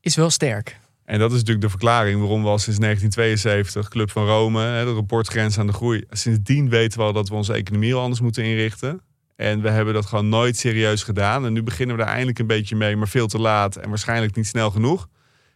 is 0.01 0.17
wel 0.17 0.31
sterk. 0.31 0.79
En 1.05 1.19
dat 1.19 1.31
is 1.31 1.37
natuurlijk 1.37 1.65
de 1.65 1.71
verklaring 1.71 2.21
waarom 2.21 2.43
we 2.43 2.49
al 2.49 2.59
sinds 2.59 2.79
1972, 2.79 3.89
Club 3.89 4.11
van 4.11 4.27
Rome, 4.27 4.85
de 4.85 4.93
rapportgrens 4.93 5.59
aan 5.59 5.67
de 5.67 5.73
groei. 5.73 6.05
Sindsdien 6.11 6.69
weten 6.69 6.99
we 6.99 7.05
al 7.05 7.13
dat 7.13 7.29
we 7.29 7.35
onze 7.35 7.53
economie 7.53 7.95
al 7.95 8.03
anders 8.03 8.21
moeten 8.21 8.45
inrichten. 8.45 9.01
En 9.37 9.63
we 9.63 9.71
hebben 9.71 9.95
dat 9.95 10.07
gewoon 10.07 10.29
nooit 10.29 10.57
serieus 10.57 11.03
gedaan. 11.03 11.47
En 11.47 11.53
nu 11.53 11.63
beginnen 11.63 11.97
we 11.97 12.03
daar 12.03 12.11
eindelijk 12.11 12.39
een 12.39 12.47
beetje 12.47 12.77
mee, 12.77 12.97
maar 12.97 13.09
veel 13.09 13.27
te 13.27 13.39
laat 13.39 13.77
en 13.77 13.89
waarschijnlijk 13.89 14.37
niet 14.37 14.47
snel 14.47 14.71
genoeg. 14.71 15.09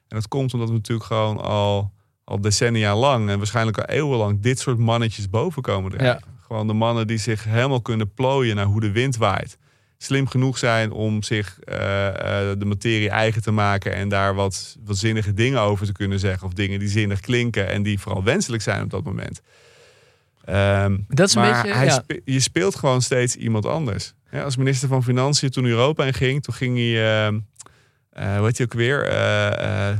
En 0.08 0.16
dat 0.16 0.28
komt 0.28 0.54
omdat 0.54 0.68
we 0.68 0.74
natuurlijk 0.74 1.06
gewoon 1.06 1.40
al, 1.40 1.92
al 2.24 2.40
decennia 2.40 2.96
lang 2.96 3.28
en 3.28 3.38
waarschijnlijk 3.38 3.78
al 3.78 3.84
eeuwenlang 3.84 4.40
dit 4.40 4.58
soort 4.58 4.78
mannetjes 4.78 5.30
boven 5.30 5.62
komen 5.62 5.90
drijven. 5.90 6.38
Gewoon 6.46 6.66
de 6.66 6.72
mannen 6.72 7.06
die 7.06 7.18
zich 7.18 7.44
helemaal 7.44 7.82
kunnen 7.82 8.14
plooien 8.14 8.56
naar 8.56 8.64
hoe 8.64 8.80
de 8.80 8.90
wind 8.90 9.16
waait. 9.16 9.58
Slim 9.98 10.26
genoeg 10.26 10.58
zijn 10.58 10.92
om 10.92 11.22
zich 11.22 11.60
eh, 11.60 12.08
eh, 12.08 12.58
de 12.58 12.64
materie 12.64 13.10
eigen 13.10 13.42
te 13.42 13.50
maken 13.50 13.94
en 13.94 14.08
daar 14.08 14.34
wat, 14.34 14.76
wat 14.84 14.96
zinnige 14.96 15.34
dingen 15.34 15.60
over 15.60 15.86
te 15.86 15.92
kunnen 15.92 16.18
zeggen. 16.18 16.46
Of 16.46 16.52
dingen 16.52 16.78
die 16.78 16.88
zinnig 16.88 17.20
klinken 17.20 17.68
en 17.68 17.82
die 17.82 18.00
vooral 18.00 18.24
wenselijk 18.24 18.62
zijn 18.62 18.82
op 18.82 18.90
dat 18.90 19.04
moment. 19.04 19.42
Ehm, 20.44 20.98
Dat 21.08 21.28
is 21.28 21.34
een 21.34 21.40
maar 21.40 21.62
beetje, 21.62 21.76
hij 21.76 21.86
ja. 21.86 21.92
spe- 21.92 22.20
je 22.24 22.40
speelt 22.40 22.76
gewoon 22.76 23.02
steeds 23.02 23.36
iemand 23.36 23.66
anders. 23.66 24.14
Ja, 24.30 24.42
als 24.42 24.56
minister 24.56 24.88
van 24.88 25.02
Financiën 25.02 25.50
toen 25.50 25.64
Europa 25.64 26.04
in 26.04 26.14
ging, 26.14 26.42
toen 26.42 26.54
ging 26.54 26.76
hij, 26.76 27.24
ehm, 27.26 27.38
eh, 28.10 28.36
hoe 28.36 28.46
heet 28.46 28.56
hij 28.56 28.66
ook 28.66 28.72
weer? 28.74 29.04
Eh 29.06 29.90
eh 29.90 29.96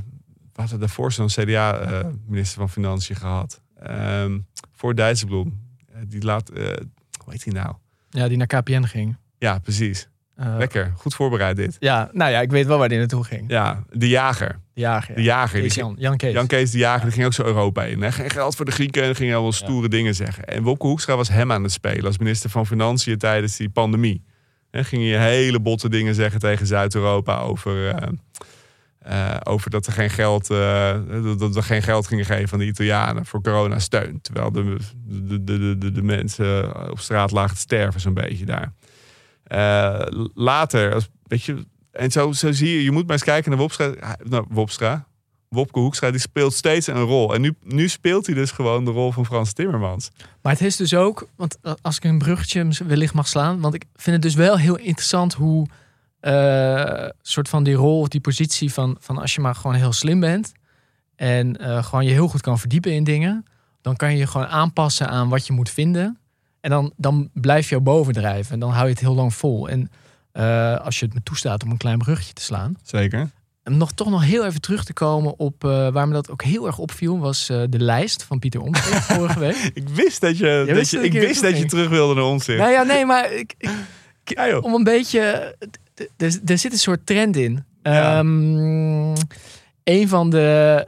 we 0.53 0.61
hadden 0.67 0.81
daarvoor 0.81 1.13
zo'n 1.13 1.27
CDA-minister 1.27 2.59
van 2.59 2.71
Financiën 2.71 3.17
gehad. 3.17 3.61
Ehm, 3.83 4.39
voor 4.73 4.95
Dijsselbloem. 4.95 5.69
Die 6.07 6.23
laat, 6.25 6.49
hoe 7.25 7.33
heet 7.33 7.45
hij 7.45 7.53
nou? 7.53 7.75
Ja, 8.11 8.29
die 8.29 8.37
naar 8.37 8.47
KPN 8.47 8.83
ging. 8.83 9.17
Ja, 9.39 9.59
precies. 9.59 10.09
Lekker, 10.37 10.93
goed 10.97 11.15
voorbereid 11.15 11.57
dit. 11.57 11.77
Ja, 11.79 12.11
nou 12.13 12.31
ja, 12.31 12.41
ik 12.41 12.51
weet 12.51 12.67
wel 12.67 12.79
waar 12.79 12.89
die 12.89 12.99
naartoe 12.99 13.25
ging. 13.25 13.45
Ja, 13.49 13.83
de 13.93 14.09
jager. 14.09 14.61
De 14.81 14.87
jager. 14.87 15.15
De 15.15 15.23
jager. 15.23 15.61
Kees 15.61 15.75
Jan, 15.75 15.95
Jan 15.99 16.17
Kees. 16.17 16.33
Jan 16.33 16.47
Kees 16.47 16.71
de 16.71 16.79
Jager, 16.79 17.05
die 17.05 17.13
ging 17.13 17.27
ook 17.27 17.33
zo 17.33 17.45
Europa 17.45 17.85
in. 17.85 18.03
Hè? 18.03 18.13
Geen 18.13 18.31
geld 18.31 18.57
voor 18.57 18.65
de 18.65 18.71
Grieken 18.73 19.03
en 19.03 19.15
ging 19.17 19.33
allemaal 19.33 19.53
stoere 19.53 19.89
dingen 19.89 20.15
zeggen. 20.15 20.45
En 20.45 20.63
Wopke 20.63 20.87
Hoekstra 20.87 21.17
was 21.17 21.29
hem 21.29 21.53
aan 21.53 21.63
het 21.63 21.73
spelen 21.73 22.05
als 22.05 22.19
minister 22.19 22.51
van 22.51 22.67
Financiën 22.67 23.19
tijdens 23.19 23.57
die 23.57 23.69
pandemie. 23.71 24.25
Hè, 24.71 24.85
ging 24.85 25.11
hij 25.11 25.31
hele 25.35 25.61
botte 25.61 25.89
dingen 25.89 26.15
zeggen 26.15 26.41
tegen 26.41 26.67
Zuid-Europa 26.67 27.39
over, 27.39 27.89
eh, 27.89 28.09
eh, 29.01 29.37
over 29.45 29.71
dat, 29.71 29.87
er 29.87 29.93
geen 29.93 30.11
geld, 30.11 30.51
eh, 30.51 30.97
dat- 31.11 31.39
dat 31.39 31.55
we 31.55 31.63
geen 31.63 31.83
geld 31.83 32.07
gingen 32.07 32.25
geven 32.25 32.53
aan 32.53 32.59
de 32.59 32.67
Italianen 32.67 33.27
voor 33.27 33.43
coronasteun. 33.43 34.21
Terwijl 34.21 34.53
de, 34.53 34.77
de, 35.07 35.45
de, 35.45 35.59
de, 35.59 35.79
de, 35.79 35.93
de 35.93 36.03
mensen 36.03 36.91
op 36.91 36.99
straat 37.01 37.31
lagen 37.31 37.55
te 37.55 37.61
sterven 37.61 38.01
zo'n 38.01 38.15
beetje 38.15 38.45
daar. 38.45 38.73
Later, 40.35 40.95
als, 40.95 41.09
weet 41.27 41.43
je, 41.45 41.67
en 41.93 42.11
zo, 42.11 42.33
zo 42.33 42.53
zie 42.53 42.75
je, 42.75 42.83
je 42.83 42.91
moet 42.91 43.03
maar 43.03 43.13
eens 43.13 43.25
kijken 43.25 43.51
naar 43.51 43.61
Wopstra. 43.61 44.17
Nou, 44.25 44.45
Wopstra. 44.49 45.09
Wopke 45.49 45.79
Hoekstra, 45.79 46.11
die 46.11 46.21
speelt 46.21 46.53
steeds 46.53 46.87
een 46.87 47.03
rol. 47.03 47.35
En 47.35 47.41
nu, 47.41 47.55
nu 47.63 47.89
speelt 47.89 48.27
hij 48.27 48.35
dus 48.35 48.51
gewoon 48.51 48.85
de 48.85 48.91
rol 48.91 49.13
van 49.13 49.27
Frans 49.27 49.53
Timmermans. 49.53 50.11
Maar 50.43 50.53
het 50.53 50.63
is 50.63 50.77
dus 50.77 50.95
ook, 50.95 51.29
want 51.37 51.59
als 51.83 51.97
ik 51.97 52.05
een 52.05 52.19
bruggetje 52.19 52.69
wellicht 52.87 53.15
mag 53.15 53.29
slaan, 53.29 53.61
want 53.61 53.75
ik 53.75 53.85
vind 53.95 54.17
het 54.17 54.25
dus 54.25 54.35
wel 54.35 54.59
heel 54.59 54.77
interessant 54.77 55.35
hoe 55.35 55.67
eh 56.21 57.09
soort 57.23 57.49
van 57.49 57.65
die 57.65 57.75
rol 57.75 58.01
of 58.01 58.09
die 58.09 58.21
positie 58.21 58.73
van, 58.73 58.97
van 59.01 59.19
als 59.19 59.35
je 59.35 59.41
maar 59.41 59.55
gewoon 59.55 59.77
heel 59.77 59.93
slim 59.93 60.21
bent 60.21 60.53
en 61.17 61.57
eh, 61.57 61.85
gewoon 61.85 62.05
je 62.05 62.11
heel 62.11 62.29
goed 62.29 62.41
kan 62.41 62.59
verdiepen 62.59 62.93
in 62.93 63.05
dingen, 63.05 63.45
dan 63.81 63.97
kan 63.97 64.13
je 64.13 64.19
je 64.19 64.27
gewoon 64.27 64.47
aanpassen 64.47 65.09
aan 65.09 65.29
wat 65.29 65.47
je 65.47 65.53
moet 65.53 65.71
vinden. 65.71 66.19
En 66.61 66.71
dan, 66.71 66.93
dan 66.97 67.31
blijf 67.33 67.69
je 67.69 67.81
bovendrijven 67.81 68.53
en 68.53 68.61
dan 68.61 68.71
hou 68.71 68.85
je 68.85 68.91
het 68.91 69.01
heel 69.01 69.15
lang 69.15 69.35
vol. 69.35 69.69
En 69.69 69.91
eh, 70.33 70.77
als 70.77 70.99
je 70.99 71.05
het 71.05 71.15
me 71.15 71.23
toestaat 71.23 71.63
om 71.65 71.71
een 71.71 71.77
klein 71.77 71.99
bruggetje 71.99 72.33
te 72.33 72.43
slaan. 72.43 72.75
Zeker. 72.83 73.31
Om 73.65 73.77
nog 73.77 73.93
toch 73.93 74.11
nog 74.11 74.25
heel 74.25 74.45
even 74.47 74.61
terug 74.61 74.85
te 74.85 74.93
komen 74.93 75.39
op 75.39 75.65
eh, 75.65 75.89
waar 75.89 76.09
me 76.09 76.15
dat 76.15 76.31
ook 76.31 76.43
heel 76.43 76.67
erg 76.67 76.79
opviel, 76.79 77.19
was 77.19 77.49
eh, 77.49 77.63
de 77.69 77.79
lijst 77.79 78.23
van 78.23 78.39
Pieter 78.39 78.61
Omtzigt 78.61 79.05
vorige 79.15 79.39
week. 79.39 79.71
Ik 79.75 79.89
wist 79.89 80.21
dat 80.21 80.39
je, 80.39 80.65
dat 80.67 80.77
wist 80.77 80.91
je, 80.91 80.97
dat 80.97 81.07
ik 81.07 81.13
wist 81.13 81.43
dat 81.43 81.59
je 81.59 81.65
terug 81.67 81.89
wilde 81.89 82.15
naar 82.15 82.25
ons. 82.25 82.47
Nou 82.47 82.71
ja, 82.71 82.83
nee, 82.83 83.07
maar 83.07 83.33
ik, 83.33 83.55
ik- 83.59 83.71
Ja, 84.25 84.49
joh. 84.49 84.65
om 84.65 84.75
een 84.75 84.85
beetje. 84.85 85.21
Er 86.47 86.59
zit 86.59 86.73
een 86.73 86.79
soort 86.79 87.07
trend 87.07 87.37
in. 87.37 87.65
Ja. 87.83 88.19
Ehm, 88.19 89.15
een 89.85 90.09
van 90.09 90.31
de. 90.31 90.87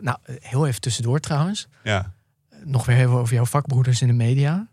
nou, 0.00 0.16
heel 0.40 0.66
even 0.66 0.80
tussendoor 0.80 1.20
trouwens. 1.20 1.68
ja. 1.82 2.12
Nog 2.64 2.86
weer 2.86 2.96
even 2.96 3.10
over 3.10 3.34
jouw 3.34 3.44
vakbroeders 3.44 4.00
in 4.02 4.06
de 4.06 4.12
media. 4.14 4.68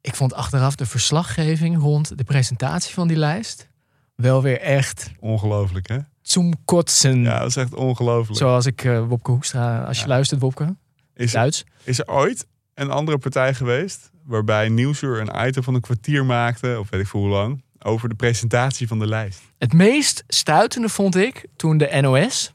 Ik 0.00 0.14
vond 0.14 0.34
achteraf 0.34 0.74
de 0.74 0.86
verslaggeving 0.86 1.78
rond 1.78 2.18
de 2.18 2.24
presentatie 2.24 2.94
van 2.94 3.08
die 3.08 3.16
lijst. 3.16 3.68
wel 4.14 4.42
weer 4.42 4.60
echt 4.60 5.10
Ongelooflijk, 5.20 5.88
hè? 5.88 5.98
zum 6.22 6.64
kotsen. 6.64 7.22
Ja, 7.22 7.38
dat 7.38 7.48
is 7.48 7.56
echt 7.56 7.74
ongelooflijk. 7.74 8.38
Zoals 8.38 8.66
ik 8.66 8.84
eh, 8.84 9.06
Wopke 9.06 9.30
Hoekstra, 9.30 9.82
als 9.84 9.96
je 9.96 10.02
Ja. 10.02 10.08
luistert, 10.08 10.40
Wopke, 10.40 10.76
Is, 11.14 11.32
Duits. 11.32 11.64
is 11.84 11.98
er 11.98 12.06
ooit 12.08 12.46
een 12.74 12.90
andere 12.90 13.18
partij 13.18 13.54
geweest 13.54 14.10
waarbij 14.24 14.68
Nieuwsuur 14.68 15.20
een 15.20 15.46
item 15.48 15.62
van 15.62 15.74
een 15.74 15.80
kwartier 15.80 16.24
maakte, 16.24 16.76
of 16.78 16.90
weet 16.90 17.00
ik 17.00 17.06
veel 17.06 17.20
hoe 17.20 17.28
lang, 17.28 17.62
over 17.78 18.08
de 18.08 18.14
presentatie 18.14 18.88
van 18.88 18.98
de 18.98 19.06
lijst? 19.06 19.40
Het 19.58 19.72
meest 19.72 20.24
stuitende 20.28 20.88
vond 20.88 21.16
ik 21.16 21.46
toen 21.56 21.78
de 21.78 21.98
NOS, 22.00 22.52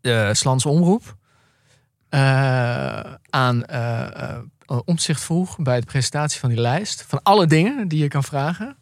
de 0.00 0.30
Slans 0.34 0.66
Omroep, 0.66 1.16
eh, 2.08 2.20
aan 3.30 3.64
eh 3.64 4.38
eh, 4.66 4.78
omzicht 4.84 5.22
vroeg 5.24 5.58
bij 5.58 5.80
de 5.80 5.86
presentatie 5.86 6.40
van 6.40 6.48
die 6.48 6.60
lijst. 6.60 7.04
Van 7.08 7.22
alle 7.22 7.46
dingen 7.46 7.88
die 7.88 7.98
je 8.02 8.08
kan 8.08 8.24
vragen. 8.24 8.76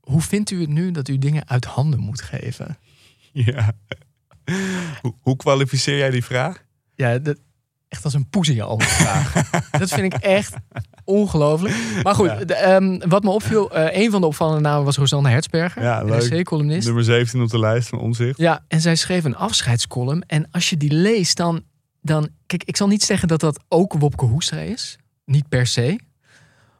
Hoe 0.00 0.20
vindt 0.20 0.50
u 0.50 0.60
het 0.60 0.68
nu 0.70 0.90
dat 0.90 1.08
u 1.08 1.18
dingen 1.18 1.48
uit 1.48 1.64
handen 1.64 2.00
moet 2.00 2.22
geven? 2.22 2.78
Ja. 3.32 3.72
hoe, 5.02 5.14
hoe 5.20 5.36
kwalificeer 5.36 5.96
jij 5.98 6.10
die 6.10 6.24
vraag? 6.24 6.64
Ja, 6.94 7.18
dat, 7.18 7.36
echt 7.88 8.04
als 8.04 8.14
een 8.14 8.28
poesie 8.28 8.62
al 8.62 8.78
vraag. 8.80 9.32
dat 9.80 9.88
vind 9.88 10.14
ik 10.14 10.20
echt 10.20 10.54
ongelooflijk. 11.04 11.74
Maar 12.02 12.14
goed, 12.14 12.26
Ja. 12.26 12.44
de, 12.44 12.54
ehm, 12.54 13.08
wat 13.08 13.22
me 13.22 13.30
opviel, 13.30 13.70
eh, 13.74 14.02
een 14.02 14.10
van 14.10 14.20
de 14.20 14.26
opvallende 14.26 14.60
namen 14.60 14.84
was 14.84 14.96
Rosanne 14.96 15.28
Hertzberger. 15.28 15.82
Ja. 15.82 16.02
NRC-columnist. 16.02 16.86
Nummer 16.86 17.04
17 17.04 17.42
op 17.42 17.50
de 17.50 17.58
lijst 17.58 17.88
van 17.88 17.98
Omzicht. 17.98 18.38
Ja, 18.38 18.64
en 18.68 18.80
zij 18.80 18.96
schreef 18.96 19.24
een 19.24 19.36
afscheidscolumn. 19.36 20.22
En 20.26 20.48
als 20.50 20.70
je 20.70 20.76
die 20.76 20.92
leest, 20.92 21.36
dan, 21.36 21.62
dan... 22.04 22.28
Kijk, 22.46 22.64
ik 22.64 22.76
zal 22.76 22.86
niet 22.86 23.02
zeggen 23.02 23.28
dat 23.28 23.40
dat 23.40 23.64
ook 23.68 23.92
Wopke 23.92 24.24
Hoekstra 24.24 24.58
is. 24.58 24.96
Niet 25.24 25.48
per 25.48 25.66
se. 25.66 25.98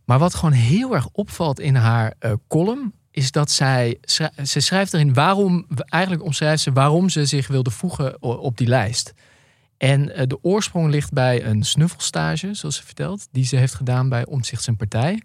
Maar 0.04 0.18
wat 0.18 0.34
gewoon 0.34 0.52
heel 0.52 0.94
erg 0.94 1.08
opvalt 1.12 1.60
in 1.60 1.74
haar 1.74 2.14
eh, 2.18 2.32
column... 2.48 2.92
is 3.10 3.30
dat 3.30 3.50
zij... 3.50 3.98
Ze 4.44 4.60
schrijft 4.60 4.94
erin 4.94 5.14
waarom... 5.14 5.66
Eigenlijk 5.76 6.24
omschrijft 6.24 6.62
ze 6.62 6.72
waarom 6.72 7.08
ze 7.08 7.26
zich 7.26 7.46
wilde 7.46 7.70
voegen 7.70 8.22
op 8.22 8.56
die 8.56 8.66
lijst. 8.66 9.12
En 9.76 10.14
eh, 10.14 10.26
de 10.26 10.38
oorsprong 10.42 10.90
ligt 10.90 11.12
bij 11.12 11.44
een 11.44 11.64
snuffelstage, 11.64 12.54
zoals 12.54 12.76
ze 12.76 12.82
vertelt... 12.82 13.28
die 13.30 13.44
ze 13.44 13.56
heeft 13.56 13.74
gedaan 13.74 14.08
bij 14.08 14.26
Omtzigt 14.26 14.62
zijn 14.62 14.76
partij. 14.76 15.22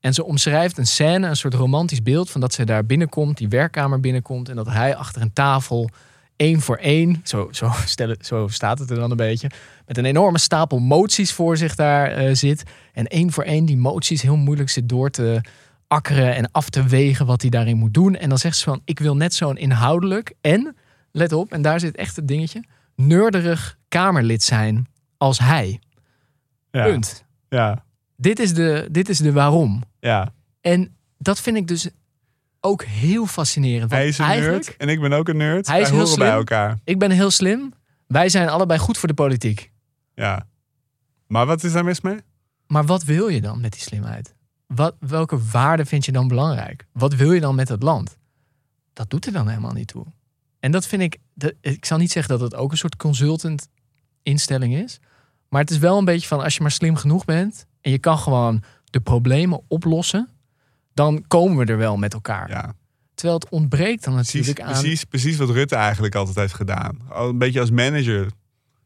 En 0.00 0.14
ze 0.14 0.24
omschrijft 0.24 0.78
een 0.78 0.86
scène, 0.86 1.28
een 1.28 1.36
soort 1.36 1.54
romantisch 1.54 2.02
beeld 2.02 2.30
van 2.30 2.40
dat 2.40 2.52
ze 2.54 2.64
daar 2.64 2.86
binnenkomt, 2.86 3.36
die 3.36 3.48
werkkamer 3.48 4.00
binnenkomt. 4.00 4.48
En 4.48 4.56
dat 4.56 4.66
hij 4.66 4.96
achter 4.96 5.22
een 5.22 5.32
tafel 5.32 5.90
één 6.38 6.60
voor 6.60 6.76
één, 6.76 7.20
zo, 7.24 7.48
zo, 7.50 7.70
stellen, 7.84 8.16
zo 8.20 8.48
staat 8.48 8.78
het 8.78 8.90
er 8.90 8.96
dan 8.96 9.10
een 9.10 9.16
beetje, 9.16 9.50
met 9.86 9.98
een 9.98 10.04
enorme 10.04 10.38
stapel 10.38 10.78
moties 10.78 11.32
voor 11.32 11.56
zich 11.56 11.74
daar 11.74 12.10
eh, 12.10 12.34
zit. 12.34 12.62
En 12.92 13.06
één 13.06 13.32
voor 13.32 13.44
één 13.44 13.64
die 13.64 13.76
moties 13.76 14.22
heel 14.22 14.36
moeilijk 14.36 14.68
zit 14.68 14.88
door 14.88 15.10
te 15.10 15.40
akkeren 15.86 16.34
en 16.34 16.50
af 16.50 16.70
te 16.70 16.86
wegen 16.86 17.26
wat 17.26 17.40
hij 17.40 17.50
daarin 17.50 17.76
moet 17.76 17.94
doen. 17.94 18.16
En 18.16 18.28
dan 18.28 18.38
zegt 18.38 18.56
ze 18.56 18.64
van, 18.64 18.80
ik 18.84 18.98
wil 18.98 19.16
net 19.16 19.34
zo'n 19.34 19.56
inhoudelijk 19.56 20.34
en, 20.40 20.76
let 21.12 21.32
op, 21.32 21.52
en 21.52 21.62
daar 21.62 21.80
zit 21.80 21.96
echt 21.96 22.16
het 22.16 22.28
dingetje, 22.28 22.64
neurderig 22.94 23.78
kamerlid 23.88 24.42
zijn 24.42 24.86
als 25.16 25.38
hij. 25.38 25.80
Ja. 26.70 26.84
Punt. 26.84 27.24
Ja. 27.48 27.84
Dit 28.16 28.38
is, 28.38 28.54
de, 28.54 28.88
dit 28.90 29.08
is 29.08 29.18
de 29.18 29.32
waarom. 29.32 29.82
ja. 30.00 30.32
En 30.60 30.96
dat 31.18 31.40
vind 31.40 31.56
ik 31.56 31.68
dus 31.68 31.88
ook 32.60 32.84
heel 32.84 33.26
fascinerend. 33.26 33.90
Hij 33.90 34.08
is 34.08 34.18
een 34.18 34.26
nerd 34.26 34.76
en 34.76 34.88
ik 34.88 35.00
ben 35.00 35.12
ook 35.12 35.28
een 35.28 35.36
nerd. 35.36 35.66
Hij 35.66 35.80
is 35.80 35.88
Wij 35.88 35.96
heel 35.96 36.06
horen 36.06 36.18
bij 36.18 36.26
slim. 36.28 36.38
elkaar. 36.38 36.78
ik 36.84 36.98
ben 36.98 37.10
heel 37.10 37.30
slim. 37.30 37.72
Wij 38.06 38.28
zijn 38.28 38.48
allebei 38.48 38.78
goed 38.80 38.98
voor 38.98 39.08
de 39.08 39.14
politiek. 39.14 39.70
Ja. 40.14 40.46
Maar 41.26 41.46
wat 41.46 41.64
is 41.64 41.72
daar 41.72 41.84
mis 41.84 42.00
mee? 42.00 42.18
Maar 42.66 42.84
wat 42.86 43.02
wil 43.04 43.28
je 43.28 43.40
dan 43.40 43.60
met 43.60 43.72
die 43.72 43.80
slimheid? 43.80 44.34
Wat, 44.66 44.96
welke 45.00 45.38
waarden 45.50 45.86
vind 45.86 46.04
je 46.04 46.12
dan 46.12 46.28
belangrijk? 46.28 46.86
Wat 46.92 47.14
wil 47.14 47.32
je 47.32 47.40
dan 47.40 47.54
met 47.54 47.68
het 47.68 47.82
land? 47.82 48.16
Dat 48.92 49.10
doet 49.10 49.26
er 49.26 49.32
dan 49.32 49.48
helemaal 49.48 49.72
niet 49.72 49.88
toe. 49.88 50.06
En 50.60 50.70
dat 50.70 50.86
vind 50.86 51.02
ik, 51.02 51.18
ik 51.60 51.84
zal 51.84 51.98
niet 51.98 52.12
zeggen 52.12 52.38
dat 52.38 52.50
het 52.50 52.60
ook 52.60 52.70
een 52.70 52.76
soort 52.78 52.96
consultant 52.96 53.68
instelling 54.22 54.74
is. 54.74 55.00
Maar 55.48 55.60
het 55.60 55.70
is 55.70 55.78
wel 55.78 55.98
een 55.98 56.04
beetje 56.04 56.28
van 56.28 56.40
als 56.42 56.54
je 56.54 56.62
maar 56.62 56.70
slim 56.70 56.96
genoeg 56.96 57.24
bent 57.24 57.66
en 57.80 57.90
je 57.90 57.98
kan 57.98 58.18
gewoon 58.18 58.62
de 58.84 59.00
problemen 59.00 59.60
oplossen, 59.68 60.28
dan 60.98 61.24
komen 61.28 61.66
we 61.66 61.72
er 61.72 61.78
wel 61.78 61.96
met 61.96 62.12
elkaar. 62.14 62.50
Ja. 62.50 62.74
Terwijl 63.14 63.38
het 63.38 63.48
ontbreekt 63.48 64.04
dan 64.04 64.14
Precies, 64.14 64.32
natuurlijk 64.34 64.66
aan. 64.66 64.80
precies, 64.80 65.04
precies 65.04 65.36
wat 65.36 65.50
Rutte 65.50 65.74
eigenlijk 65.76 66.14
altijd 66.14 66.36
heeft 66.36 66.54
gedaan. 66.54 66.98
Al 67.08 67.28
Een 67.28 67.38
beetje 67.38 67.60
als 67.60 67.70
manager 67.70 68.26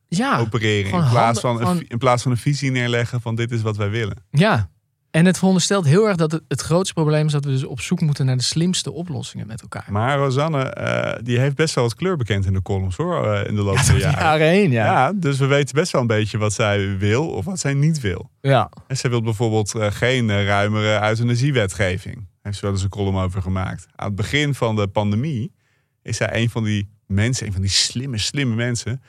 Ja, 0.08 0.38
opereren. 0.38 0.92
In 0.92 1.08
plaats 1.10 1.40
van, 1.40 1.66
een, 1.66 1.84
in 1.88 1.98
plaats 1.98 2.22
van 2.22 2.30
een 2.32 2.38
visie 2.38 2.70
neerleggen 2.70 3.20
van 3.20 3.34
dit 3.34 3.50
is 3.50 3.62
wat 3.62 3.76
wij 3.76 3.90
willen. 3.90 4.16
ja. 4.30 4.70
En 5.12 5.24
het 5.26 5.38
veronderstelt 5.38 5.84
heel 5.84 6.06
erg 6.08 6.16
dat 6.16 6.32
het, 6.32 6.42
het 6.48 6.60
grootste 6.60 6.94
probleem 6.94 7.26
is 7.26 7.32
dat 7.32 7.44
we 7.44 7.50
dus 7.50 7.64
op 7.64 7.80
zoek 7.80 8.00
moeten 8.00 8.26
naar 8.26 8.36
de 8.36 8.42
slimste 8.42 8.92
oplossingen 8.92 9.46
met 9.46 9.62
elkaar. 9.62 9.84
Maar 9.88 10.18
Rosanne, 10.18 10.62
eh, 10.64 11.18
die 11.24 11.38
heeft 11.38 11.54
best 11.56 11.74
wel 11.74 11.84
wat 11.84 11.94
kleur 11.94 12.16
bekend 12.16 12.46
in 12.46 12.52
de 12.52 12.62
columns 12.62 12.96
hoor, 12.96 13.26
eh, 13.32 13.48
in 13.48 13.54
de 13.54 13.62
loop 13.62 13.76
Ja, 13.76 13.82
door 13.84 13.94
de 13.94 14.00
jaren. 14.00 14.18
jaren 14.20 14.46
heen, 14.48 14.70
ja. 14.70 14.84
Ja, 14.84 15.12
dus 15.12 15.38
we 15.38 15.46
weten 15.46 15.74
best 15.74 15.92
wel 15.92 16.00
een 16.00 16.06
beetje 16.06 16.38
wat 16.38 16.52
zij 16.52 16.98
wil 16.98 17.28
of 17.30 17.44
wat 17.44 17.58
zij 17.58 17.74
niet 17.74 18.00
wil. 18.00 18.30
ja. 18.40 18.70
En 18.86 18.96
zij 18.96 19.10
wil 19.10 19.22
bijvoorbeeld 19.22 19.74
eh, 19.74 19.90
geen 19.90 20.44
ruimere 20.44 21.08
euthanasiewetgeving. 21.08 22.14
Daar 22.14 22.24
heeft 22.42 22.56
ze 22.56 22.62
wel 22.62 22.70
eens 22.72 22.82
een 22.82 22.88
column 22.88 23.16
over 23.18 23.42
gemaakt. 23.42 23.86
Aan 23.96 24.06
het 24.06 24.16
begin 24.16 24.54
van 24.54 24.76
de 24.76 24.86
pandemie 24.88 25.54
is 26.02 26.16
zij 26.16 26.28
een 26.42 26.50
van 26.50 26.64
die 26.64 26.88
mensen, 27.06 27.46
een 27.46 27.52
van 27.52 27.62
die 27.62 27.70
slimme, 27.70 28.18
slimme 28.18 28.54
mensen, 28.54 29.02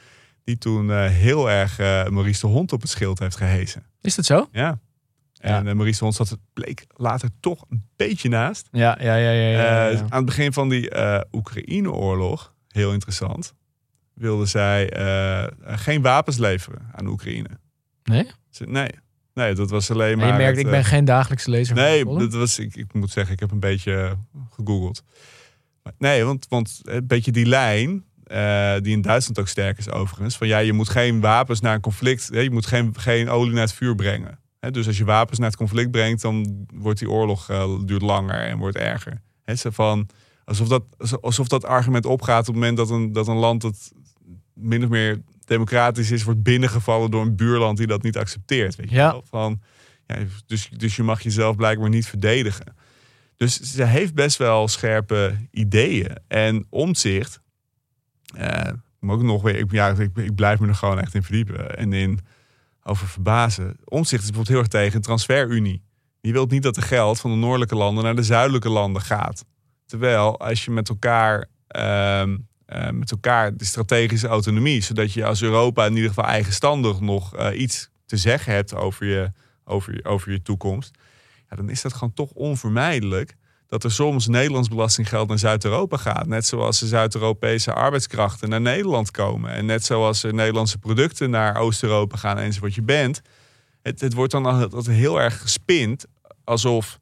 die 0.44 0.58
toen 0.58 1.08
heel 1.08 1.50
erg 1.50 1.78
Maurice 2.10 2.42
de 2.42 2.48
Hond 2.54 2.72
op 2.74 2.82
het 2.82 2.90
schild 2.90 3.20
heeft 3.20 3.36
gehezen. 3.36 3.84
Is 4.02 4.16
dat 4.16 4.26
zo? 4.26 4.48
Ja. 4.52 4.80
En 5.44 5.68
eh, 5.68 5.74
Maurice 5.74 6.04
Hond 6.04 6.16
zat 6.16 6.30
het 6.30 6.40
bleek 6.54 6.86
later 6.96 7.30
toch 7.40 7.66
een 7.70 7.84
beetje 7.96 8.30
naast. 8.30 8.68
Ja, 8.72 8.98
ja, 9.02 9.16
ja, 9.16 9.32
ja. 9.32 9.50
ja, 9.50 9.88
Eh, 9.90 9.94
ja. 9.94 10.00
aan 10.02 10.18
het 10.18 10.26
begin 10.26 10.54
van 10.54 10.70
die 10.70 10.90
eh, 10.90 11.22
Oekraïne-oorlog, 11.32 12.54
heel 12.68 12.92
interessant, 12.94 13.54
wilde 14.14 14.46
zij 14.46 14.92
geen 15.62 16.02
wapens 16.02 16.38
leveren 16.38 16.82
aan 16.92 17.08
Oekraïne. 17.08 17.50
Nee? 18.04 18.32
Ze- 18.50 18.66
Nee, 18.68 18.90
nee, 19.34 19.54
dat 19.56 19.70
was 19.70 19.92
alleen 19.92 20.12
En 20.12 20.18
maar. 20.18 20.28
je 20.28 20.34
merkt, 20.34 20.58
het, 20.58 20.66
ik 20.66 20.72
ben 20.72 20.84
geen 20.86 21.06
dagelijkse 21.06 21.50
lezer. 21.50 21.76
Nee, 21.76 22.06
dat 22.06 22.34
was, 22.34 22.60
ik, 22.60 22.76
ik 22.76 22.94
moet 22.94 23.12
zeggen, 23.12 23.34
ik 23.34 23.40
heb 23.40 23.52
een 23.52 23.60
beetje 23.60 24.18
gegoogeld. 24.50 25.04
Nee, 25.98 26.24
want, 26.24 26.46
want 26.50 26.80
een 26.84 27.08
beetje 27.08 27.32
die 27.32 27.46
lijn, 27.46 28.04
die 28.84 28.94
in 28.96 29.02
Duitsland 29.02 29.40
ook 29.40 29.48
sterk 29.48 29.78
is 29.78 29.90
overigens, 29.90 30.38
van 30.38 30.48
ja, 30.48 30.58
je 30.58 30.74
moet 30.74 30.90
geen 30.90 31.20
wapens 31.20 31.60
naar 31.62 31.74
een 31.76 31.82
conflict, 31.82 32.30
je 32.32 32.52
moet 32.52 32.66
geen, 32.66 33.00
geen 33.00 33.30
olie 33.30 33.54
naar 33.54 33.62
het 33.64 33.74
vuur 33.74 33.96
brengen. 33.96 34.40
Dus 34.72 34.88
als 34.88 34.98
je 34.98 35.06
wapens 35.06 35.40
naar 35.40 35.48
het 35.48 35.58
conflict 35.58 35.92
brengt, 35.92 36.22
dan 36.22 36.66
wordt 36.74 37.00
die 37.00 37.10
oorlog 37.10 37.50
eh, 37.50 37.80
duurt 37.86 38.02
langer 38.02 38.40
en 38.40 38.58
wordt 38.58 38.78
erger. 38.78 39.22
Hè, 39.44 39.56
zo 39.56 39.70
van, 39.70 40.10
alsof, 40.46 40.68
dat, 40.68 40.84
alsof 41.22 41.48
dat 41.48 41.66
argument 41.66 42.06
opgaat 42.06 42.40
op 42.40 42.46
het 42.46 42.56
moment 42.56 42.78
dat 42.78 42.90
een, 42.90 43.12
dat 43.12 43.28
een 43.28 43.36
land 43.36 43.62
dat 43.62 43.92
min 44.54 44.84
of 44.84 44.90
meer 44.90 45.22
democratisch 45.46 46.12
is, 46.12 46.24
wordt 46.24 46.44
binnengevallen 46.44 47.12
door 47.12 47.22
een 47.22 47.36
buurland 47.36 47.78
die 47.78 47.88
dat 47.88 48.04
niet 48.04 48.18
accepteert. 48.18 48.76
Weet 48.76 48.90
je 48.90 48.96
Ja. 48.96 49.12
wel? 49.12 49.24
Van, 49.30 49.62
ja, 50.08 50.16
dus, 50.46 50.70
dus 50.70 50.96
je 50.96 51.04
mag 51.04 51.22
jezelf 51.22 51.56
blijkbaar 51.56 51.90
niet 51.90 52.08
verdedigen. 52.08 52.76
Dus 53.36 53.60
ze 53.60 53.84
heeft 53.84 54.14
best 54.14 54.38
wel 54.38 54.68
scherpe 54.68 55.36
ideeën. 55.52 56.10
En 56.28 56.66
omzicht, 56.70 57.40
eh, 58.36 58.72
maar 59.00 59.16
ook 59.16 59.24
nog 59.24 59.42
weer, 59.42 59.56
ik, 59.56 59.72
ja, 59.72 59.90
ik, 59.90 60.18
ik 60.18 60.36
blijf 60.36 60.60
me 60.60 60.68
er 60.68 60.76
gewoon 60.76 61.00
echt 61.00 61.14
in 61.16 61.24
verdiepen 61.24 61.78
en 61.78 61.94
in 61.94 62.20
over 62.84 63.08
verbazen. 63.08 63.78
Omzicht 63.84 64.24
is 64.24 64.30
bijvoorbeeld 64.30 64.48
heel 64.48 64.58
erg 64.58 64.68
tegen 64.68 64.96
een 64.96 65.02
transferunie. 65.02 65.84
Die 66.22 66.34
wil 66.34 66.46
niet 66.46 66.64
dat 66.64 66.78
er 66.78 66.84
geld 66.84 67.20
van 67.20 67.32
de 67.32 67.38
noordelijke 67.38 67.76
landen 67.76 68.04
naar 68.04 68.16
de 68.16 68.24
zuidelijke 68.24 68.70
landen 68.70 69.02
gaat. 69.02 69.46
Terwijl 69.86 70.40
als 70.40 70.66
je 70.66 70.72
met 70.72 70.90
elkaar, 70.90 71.50
ehm, 71.68 72.38
eh, 72.66 72.90
met 72.90 73.12
elkaar 73.12 73.58
de 73.58 73.66
strategische 73.66 74.28
autonomie, 74.28 74.82
zodat 74.82 75.14
je 75.14 75.26
als 75.26 75.42
Europa 75.42 75.86
in 75.86 75.96
ieder 75.96 76.10
geval 76.10 76.26
eigenstandig 76.26 77.00
nog 77.00 77.36
eh, 77.36 77.60
iets 77.60 77.90
te 78.06 78.18
zeggen 78.18 78.54
hebt 78.54 78.76
over 78.76 79.06
je, 79.06 79.32
over 79.64 79.94
je, 79.94 80.06
over 80.06 80.32
je 80.32 80.42
toekomst, 80.42 80.98
ja, 81.50 81.56
dan 81.56 81.70
is 81.70 81.82
dat 81.82 81.94
gewoon 81.94 82.14
toch 82.14 82.32
onvermijdelijk 82.32 83.36
dat 83.74 83.84
er 83.84 83.92
soms 83.92 84.28
Nederlands 84.28 84.68
belastinggeld 84.68 85.28
naar 85.28 85.40
Zuid-Europa 85.40 85.98
gaat. 85.98 86.28
Net 86.28 86.46
zoals 86.46 86.80
de 86.80 86.88
Zuid-Europese 86.88 87.74
arbeidskrachten 87.74 88.50
naar 88.50 88.62
Nederland 88.62 89.12
komen. 89.12 89.52
En 89.52 89.66
net 89.66 89.86
zoals 89.86 90.24
er 90.24 90.34
Nederlandse 90.34 90.78
producten 90.78 91.30
naar 91.30 91.58
Oost-Europa 91.58 92.18
gaan 92.18 92.38
enzovoort. 92.38 92.76
Je 92.76 92.82
bent, 92.82 93.22
het, 93.82 94.02
het 94.02 94.14
wordt 94.14 94.32
dan 94.32 94.46
altijd 94.46 94.88
heel 94.88 95.22
erg 95.22 95.42
gespind 95.42 96.06
alsof, 96.44 97.00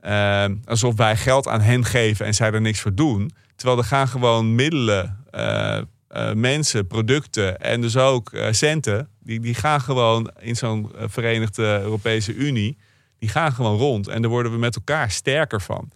eh, 0.00 0.44
alsof 0.64 0.96
wij 0.96 1.16
geld 1.16 1.48
aan 1.48 1.60
hen 1.60 1.84
geven 1.84 2.26
en 2.26 2.34
zij 2.34 2.52
er 2.52 2.60
niks 2.60 2.80
voor 2.80 2.94
doen. 2.94 3.30
Terwijl 3.56 3.78
er 3.78 3.84
gaan 3.84 4.08
gewoon 4.08 4.54
middelen, 4.54 5.24
eh, 5.30 5.78
eh, 6.08 6.32
mensen, 6.32 6.86
producten 6.86 7.60
en 7.60 7.80
dus 7.80 7.96
ook 7.96 8.30
centen, 8.50 9.08
die, 9.20 9.40
die 9.40 9.54
gaan 9.54 9.80
gewoon 9.80 10.30
in 10.38 10.56
zo'n 10.56 10.90
Verenigde 10.96 11.80
Europese 11.82 12.34
Unie, 12.34 12.76
die 13.18 13.28
gaan 13.28 13.52
gewoon 13.52 13.78
rond. 13.78 14.08
En 14.08 14.22
daar 14.22 14.30
worden 14.30 14.52
we 14.52 14.58
met 14.58 14.76
elkaar 14.76 15.10
sterker 15.10 15.60
van. 15.60 15.90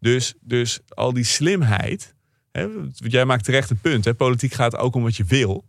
Dus, 0.00 0.34
dus 0.40 0.80
al 0.88 1.12
die 1.12 1.24
slimheid, 1.24 2.14
hè, 2.52 2.66
jij 2.92 3.24
maakt 3.24 3.44
terecht 3.44 3.70
een 3.70 3.80
punt. 3.80 4.04
Hè, 4.04 4.14
politiek 4.14 4.52
gaat 4.52 4.76
ook 4.76 4.94
om 4.94 5.02
wat 5.02 5.16
je 5.16 5.24
wil. 5.24 5.64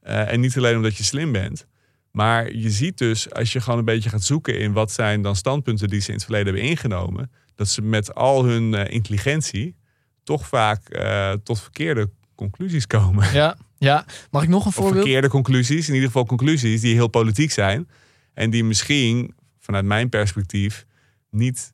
Eh, 0.00 0.32
en 0.32 0.40
niet 0.40 0.56
alleen 0.56 0.76
omdat 0.76 0.96
je 0.96 1.04
slim 1.04 1.32
bent. 1.32 1.66
Maar 2.10 2.52
je 2.54 2.70
ziet 2.70 2.98
dus, 2.98 3.32
als 3.32 3.52
je 3.52 3.60
gewoon 3.60 3.78
een 3.78 3.84
beetje 3.84 4.08
gaat 4.08 4.22
zoeken 4.22 4.58
in 4.58 4.72
wat 4.72 4.92
zijn 4.92 5.22
dan 5.22 5.36
standpunten 5.36 5.88
die 5.88 6.00
ze 6.00 6.08
in 6.08 6.14
het 6.14 6.24
verleden 6.24 6.46
hebben 6.52 6.70
ingenomen, 6.70 7.30
dat 7.54 7.68
ze 7.68 7.82
met 7.82 8.14
al 8.14 8.44
hun 8.44 8.74
eh, 8.74 8.92
intelligentie 8.94 9.76
toch 10.24 10.46
vaak 10.46 10.88
eh, 10.88 11.32
tot 11.32 11.60
verkeerde 11.60 12.10
conclusies 12.34 12.86
komen. 12.86 13.32
Ja, 13.32 13.56
ja. 13.78 14.04
Mag 14.30 14.42
ik 14.42 14.48
nog 14.48 14.62
een 14.62 14.68
Of 14.68 14.74
voorbeeld? 14.74 15.02
verkeerde 15.02 15.28
conclusies, 15.28 15.88
in 15.88 15.94
ieder 15.94 16.08
geval 16.08 16.26
conclusies 16.26 16.80
die 16.80 16.94
heel 16.94 17.08
politiek 17.08 17.50
zijn. 17.50 17.88
En 18.34 18.50
die 18.50 18.64
misschien, 18.64 19.34
vanuit 19.62 19.84
mijn 19.84 20.08
perspectief, 20.08 20.86
niet 21.30 21.72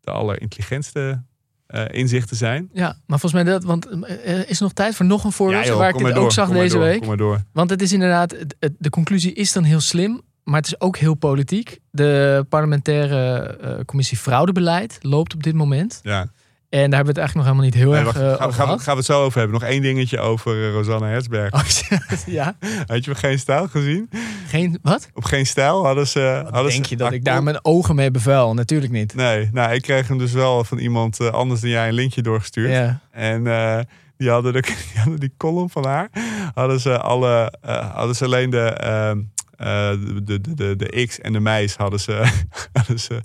de 0.00 0.10
allerintelligentste 0.10 1.22
eh, 1.66 1.84
inzichten 1.90 2.36
zijn. 2.36 2.68
Ja, 2.72 2.86
maar 3.06 3.18
volgens 3.18 3.32
mij 3.42 3.52
dat, 3.52 3.64
want 3.64 3.86
eh, 3.88 4.38
er 4.38 4.48
is 4.48 4.58
nog 4.60 4.72
tijd 4.72 4.94
voor 4.94 5.06
nog 5.06 5.24
een 5.24 5.32
voorbeeld 5.32 5.68
waar 5.68 5.88
ik 5.94 6.00
maar 6.00 6.16
ook 6.16 6.32
zag 6.32 6.44
kom 6.44 6.54
maar 6.54 6.62
deze 6.62 6.76
door, 6.76 6.84
week. 6.84 6.98
Kom 6.98 7.08
maar 7.08 7.16
door. 7.16 7.42
Want 7.52 7.70
het 7.70 7.82
is 7.82 7.92
inderdaad, 7.92 8.30
het- 8.30 8.56
het- 8.58 8.74
de 8.78 8.90
conclusie 8.90 9.32
is 9.32 9.52
dan 9.52 9.62
heel 9.64 9.80
slim, 9.80 10.20
maar 10.44 10.56
het 10.60 10.66
is 10.66 10.80
ook 10.80 10.96
heel 10.96 11.14
politiek. 11.14 11.78
De 11.90 12.46
parlementaire 12.48 13.40
eh, 13.60 13.84
commissie 13.84 14.16
fraudebeleid 14.18 14.98
loopt 15.00 15.34
op 15.34 15.42
dit 15.42 15.54
moment. 15.54 16.00
Ja. 16.02 16.20
En 16.68 16.90
daar 16.90 17.04
hebben 17.04 17.14
we 17.14 17.20
het 17.20 17.30
eigenlijk 17.30 17.34
nog 17.34 17.44
helemaal 17.44 17.64
niet 17.64 17.74
heel 17.74 17.90
Nee, 17.90 17.98
erg 17.98 18.06
wacht, 18.06 18.18
eh, 18.40 18.46
over 18.46 18.52
gaan, 18.66 18.76
we, 18.76 18.82
gaan 18.82 18.92
we 18.92 18.98
het 18.98 19.06
zo 19.10 19.22
over 19.24 19.38
hebben. 19.38 19.60
Nog 19.60 19.68
één 19.68 19.82
dingetje 19.82 20.18
over 20.18 20.52
eh, 20.66 20.72
Rosanne 20.72 21.06
Herzberg. 21.06 21.52
Oh, 21.52 21.64
ja, 22.38 22.56
Had 22.86 23.04
je 23.04 23.14
Geen 23.14 23.38
Stijl 23.38 23.68
gezien? 23.68 24.10
Geen, 24.48 24.78
wat? 24.82 25.08
Op 25.14 25.24
Geen 25.24 25.46
Stijl 25.46 25.84
hadden 25.84 26.06
ze... 26.06 26.42
hadden 26.50 26.72
Denk 26.72 26.84
ze 26.84 26.90
je 26.90 26.96
dat 26.96 27.12
ik 27.12 27.24
daar 27.24 27.42
mijn 27.42 27.64
ogen 27.64 27.94
mee 27.94 28.10
bevuil? 28.10 28.54
Natuurlijk 28.54 28.92
niet. 28.92 29.14
Nee, 29.14 29.48
nou, 29.52 29.72
ik 29.72 29.82
kreeg 29.82 30.08
hem 30.08 30.18
dus 30.18 30.32
wel 30.32 30.64
van 30.64 30.78
iemand 30.78 31.20
eh, 31.20 31.30
anders 31.30 31.60
dan 31.60 31.70
jij 31.70 31.88
een 31.88 31.94
linkje 31.94 32.22
doorgestuurd. 32.22 32.70
Ja. 32.70 33.00
En 33.10 33.46
eh, 33.46 33.78
die, 34.16 34.30
hadden 34.30 34.52
de, 34.52 34.60
die 34.92 35.00
hadden 35.00 35.20
die 35.20 35.32
column 35.36 35.70
van 35.70 35.84
haar. 35.84 36.10
Hadden 36.54 36.80
ze, 36.80 36.98
alle, 36.98 37.52
eh, 37.60 37.94
hadden 37.94 38.16
ze 38.16 38.24
alleen 38.24 38.50
de, 38.50 38.60
ehm, 38.60 39.18
eh, 39.58 39.90
de, 39.90 40.40
de, 40.40 40.54
de, 40.54 40.76
de 40.76 41.06
X 41.06 41.20
en 41.20 41.32
de 41.32 41.40
meis 41.40 41.76
hadden 41.76 42.00
ze, 42.00 42.24
hadden, 42.72 43.00
ze, 43.00 43.20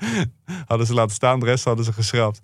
hadden 0.65 0.88
ze 0.88 0.93
laten 0.93 1.15
staan. 1.15 1.39
De 1.39 1.45
rest 1.45 1.63
hadden 1.63 1.86
ze 1.86 1.93
geschrapt. 1.93 2.41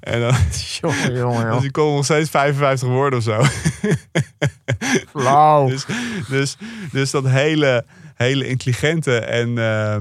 En 0.00 0.20
dan 0.20 0.34
Jongen, 0.80 1.14
jongen, 1.14 1.48
was 1.48 1.60
die 1.60 1.70
column 1.70 1.94
nog 1.94 2.04
steeds 2.04 2.30
55 2.30 2.88
woorden 2.88 3.18
of 3.18 3.24
zo. 3.24 3.42
Flauw. 5.08 5.68
Dus, 5.68 5.86
dus, 6.28 6.56
dus 6.92 7.10
dat 7.10 7.28
hele, 7.28 7.84
hele 8.22 8.48
intelligente 8.48 9.18
en 9.18 9.58
eh, 9.58 9.94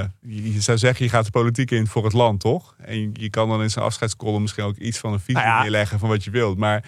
eh, 0.00 0.06
je 0.20 0.60
zou 0.60 0.78
zeggen, 0.78 1.04
je 1.04 1.10
gaat 1.10 1.24
de 1.24 1.30
politiek 1.30 1.70
in 1.70 1.86
voor 1.86 2.04
het 2.04 2.12
land, 2.12 2.40
toch? 2.40 2.74
En 2.78 3.00
je, 3.00 3.10
je 3.12 3.30
kan 3.30 3.48
dan 3.48 3.62
in 3.62 3.70
zijn 3.70 3.84
afscheidscolumn 3.84 4.42
misschien 4.42 4.64
ook 4.64 4.76
iets 4.76 4.98
van 4.98 5.12
een 5.12 5.18
visie 5.20 5.34
Nou 5.34 5.46
ja. 5.46 5.60
neerleggen 5.62 5.98
van 5.98 6.08
wat 6.08 6.24
je 6.24 6.30
wilt. 6.30 6.58
Maar, 6.58 6.84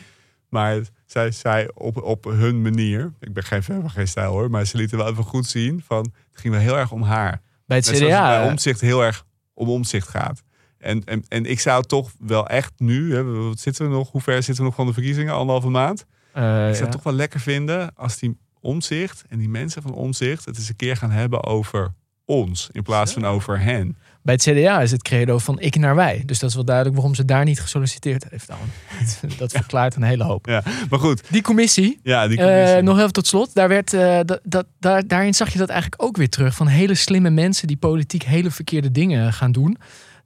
maar 0.49 0.81
zij, 1.07 1.31
zij 1.31 1.70
op, 1.74 2.03
op 2.03 2.24
hun 2.24 2.62
manier, 2.62 3.12
ik 3.20 3.33
ben 3.33 3.45
geen 3.45 3.62
fan 3.62 3.81
van 3.81 3.91
geen 3.91 4.09
stijl 4.09 4.31
hoor, 4.31 4.51
maar 4.51 4.66
ze 4.66 4.76
lieten 4.76 4.99
wel 4.99 5.09
even 5.09 5.24
goed 5.24 5.47
zien 5.47 5.83
van, 5.87 6.03
het 6.33 6.41
ging 6.41 6.55
wel 6.55 6.62
heel 6.62 6.76
erg 6.79 6.91
om 6.93 7.03
haar. 7.03 7.41
Bij 7.66 7.76
het 7.76 7.91
Net 7.91 7.99
CDA. 8.01 8.29
bij 8.39 8.51
omzicht 8.51 8.81
heel 8.81 9.05
erg 9.05 9.24
om 9.55 9.68
omzicht 9.68 10.09
gaat. 10.09 10.43
En, 10.79 11.05
en, 11.05 11.24
en 11.29 11.45
ik 11.47 11.61
zou 11.61 11.83
toch 11.85 12.12
wel 12.18 12.47
echt 12.47 12.72
nu, 12.76 13.14
hè, 13.14 13.24
wat 13.24 13.59
zitten 13.61 13.85
we 13.89 13.93
nog, 13.97 14.11
hoe 14.11 14.20
ver 14.20 14.43
zitten 14.43 14.57
we 14.57 14.62
nog 14.62 14.74
van 14.74 14.87
de 14.87 14.93
verkiezingen? 14.93 15.35
Anderhalve 15.35 15.68
maand. 15.68 16.07
eh, 16.33 16.43
Ik 16.43 16.47
zou 16.59 16.74
ja. 16.74 16.81
het 16.83 16.91
toch 16.91 17.03
wel 17.03 17.12
lekker 17.12 17.41
vinden 17.41 17.95
als 17.95 18.18
die 18.18 18.39
omzicht 18.61 19.24
en 19.28 19.38
die 19.38 19.48
mensen 19.48 19.82
van 19.82 19.92
omzicht 19.92 20.44
het 20.44 20.56
eens 20.56 20.68
een 20.68 20.76
keer 20.76 20.96
gaan 20.96 21.11
hebben 21.11 21.44
over 21.44 21.94
ons 22.28 22.68
in 22.72 22.82
plaats 22.82 23.12
van 23.12 23.26
over 23.26 23.61
hen. 23.61 23.96
Bij 24.22 24.34
het 24.34 24.42
CDA 24.42 24.80
is 24.80 24.90
het 24.90 25.02
credo 25.02 25.38
van 25.38 25.61
ik 25.61 25.76
naar 25.76 25.94
wij. 25.94 26.22
Dus 26.26 26.38
dat 26.38 26.48
is 26.48 26.54
wel 26.54 26.64
duidelijk 26.64 26.96
waarom 26.96 27.14
ze 27.14 27.24
daar 27.24 27.44
niet 27.44 27.61
gesolliciteerd 27.61 28.26
heeft 28.30 28.46
dan. 28.46 28.59
Dat 29.38 29.52
verklaart 29.52 29.96
een 29.96 30.02
hele 30.02 30.24
hoop. 30.24 30.46
Ja, 30.46 30.62
maar 30.90 30.98
goed, 30.98 31.22
Die 31.30 31.42
commissie, 31.42 32.00
ja, 32.02 32.28
die 32.28 32.38
eh, 32.38 32.44
commissie. 32.44 32.82
nog 32.82 32.98
even 32.98 33.12
tot 33.12 33.26
slot. 33.26 33.54
Daar 33.54 33.68
werd, 33.68 33.92
eh, 33.92 34.18
dat, 34.24 34.40
dat, 34.42 34.66
daar, 34.78 35.06
daarin 35.06 35.34
zag 35.34 35.52
je 35.52 35.59
dat 35.59 35.68
eigenlijk 35.68 36.02
ook 36.02 36.16
weer 36.16 36.28
terug. 36.28 36.54
Van 36.54 36.66
hele 36.66 36.94
slimme 36.94 37.30
mensen 37.30 37.66
die 37.66 37.76
politiek 37.76 38.22
hele 38.22 38.50
verkeerde 38.50 38.90
dingen 38.90 39.32
gaan 39.32 39.52
doen. 39.52 39.76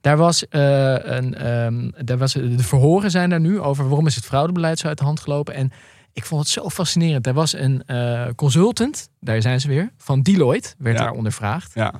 Daar 0.01 0.17
was, 0.17 0.47
eh, 0.47 0.95
een, 0.99 1.35
ehm, 1.35 1.89
daar 2.05 2.17
was 2.17 2.33
de 2.33 2.63
verhoren 2.63 3.11
zijn 3.11 3.29
daar 3.29 3.39
nu 3.39 3.59
over 3.59 3.87
waarom 3.87 4.07
is 4.07 4.15
het 4.15 4.25
fraudebeleid 4.25 4.79
zo 4.79 4.87
uit 4.87 4.97
de 4.97 5.03
hand 5.03 5.19
gelopen. 5.19 5.53
En 5.53 5.71
ik 6.13 6.25
vond 6.25 6.41
het 6.41 6.49
zo 6.49 6.69
fascinerend. 6.69 7.27
Er 7.27 7.33
was 7.33 7.53
een 7.53 7.83
eh, 7.85 8.25
consultant, 8.35 9.09
daar 9.19 9.41
zijn 9.41 9.61
ze 9.61 9.67
weer, 9.67 9.91
van 9.97 10.21
Deloitte, 10.21 10.73
werd 10.77 10.97
Ja. 10.97 11.03
daar 11.03 11.13
ondervraagd. 11.13 11.71
ja. 11.73 11.93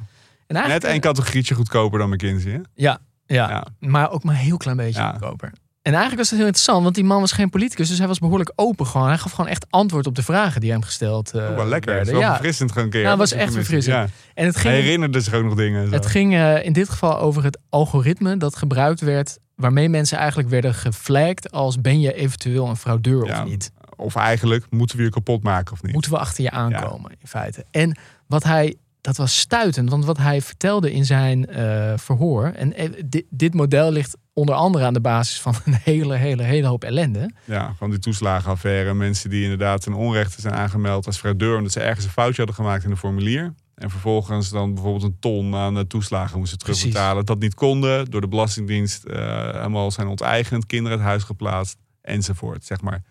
En 0.48 0.68
Net 0.68 0.84
één 0.84 1.00
categorietje 1.00 1.56
goedkoper 1.56 2.00
dan 2.00 2.10
McKinsey. 2.10 2.52
Hè? 2.52 2.60
Ja, 2.76 3.00
ja, 3.26 3.50
Ja. 3.50 3.66
maar 3.80 4.12
ook 4.12 4.24
maar 4.24 4.34
een 4.36 4.40
heel 4.42 4.58
klein 4.58 4.78
beetje 4.78 5.02
goedkoper. 5.12 5.52
En 5.82 5.92
eigenlijk 5.92 6.18
was 6.22 6.30
het 6.30 6.38
heel 6.38 6.48
interessant, 6.48 6.84
want 6.84 6.96
die 6.96 7.04
man 7.04 7.20
was 7.20 7.32
geen 7.32 7.50
politicus, 7.50 7.90
dus 7.90 7.98
hij 7.98 8.08
was 8.08 8.20
behoorlijk 8.20 8.52
open 8.56 8.86
gewoon. 8.88 9.08
Hij 9.08 9.18
gaf 9.18 9.32
gewoon 9.32 9.50
echt 9.50 9.66
antwoord 9.70 10.08
op 10.08 10.16
de 10.16 10.24
vragen 10.24 10.62
die 10.62 10.72
hem 10.72 10.82
gesteld 10.84 11.34
eh 11.34 11.50
Ook 11.50 11.56
wel 11.56 11.66
lekker. 11.66 11.92
Het 11.94 12.02
is 12.02 12.06
werden. 12.08 12.14
wel 12.14 12.22
Ja. 12.22 12.30
verfrissend 12.32 12.72
gewoon 12.72 12.90
keer. 12.90 13.02
Ja, 13.02 13.10
het 13.10 13.18
was 13.18 13.32
echt 13.32 13.54
verfrissend. 13.54 13.96
Ja. 13.96 14.08
En 14.34 14.46
het 14.46 14.54
Hij 14.56 14.72
ging, 14.72 14.84
herinnerde 14.84 15.22
zich 15.22 15.34
ook 15.34 15.44
nog 15.44 15.56
dingen. 15.56 15.82
en 15.82 15.88
zo. 15.88 15.94
het 15.94 16.06
ging 16.06 16.34
eh, 16.34 16.66
in 16.66 16.74
dit 16.74 16.90
geval 16.90 17.20
over 17.20 17.44
het 17.44 17.60
algoritme 17.70 18.38
dat 18.38 18.56
gebruikt 18.56 19.02
werd, 19.02 19.38
waarmee 19.56 19.90
mensen 19.90 20.18
eigenlijk 20.18 20.50
werden 20.50 20.74
geflagged 20.74 21.52
als 21.52 21.82
ben 21.82 22.00
je 22.00 22.14
eventueel 22.14 22.68
een 22.68 22.78
fraudeur 22.78 23.26
Ja. 23.26 23.42
of 23.44 23.48
niet. 23.50 23.72
Of 23.96 24.16
eigenlijk, 24.16 24.66
moeten 24.70 24.98
we 24.98 25.04
je 25.04 25.10
kapot 25.10 25.44
maken 25.44 25.74
of 25.74 25.84
niet? 25.84 25.94
Moeten 25.94 26.12
we 26.12 26.18
achter 26.18 26.44
je 26.44 26.52
aankomen, 26.52 27.12
in 27.20 27.28
feite. 27.28 27.66
En 27.72 27.98
wat 28.28 28.44
hij, 28.44 28.76
dat 29.02 29.18
was 29.18 29.40
stuitend, 29.40 29.90
want 29.90 30.06
wat 30.06 30.18
hij 30.18 30.42
vertelde 30.42 30.92
in 30.92 31.06
zijn 31.06 31.46
eh, 31.46 31.94
verhoor, 31.96 32.46
en 32.46 32.74
eh, 32.74 32.90
dit, 33.06 33.26
dit 33.30 33.54
model 33.54 33.92
ligt 33.92 34.18
onder 34.34 34.56
andere 34.56 34.86
aan 34.86 34.94
de 34.94 35.02
basis 35.02 35.42
van 35.42 35.56
een 35.66 35.78
hele, 35.84 36.16
hele, 36.16 36.44
hele 36.44 36.68
hoop 36.68 36.84
ellende. 36.84 37.32
Ja, 37.46 37.74
van 37.78 37.90
die 37.90 38.00
toeslagenaffaire. 38.00 38.94
Mensen 38.94 39.30
die 39.30 39.44
inderdaad 39.44 39.82
ten 39.82 39.94
onrechte 39.94 40.42
zijn 40.42 40.54
aangemeld 40.54 41.06
als 41.06 41.18
fraudeur... 41.18 41.58
omdat 41.58 41.72
ze 41.72 41.80
ergens 41.80 42.06
een 42.06 42.12
foutje 42.12 42.38
hadden 42.38 42.56
gemaakt 42.56 42.84
in 42.84 42.92
een 42.92 42.98
formulier. 42.98 43.54
En 43.76 43.90
vervolgens 43.90 44.50
dan 44.50 44.74
bijvoorbeeld 44.74 45.04
een 45.04 45.20
ton 45.20 45.56
aan 45.56 45.76
de 45.76 45.88
toeslagen 45.88 46.40
moesten 46.40 46.58
terugbetalen. 46.58 47.26
Dat 47.26 47.40
niet 47.40 47.56
konden, 47.56 48.12
door 48.12 48.22
de 48.22 48.28
Belastingdienst 48.28 49.04
eh, 49.04 49.52
helemaal 49.52 49.92
zijn 49.92 50.08
onteigend. 50.08 50.66
Kinderen 50.66 50.98
uit 50.98 51.08
huis 51.08 51.24
geplaatst, 51.24 51.78
enzovoort. 52.02 52.66
Zeg 52.66 52.82
maar, 52.82 53.04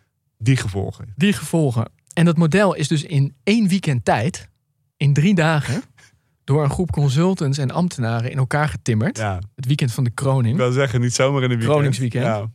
die 0.43 0.57
gevolgen. 0.57 1.13
Die 1.17 1.33
gevolgen. 1.33 1.91
En 2.15 2.25
dat 2.25 2.37
model 2.37 2.75
is 2.75 2.89
dus 2.89 3.03
in 3.03 3.35
één 3.43 3.69
weekend 3.69 4.05
tijd, 4.05 4.49
in 4.97 5.13
drie 5.13 5.35
dagen, 5.35 5.83
door 6.45 6.65
een 6.65 6.71
groep 6.71 6.91
consultants 6.91 7.59
en 7.59 7.71
ambtenaren 7.71 8.31
in 8.31 8.39
elkaar 8.39 8.69
getimmerd. 8.69 9.17
Ja, 9.19 9.41
Het 9.55 9.67
weekend 9.67 9.93
van 9.93 10.05
de 10.05 10.11
ik 10.11 10.17
kroning. 10.17 10.57
wil 10.57 10.73
zeggen, 10.73 11.01
niet 11.01 11.15
zomaar 11.15 11.37
in 11.43 11.51
een 11.51 11.57
weekend. 11.57 11.71
Kroningsweekend. 11.71 12.25
Ja, 12.25 12.51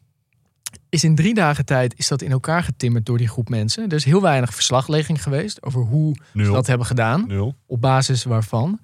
Is 0.90 1.04
in 1.04 1.16
drie 1.16 1.34
dagen 1.34 1.66
tijd 1.66 1.94
is 1.98 2.08
dat 2.08 2.22
in 2.22 2.32
elkaar 2.32 2.64
getimmerd 2.64 3.06
door 3.06 3.18
die 3.18 3.28
groep 3.28 3.50
mensen. 3.50 3.84
Er 3.90 3.96
is 3.96 4.06
heel 4.06 4.22
weinig 4.22 4.54
verslaglegging 4.54 5.24
geweest 5.24 5.64
over 5.64 5.82
hoe 5.82 6.16
ze 6.34 6.44
dat 6.44 6.68
hebben 6.68 6.88
gedaan. 6.88 7.28
Nul. 7.28 7.56
op 7.66 7.82
basis 7.82 8.24
waarvan. 8.24 8.80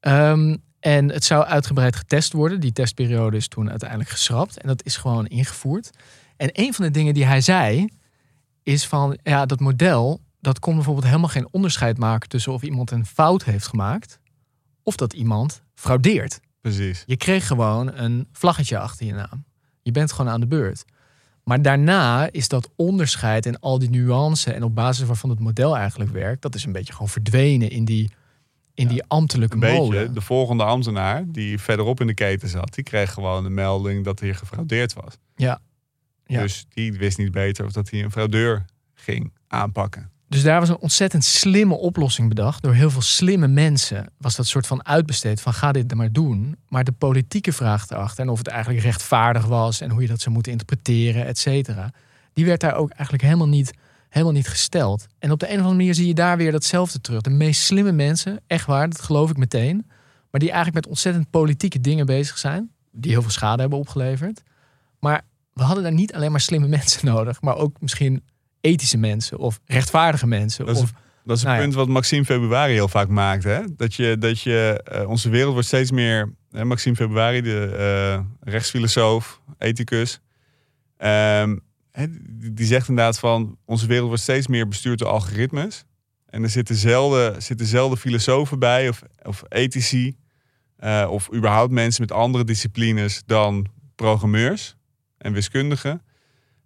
Ehm, 0.00 0.56
en 0.80 1.10
het 1.10 1.24
zou 1.24 1.44
uitgebreid 1.44 1.96
getest 1.96 2.32
worden. 2.32 2.60
Die 2.60 2.72
testperiode 2.72 3.36
is 3.36 3.48
toen 3.48 3.70
uiteindelijk 3.70 4.10
geschrapt. 4.10 4.58
En 4.60 4.68
dat 4.68 4.84
is 4.84 4.96
gewoon 4.96 5.26
ingevoerd. 5.26 5.90
En 6.36 6.48
een 6.52 6.74
van 6.74 6.84
de 6.84 6.90
dingen 6.90 7.14
die 7.14 7.24
hij 7.24 7.40
zei, 7.40 7.88
is 8.64 8.86
van 8.86 9.18
ja, 9.22 9.46
dat 9.46 9.60
model, 9.60 10.20
dat 10.40 10.58
kon 10.58 10.74
bijvoorbeeld 10.74 11.06
helemaal 11.06 11.28
geen 11.28 11.48
onderscheid 11.50 11.98
maken 11.98 12.28
tussen 12.28 12.52
of 12.52 12.62
iemand 12.62 12.90
een 12.90 13.06
fout 13.06 13.44
heeft 13.44 13.66
gemaakt 13.66 14.20
of 14.82 14.96
dat 14.96 15.12
iemand 15.12 15.62
fraudeert. 15.74 16.40
Precies. 16.60 17.02
Je 17.06 17.16
kreeg 17.16 17.46
gewoon 17.46 17.94
een 17.94 18.28
vlaggetje 18.32 18.78
achter 18.78 19.06
je 19.06 19.12
naam. 19.12 19.44
Je 19.82 19.90
bent 19.90 20.12
gewoon 20.12 20.32
aan 20.32 20.40
de 20.40 20.46
beurt. 20.46 20.84
Maar 21.44 21.62
daarna 21.62 22.28
is 22.30 22.48
dat 22.48 22.70
onderscheid 22.76 23.46
en 23.46 23.60
al 23.60 23.78
die 23.78 23.90
nuance 23.90 24.52
en 24.52 24.62
op 24.62 24.74
basis 24.74 25.06
waarvan 25.06 25.30
het 25.30 25.38
model 25.38 25.76
eigenlijk 25.76 26.10
werkt, 26.10 26.42
dat 26.42 26.54
is 26.54 26.64
een 26.64 26.72
beetje 26.72 26.92
gewoon 26.92 27.08
verdwenen 27.08 27.70
in 27.70 27.84
die, 27.84 28.12
in 28.74 28.88
die 28.88 29.04
ambtelijke 29.08 29.54
Een 29.54 29.60
beetje. 29.60 29.78
molen. 29.78 30.14
De 30.14 30.20
volgende 30.20 30.64
ambtenaar, 30.64 31.24
die 31.26 31.58
verderop 31.58 32.00
in 32.00 32.06
de 32.06 32.14
keten 32.14 32.48
zat... 32.48 32.74
die 32.74 32.84
kreeg 32.84 33.12
gewoon 33.12 33.44
een 33.44 33.54
melding 33.54 34.04
dat 34.04 34.20
hier 34.20 34.34
gefraudeerd 34.34 34.92
was. 34.92 35.18
Ja. 35.36 35.60
Ja. 36.26 36.40
Dus 36.40 36.66
die 36.68 36.92
wist 36.92 37.18
niet 37.18 37.32
beter 37.32 37.64
of 37.64 37.72
dat 37.72 37.90
hij 37.90 38.02
een 38.02 38.10
fraudeur 38.10 38.64
ging 38.94 39.32
aanpakken. 39.48 40.12
Dus 40.28 40.42
daar 40.42 40.60
was 40.60 40.68
een 40.68 40.78
ontzettend 40.78 41.24
slimme 41.24 41.74
oplossing 41.74 42.28
bedacht. 42.28 42.62
Door 42.62 42.74
heel 42.74 42.90
veel 42.90 43.02
slimme 43.02 43.48
mensen 43.48 44.12
was 44.18 44.36
dat 44.36 44.46
soort 44.46 44.66
van 44.66 44.86
uitbesteed 44.86 45.40
van 45.40 45.54
ga 45.54 45.72
dit 45.72 45.94
maar 45.94 46.12
doen. 46.12 46.56
Maar 46.68 46.84
de 46.84 46.92
politieke 46.92 47.52
vraag 47.52 47.90
erachter 47.90 48.24
en 48.24 48.30
of 48.30 48.38
het 48.38 48.48
eigenlijk 48.48 48.84
rechtvaardig 48.84 49.44
was 49.46 49.80
en 49.80 49.90
hoe 49.90 50.02
je 50.02 50.08
dat 50.08 50.20
zou 50.20 50.34
moeten 50.34 50.52
interpreteren, 50.52 51.26
et 51.26 51.38
cetera. 51.38 51.90
Die 52.32 52.44
werd 52.44 52.60
daar 52.60 52.74
ook 52.74 52.90
eigenlijk 52.90 53.22
helemaal 53.22 53.48
niet, 53.48 53.72
helemaal 54.08 54.34
niet 54.34 54.48
gesteld. 54.48 55.06
En 55.18 55.30
op 55.30 55.38
de 55.38 55.46
een 55.46 55.52
of 55.52 55.58
andere 55.58 55.76
manier 55.76 55.94
zie 55.94 56.06
je 56.06 56.14
daar 56.14 56.36
weer 56.36 56.52
datzelfde 56.52 57.00
terug. 57.00 57.20
De 57.20 57.30
meest 57.30 57.62
slimme 57.62 57.92
mensen, 57.92 58.40
echt 58.46 58.66
waar, 58.66 58.88
dat 58.88 59.00
geloof 59.02 59.30
ik 59.30 59.36
meteen. 59.36 59.86
Maar 60.30 60.40
die 60.40 60.50
eigenlijk 60.50 60.74
met 60.74 60.86
ontzettend 60.86 61.30
politieke 61.30 61.80
dingen 61.80 62.06
bezig 62.06 62.38
zijn. 62.38 62.70
Die 62.92 63.10
heel 63.10 63.22
veel 63.22 63.30
schade 63.30 63.60
hebben 63.60 63.78
opgeleverd. 63.78 64.42
Maar 64.98 65.22
we 65.54 65.62
hadden 65.62 65.82
daar 65.82 65.92
niet 65.92 66.14
alleen 66.14 66.30
maar 66.30 66.40
slimme 66.40 66.68
mensen 66.78 67.06
nodig. 67.06 67.40
Maar 67.40 67.56
ook 67.56 67.80
misschien 67.80 68.22
ethische 68.60 68.98
mensen 68.98 69.38
of 69.38 69.60
rechtvaardige 69.64 70.26
mensen. 70.26 70.66
Dat 70.66 70.76
is, 70.76 70.82
Of, 70.82 70.92
dat 71.24 71.36
is 71.36 71.42
een 71.42 71.48
nou 71.48 71.60
ja. 71.60 71.64
punt 71.64 71.76
wat 71.76 71.88
Maxime 71.88 72.24
Februari 72.24 72.72
heel 72.72 72.88
vaak 72.88 73.08
maakt. 73.08 73.44
Hè? 73.44 73.60
Dat 73.76 73.94
je, 73.94 74.16
dat 74.18 74.40
je 74.40 74.80
eh, 74.84 75.08
onze 75.08 75.28
wereld 75.28 75.52
wordt 75.52 75.66
steeds 75.68 75.90
meer. 75.90 76.32
Hè, 76.50 76.64
Maxime 76.64 76.96
Februari, 76.96 77.40
de 77.42 77.66
eh, 77.76 78.50
rechtsfilosoof, 78.52 79.40
ethicus. 79.58 80.20
ehm, 80.96 81.56
die 82.52 82.66
zegt 82.66 82.88
inderdaad 82.88 83.18
van 83.18 83.58
onze 83.64 83.86
wereld 83.86 84.06
wordt 84.08 84.22
steeds 84.22 84.46
meer 84.46 84.68
bestuurd 84.68 84.98
door 84.98 85.08
algoritmes. 85.08 85.84
En 86.26 86.42
er 86.42 86.48
zitten 86.50 86.74
zelden, 86.74 87.42
zitten 87.42 87.66
zelden 87.66 87.98
filosofen 87.98 88.58
bij 88.58 88.88
of, 88.88 89.02
of 89.22 89.42
ethici. 89.48 90.16
eh, 90.76 91.06
of 91.10 91.32
überhaupt 91.34 91.72
mensen 91.72 92.00
met 92.02 92.12
andere 92.12 92.44
disciplines 92.44 93.22
dan 93.26 93.66
programmeurs 93.94 94.76
en 95.24 95.32
wiskundigen. 95.32 96.02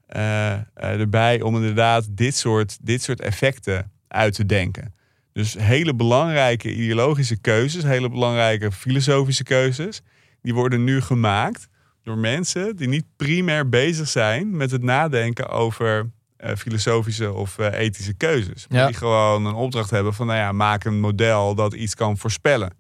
eh, 0.07 0.53
eh, 0.53 0.61
erbij 0.75 1.41
om 1.43 1.55
inderdaad 1.55 2.07
dit 2.11 2.35
soort, 2.37 2.79
dit 2.81 3.03
soort 3.03 3.21
effecten 3.21 3.93
uit 4.09 4.35
te 4.35 4.47
denken. 4.47 4.95
Dus 5.33 5.55
hele 5.59 5.95
belangrijke 5.95 6.75
ideologische 6.75 7.37
keuzes, 7.41 7.83
hele 7.83 8.09
belangrijke 8.11 8.73
filosofische 8.73 9.43
keuzes, 9.45 10.01
die 10.43 10.55
worden 10.55 10.85
nu 10.85 11.01
gemaakt 11.01 11.69
door 12.03 12.19
mensen 12.19 12.77
die 12.77 12.89
niet 12.89 13.05
primair 13.17 13.69
bezig 13.69 14.09
zijn 14.09 14.57
met 14.57 14.71
het 14.71 14.83
nadenken 14.83 15.49
over 15.49 16.11
eh, 16.37 16.57
filosofische 16.57 17.33
of 17.33 17.59
ethische 17.59 18.15
keuzes. 18.15 18.67
Maar 18.69 18.79
Ja. 18.79 18.87
die 18.87 18.97
gewoon 18.97 19.47
een 19.47 19.55
opdracht 19.55 19.91
hebben 19.91 20.15
van, 20.15 20.27
nou 20.27 20.39
ja, 20.39 20.53
maak 20.53 20.85
een 20.85 21.01
model 21.01 21.55
dat 21.55 21.75
iets 21.75 21.95
kan 21.95 22.19
voorspellen. 22.19 22.73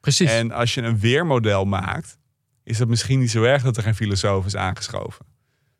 precies. 0.00 0.30
En 0.30 0.52
als 0.52 0.74
je 0.74 0.82
een 0.82 0.98
weermodel 0.98 1.64
maakt, 1.64 2.17
is 2.68 2.78
het 2.78 2.88
misschien 2.88 3.18
niet 3.18 3.30
zo 3.30 3.42
erg 3.42 3.62
dat 3.62 3.76
er 3.76 3.82
geen 3.82 3.94
filosoof 3.94 4.46
is 4.46 4.56
aangeschoven. 4.56 5.26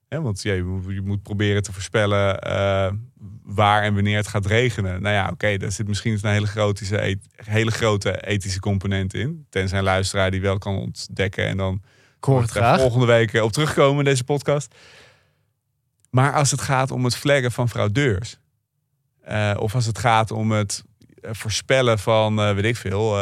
Want 0.09 0.43
ja, 0.43 0.53
je, 0.53 0.63
moet, 0.65 0.95
je 0.95 1.01
moet 1.03 1.23
proberen 1.23 1.63
te 1.63 1.73
voorspellen 1.73 2.39
eh, 2.41 2.93
waar 3.43 3.83
en 3.83 3.95
wanneer 3.95 4.17
het 4.17 4.29
gaat 4.29 4.47
regenen. 4.47 5.03
Nou 5.03 5.15
ja, 5.15 5.29
oké, 5.33 5.57
daar 5.57 5.73
zit 5.73 5.89
misschien 5.89 6.19
een 6.23 6.31
hele 6.31 6.47
grote, 6.47 6.99
et- 6.99 7.27
hele 7.35 7.71
grote 7.71 8.27
ethische 8.27 8.61
component 8.61 9.15
in. 9.15 9.47
Tenzij 9.51 9.79
een 9.79 9.85
luisteraar 9.85 10.31
die 10.31 10.41
wel 10.41 10.59
kan 10.59 10.77
ontdekken. 10.77 11.47
En 11.47 11.57
dan 11.57 11.83
volgende 12.79 13.07
week 13.07 13.33
op 13.43 13.53
terugkomen 13.53 13.99
in 13.99 14.05
deze 14.05 14.25
podcast. 14.25 14.75
Maar 16.11 16.33
als 16.33 16.51
het 16.51 16.61
gaat 16.61 16.91
om 16.91 17.05
het 17.05 17.17
flaggen 17.17 17.53
van 17.53 17.69
fraudeurs. 17.69 18.39
eh, 19.23 19.57
of 19.59 19.75
als 19.75 19.87
het 19.87 19.99
gaat 19.99 20.31
om 20.31 20.51
het 20.51 20.85
eh, 21.21 21.31
voorspellen 21.35 21.99
van, 21.99 22.41
eh, 22.41 22.55
weet 22.55 22.65
ik 22.65 22.77
veel... 22.77 23.17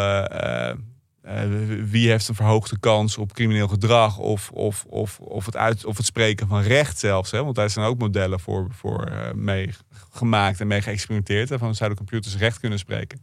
eh, 1.27 1.43
wie 1.85 2.11
heeft 2.11 2.29
een 2.29 2.35
verhoogde 2.35 2.79
kans 2.79 3.19
op 3.19 3.33
crimineel 3.33 3.69
gedrag... 3.69 4.19
of, 4.19 4.51
of, 4.51 4.85
of, 4.89 5.19
of, 5.21 5.47
het, 5.47 5.57
uit, 5.57 5.85
of 5.85 5.97
het 5.97 6.07
spreken 6.07 6.49
van 6.49 6.63
recht 6.63 6.99
zelfs. 6.99 7.31
Hè? 7.31 7.45
Want 7.45 7.57
daar 7.57 7.71
zijn 7.71 7.87
ook 7.87 7.99
modellen 7.99 8.41
voor, 8.41 8.69
voor 8.71 9.05
eh, 9.05 9.33
mee 9.33 9.71
gemaakt 10.11 10.61
en 10.61 10.67
mee 10.67 10.83
geëxperimenteerd. 10.83 11.49
Van 11.59 11.75
zouden 11.75 11.99
computers 11.99 12.37
recht 12.37 12.61
kunnen 12.61 12.79
spreken? 12.79 13.23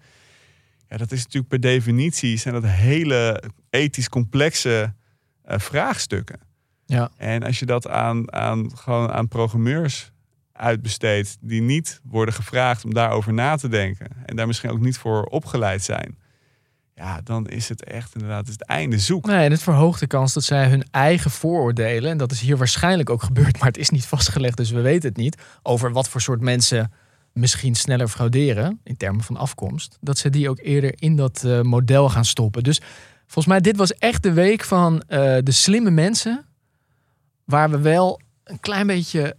Ja, 0.89 0.97
dat 0.97 1.11
is 1.11 1.23
natuurlijk 1.23 1.47
per 1.47 1.59
definitie 1.59 2.37
zijn 2.37 2.53
dat 2.53 2.65
hele 2.65 3.43
ethisch 3.69 4.09
complexe 4.09 4.93
eh, 5.43 5.59
vraagstukken. 5.59 6.39
Ja. 6.85 7.11
En 7.17 7.43
als 7.43 7.59
je 7.59 7.65
dat 7.65 7.87
aan, 7.87 8.33
aan, 8.33 8.77
gewoon 8.77 9.11
aan 9.11 9.27
programmeurs 9.27 10.11
uitbesteedt 10.51 11.37
die 11.41 11.61
niet 11.61 12.01
worden 12.03 12.33
gevraagd 12.33 12.85
om 12.85 12.93
daarover 12.93 13.33
na 13.33 13.55
te 13.55 13.67
denken 13.67 14.07
en 14.25 14.35
daar 14.35 14.47
misschien 14.47 14.69
ook 14.69 14.79
niet 14.79 14.97
voor 14.97 15.23
opgeleid 15.23 15.83
zijn, 15.83 16.17
ja, 16.95 17.21
dan 17.23 17.47
is 17.47 17.69
het 17.69 17.83
echt 17.83 18.13
inderdaad 18.13 18.47
het 18.47 18.65
einde 18.65 18.99
zoek. 18.99 19.25
Nee, 19.25 19.45
en 19.45 19.51
het 19.51 19.63
verhoogt 19.63 19.99
de 19.99 20.07
kans 20.07 20.33
dat 20.33 20.43
zij 20.43 20.69
hun 20.69 20.83
eigen 20.91 21.31
vooroordelen, 21.31 22.11
en 22.11 22.17
dat 22.17 22.31
is 22.31 22.41
hier 22.41 22.57
waarschijnlijk 22.57 23.09
ook 23.09 23.23
gebeurd, 23.23 23.59
maar 23.59 23.67
het 23.67 23.77
is 23.77 23.89
niet 23.89 24.05
vastgelegd, 24.05 24.57
dus 24.57 24.71
we 24.71 24.81
weten 24.81 25.09
het 25.09 25.17
niet, 25.17 25.37
over 25.63 25.91
wat 25.91 26.09
voor 26.09 26.21
soort 26.21 26.41
mensen 26.41 26.91
misschien 27.33 27.75
sneller 27.75 28.07
frauderen 28.07 28.79
in 28.83 28.97
termen 28.97 29.23
van 29.23 29.37
afkomst, 29.37 29.97
dat 30.01 30.17
ze 30.17 30.29
die 30.29 30.49
ook 30.49 30.59
eerder 30.59 30.93
in 30.95 31.15
dat 31.15 31.43
eh, 31.43 31.61
model 31.61 32.09
gaan 32.09 32.25
stoppen. 32.25 32.63
Dus 32.63 32.81
volgens 33.21 33.45
mij, 33.45 33.59
dit 33.59 33.77
was 33.77 33.93
echt 33.93 34.23
de 34.23 34.33
week 34.33 34.63
van 34.63 35.01
eh, 35.07 35.37
de 35.43 35.51
slimme 35.51 35.91
mensen, 35.91 36.45
waar 37.43 37.69
we 37.69 37.79
wel 37.79 38.21
een 38.43 38.59
klein 38.59 38.87
beetje 38.87 39.35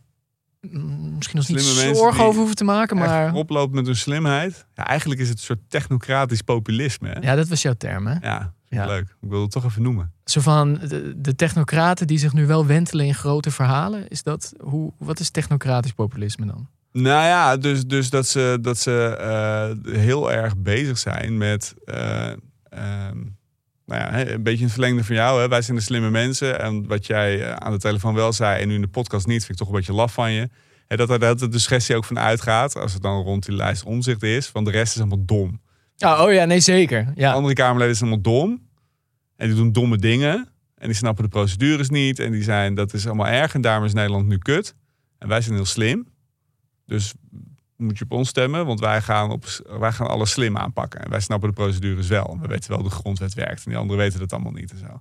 misschien 0.71 1.39
nog 1.39 1.49
niet 1.49 1.97
zorgen 1.97 2.25
over 2.25 2.39
hoeven 2.39 2.57
te 2.57 2.65
maken, 2.65 2.97
maar 2.97 3.35
oploopt 3.35 3.75
met 3.75 3.87
hun 3.87 3.97
slimheid. 3.97 4.67
Ja, 4.75 4.87
eigenlijk 4.87 5.21
is 5.21 5.29
het 5.29 5.39
een 5.39 5.45
soort 5.45 5.61
technocratisch 5.69 6.43
populisme. 6.43 7.09
Hè? 7.09 7.21
ja, 7.21 7.35
dat 7.35 7.49
was 7.49 7.63
jouw 7.63 7.75
term, 7.75 8.07
hè? 8.07 8.15
Ja, 8.21 8.53
leuk. 8.69 9.05
Ik 9.21 9.29
wil 9.31 9.43
het 9.43 9.51
toch 9.51 9.65
even 9.65 9.83
noemen. 9.83 10.13
Zo 10.25 10.41
van 10.41 10.75
de, 10.75 11.15
de 11.17 11.35
technocraten 11.35 12.07
die 12.07 12.19
zich 12.19 12.33
nu 12.33 12.47
wel 12.47 12.67
wentelen 12.67 13.07
in 13.07 13.15
grote 13.15 13.51
verhalen. 13.51 14.09
Is 14.09 14.23
dat, 14.23 14.53
hoe, 14.61 14.93
wat 14.99 15.21
is 15.21 15.31
technocratisch 15.31 15.93
populisme 15.93 16.47
dan? 16.47 16.69
Nou 16.93 17.27
ja, 17.27 17.57
dus, 17.57 17.87
dus 17.87 18.11
dat 18.11 18.27
ze, 18.27 18.59
dat 18.61 18.79
ze 18.79 19.17
eh, 19.21 19.95
heel 19.95 20.33
erg 20.33 20.57
bezig 20.57 20.99
zijn 20.99 21.39
met. 21.39 21.75
eh, 21.85 22.31
ehm, 22.69 23.19
nou 23.87 24.01
ja, 24.01 24.27
een 24.27 24.43
beetje 24.43 24.59
in 24.59 24.65
het 24.65 24.73
verlengde 24.73 25.05
van 25.05 25.15
jou. 25.15 25.41
Hè. 25.41 25.49
Wij 25.49 25.63
zijn 25.63 25.77
de 25.77 25.83
slimme 25.83 26.11
mensen. 26.11 26.61
En 26.61 26.87
wat 26.87 27.07
jij 27.07 27.43
eh, 27.43 27.53
aan 27.53 27.73
de 27.73 27.79
telefoon 27.79 28.15
wel 28.15 28.33
zei 28.33 28.63
en 28.63 28.69
nu 28.69 28.75
in 28.75 28.81
de 28.81 28.89
podcast 28.89 29.27
niet, 29.27 29.45
vind 29.45 29.51
ik 29.51 29.57
toch 29.57 29.69
een 29.69 29.75
beetje 29.75 29.93
laf 29.93 30.13
van 30.13 30.33
je. 30.33 30.49
Hè, 30.87 30.97
dat 30.97 31.11
er 31.11 31.39
de 31.39 31.49
discussie 31.49 31.97
ook 31.97 32.05
van 32.05 32.19
uitgaat, 32.19 32.77
als 32.77 32.93
het 32.93 33.03
dan 33.03 33.23
rond 33.23 33.47
die 33.47 33.55
lijst 33.55 33.85
omzicht 33.85 34.23
is, 34.23 34.47
van 34.47 34.65
de 34.65 34.71
rest 34.71 34.95
is 34.95 35.01
allemaal 35.01 35.25
dom. 35.25 35.61
Ja, 35.97 36.25
oh 36.25 36.33
ja, 36.33 36.45
nee 36.45 36.61
zeker. 36.61 37.13
Ja. 37.15 37.33
Andere 37.33 37.55
Kamerleden 37.55 37.97
zijn 37.97 38.11
allemaal 38.11 38.33
dom. 38.33 38.69
En 39.37 39.47
die 39.47 39.57
doen 39.57 39.73
domme 39.73 39.99
dingen. 39.99 40.49
En 40.75 40.87
die 40.87 40.97
snappen 40.97 41.25
de 41.25 41.31
procedures 41.31 41.89
niet. 41.89 42.19
En 42.19 42.33
die 42.33 42.43
zijn, 42.43 42.75
dat 42.75 42.93
is 42.93 43.07
allemaal 43.07 43.27
erg. 43.27 43.55
En 43.55 43.61
daarom 43.61 43.85
is 43.85 43.93
Nederland 43.93 44.27
nu 44.27 44.39
kut. 44.39 44.75
En 45.19 45.29
wij 45.29 45.41
zijn 45.41 45.55
heel 45.55 45.65
slim. 45.65 46.07
Dus 46.87 47.15
moet 47.77 47.99
je 47.99 48.05
op 48.05 48.13
ons 48.13 48.29
stemmen. 48.29 48.67
Want 48.67 48.81
wij 48.81 49.03
gaan, 49.03 49.31
op, 49.31 49.45
wij 49.79 49.93
gaan 49.93 50.09
alles 50.09 50.31
slim 50.31 50.57
aanpakken. 50.57 51.01
En 51.05 51.11
wij 51.11 51.21
snappen 51.21 51.49
de 51.49 51.55
procedures 51.55 52.09
wel. 52.09 52.29
En 52.33 52.41
we 52.41 52.47
weten 52.47 52.71
wel 52.71 52.81
hoe 52.81 52.89
de 52.89 52.95
grondwet 52.95 53.35
werkt. 53.35 53.65
En 53.65 53.71
die 53.71 53.77
anderen 53.81 54.03
weten 54.03 54.19
dat 54.19 54.33
allemaal 54.33 54.53
niet 54.53 54.73
en 54.73 54.79
zo. 54.79 55.01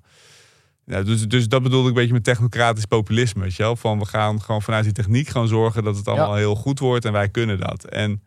Ja, 0.86 1.04
dus, 1.04 1.28
dus 1.28 1.48
dat 1.48 1.64
bedoelde 1.64 1.90
ik 1.90 1.96
een 1.96 2.00
beetje 2.00 2.14
met 2.14 2.24
technocratisch 2.24 2.86
populisme. 2.86 3.42
Weet 3.42 3.56
je 3.56 3.64
wel? 3.64 3.76
Van 3.76 4.00
we 4.00 4.06
gaan 4.06 4.42
gewoon 4.42 4.62
vanuit 4.62 4.84
die 4.84 4.94
techniek 4.94 5.28
gewoon 5.28 5.48
zorgen 5.48 5.84
dat 5.84 5.96
het 5.96 6.08
allemaal 6.08 6.36
heel 6.36 6.56
goed 6.56 6.80
wordt. 6.80 7.06
En 7.06 7.12
wij 7.12 7.30
kunnen 7.30 7.60
dat. 7.60 7.84
En 7.84 8.22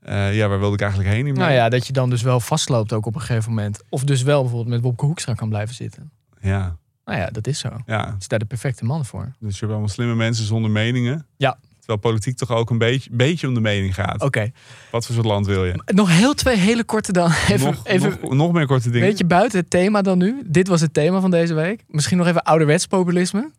eh, 0.00 0.36
ja, 0.36 0.48
waar 0.48 0.58
wilde 0.58 0.74
ik 0.74 0.80
eigenlijk 0.80 1.12
heen? 1.12 1.34
Nou 1.34 1.52
ja, 1.52 1.68
dat 1.68 1.86
je 1.86 1.92
dan 1.92 2.10
dus 2.10 2.22
wel 2.22 2.40
vastloopt 2.40 2.92
ook 2.92 3.06
op 3.06 3.14
een 3.14 3.20
gegeven 3.20 3.50
moment. 3.50 3.82
Of 3.88 4.04
dus 4.04 4.22
wel 4.22 4.40
bijvoorbeeld 4.40 4.74
met 4.74 4.80
Wopke 4.80 5.04
Hoekstra 5.04 5.34
kan 5.34 5.48
blijven 5.48 5.74
zitten. 5.74 6.10
ja, 6.40 6.76
Nou 7.04 7.18
ja, 7.18 7.26
dat 7.26 7.46
is 7.46 7.58
zo. 7.58 7.68
ja. 7.86 8.16
Is 8.18 8.28
daar 8.28 8.38
de 8.38 8.44
perfecte 8.44 8.84
man 8.84 9.04
voor. 9.04 9.34
Dus 9.38 9.52
je 9.52 9.58
hebt 9.58 9.70
allemaal 9.70 9.88
slimme 9.88 10.14
mensen 10.14 10.44
zonder 10.44 10.70
meningen. 10.70 11.26
Ja. 11.36 11.58
Terwijl 11.88 12.12
politiek 12.12 12.36
toch 12.36 12.50
ook 12.50 12.70
een 12.70 12.78
beetje, 12.78 13.10
beetje 13.12 13.48
om 13.48 13.54
de 13.54 13.60
mening 13.60 13.94
gaat. 13.94 14.22
Oké. 14.22 14.50
Wat 14.90 15.06
voor 15.06 15.14
soort 15.14 15.26
land 15.26 15.46
wil 15.46 15.64
je? 15.64 15.82
Nog 15.86 16.10
heel 16.10 16.34
twee 16.34 16.56
hele 16.56 16.84
korte 16.84 17.12
dan. 17.12 17.30
Even, 17.48 17.66
nog, 17.66 17.80
even 17.86 18.18
nog, 18.22 18.32
nog 18.34 18.52
meer 18.52 18.66
korte 18.66 18.90
dingen. 18.90 19.06
Weet 19.08 19.18
je, 19.18 19.24
buiten 19.24 19.58
het 19.58 19.70
thema 19.70 20.02
dan 20.02 20.18
nu. 20.18 20.42
Dit 20.46 20.68
was 20.68 20.80
het 20.80 20.94
thema 20.94 21.20
van 21.20 21.30
deze 21.30 21.54
week. 21.54 21.84
Misschien 21.86 22.16
nog 22.18 22.26
even 22.26 22.42
ouderwets 22.42 22.86
populisme. 22.86 23.50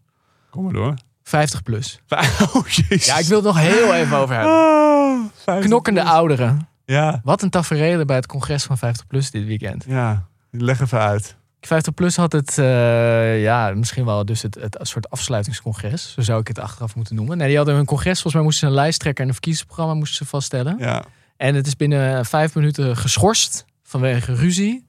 Kom 0.49 0.63
maar 0.63 0.73
door. 0.73 0.93
50 1.23 1.63
plus. 1.63 1.99
Oh, 2.53 2.67
jezus. 2.67 3.05
Ja, 3.05 3.17
ik 3.17 3.25
wil 3.25 3.37
het 3.37 3.45
nog 3.45 3.59
heel 3.59 3.93
even 3.93 4.17
over 4.17 4.35
hebben. 4.35 4.53
Ah, 4.53 5.19
50 5.43 5.65
Knokkende 5.65 6.01
plus. 6.01 6.13
ouderen. 6.13 6.67
Ja, 6.85 7.21
Wat 7.23 7.41
een 7.41 7.49
tafereel 7.49 8.05
bij 8.05 8.15
het 8.15 8.25
congres 8.25 8.63
van 8.63 8.77
50 8.77 9.07
plus 9.07 9.31
dit 9.31 9.45
weekend. 9.45 9.83
ja. 9.87 10.27
Leg 10.51 10.81
even 10.81 10.99
uit. 10.99 11.35
50 11.61 11.93
plus 11.93 12.15
had 12.15 12.31
het, 12.31 12.57
eh, 12.57 13.41
ja, 13.41 13.73
misschien 13.75 14.05
wel 14.05 14.25
dus 14.25 14.41
het, 14.41 14.55
het 14.55 14.77
soort 14.81 15.09
afsluitingscongres. 15.09 16.13
Zo 16.13 16.21
zou 16.21 16.39
ik 16.39 16.47
het 16.47 16.59
achteraf 16.59 16.95
moeten 16.95 17.15
noemen. 17.15 17.37
Nee, 17.37 17.47
die 17.47 17.57
hadden 17.57 17.75
een 17.75 17.85
congres. 17.85 18.13
Volgens 18.13 18.33
mij 18.33 18.43
moesten 18.43 18.67
ze 18.67 18.73
een 18.73 18.81
lijsttrekker 18.81 19.21
en 19.21 19.27
een 19.27 19.35
verkiezingsprogramma 19.35 19.93
moesten 19.93 20.17
ze 20.17 20.25
vaststellen. 20.25 20.75
Ja. 20.79 21.03
En 21.37 21.55
het 21.55 21.67
is 21.67 21.75
binnen 21.75 22.25
vijf 22.25 22.55
minuten 22.55 22.97
geschorst 22.97 23.65
vanwege 23.83 24.33
ruzie. 24.33 24.87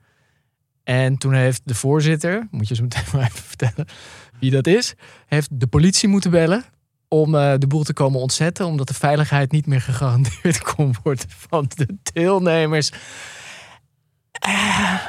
En 0.84 1.16
toen 1.16 1.32
heeft 1.32 1.60
de 1.64 1.74
voorzitter, 1.74 2.48
moet 2.50 2.68
je 2.68 2.74
zo 2.74 2.82
meteen 2.82 3.02
maar 3.12 3.22
even 3.22 3.42
vertellen 3.42 3.86
wie 4.40 4.50
dat 4.50 4.66
is, 4.66 4.94
heeft 5.26 5.48
de 5.52 5.66
politie 5.66 6.08
moeten 6.08 6.30
bellen 6.30 6.64
om 7.08 7.34
eh, 7.34 7.52
de 7.58 7.66
boel 7.66 7.82
te 7.82 7.92
komen 7.92 8.20
ontzetten, 8.20 8.66
omdat 8.66 8.88
de 8.88 8.94
veiligheid 8.94 9.52
niet 9.52 9.66
meer 9.66 9.80
gegarandeerd 9.80 10.62
kon 10.74 10.94
worden 11.02 11.24
van 11.28 11.70
de 11.74 11.96
deelnemers. 12.12 12.90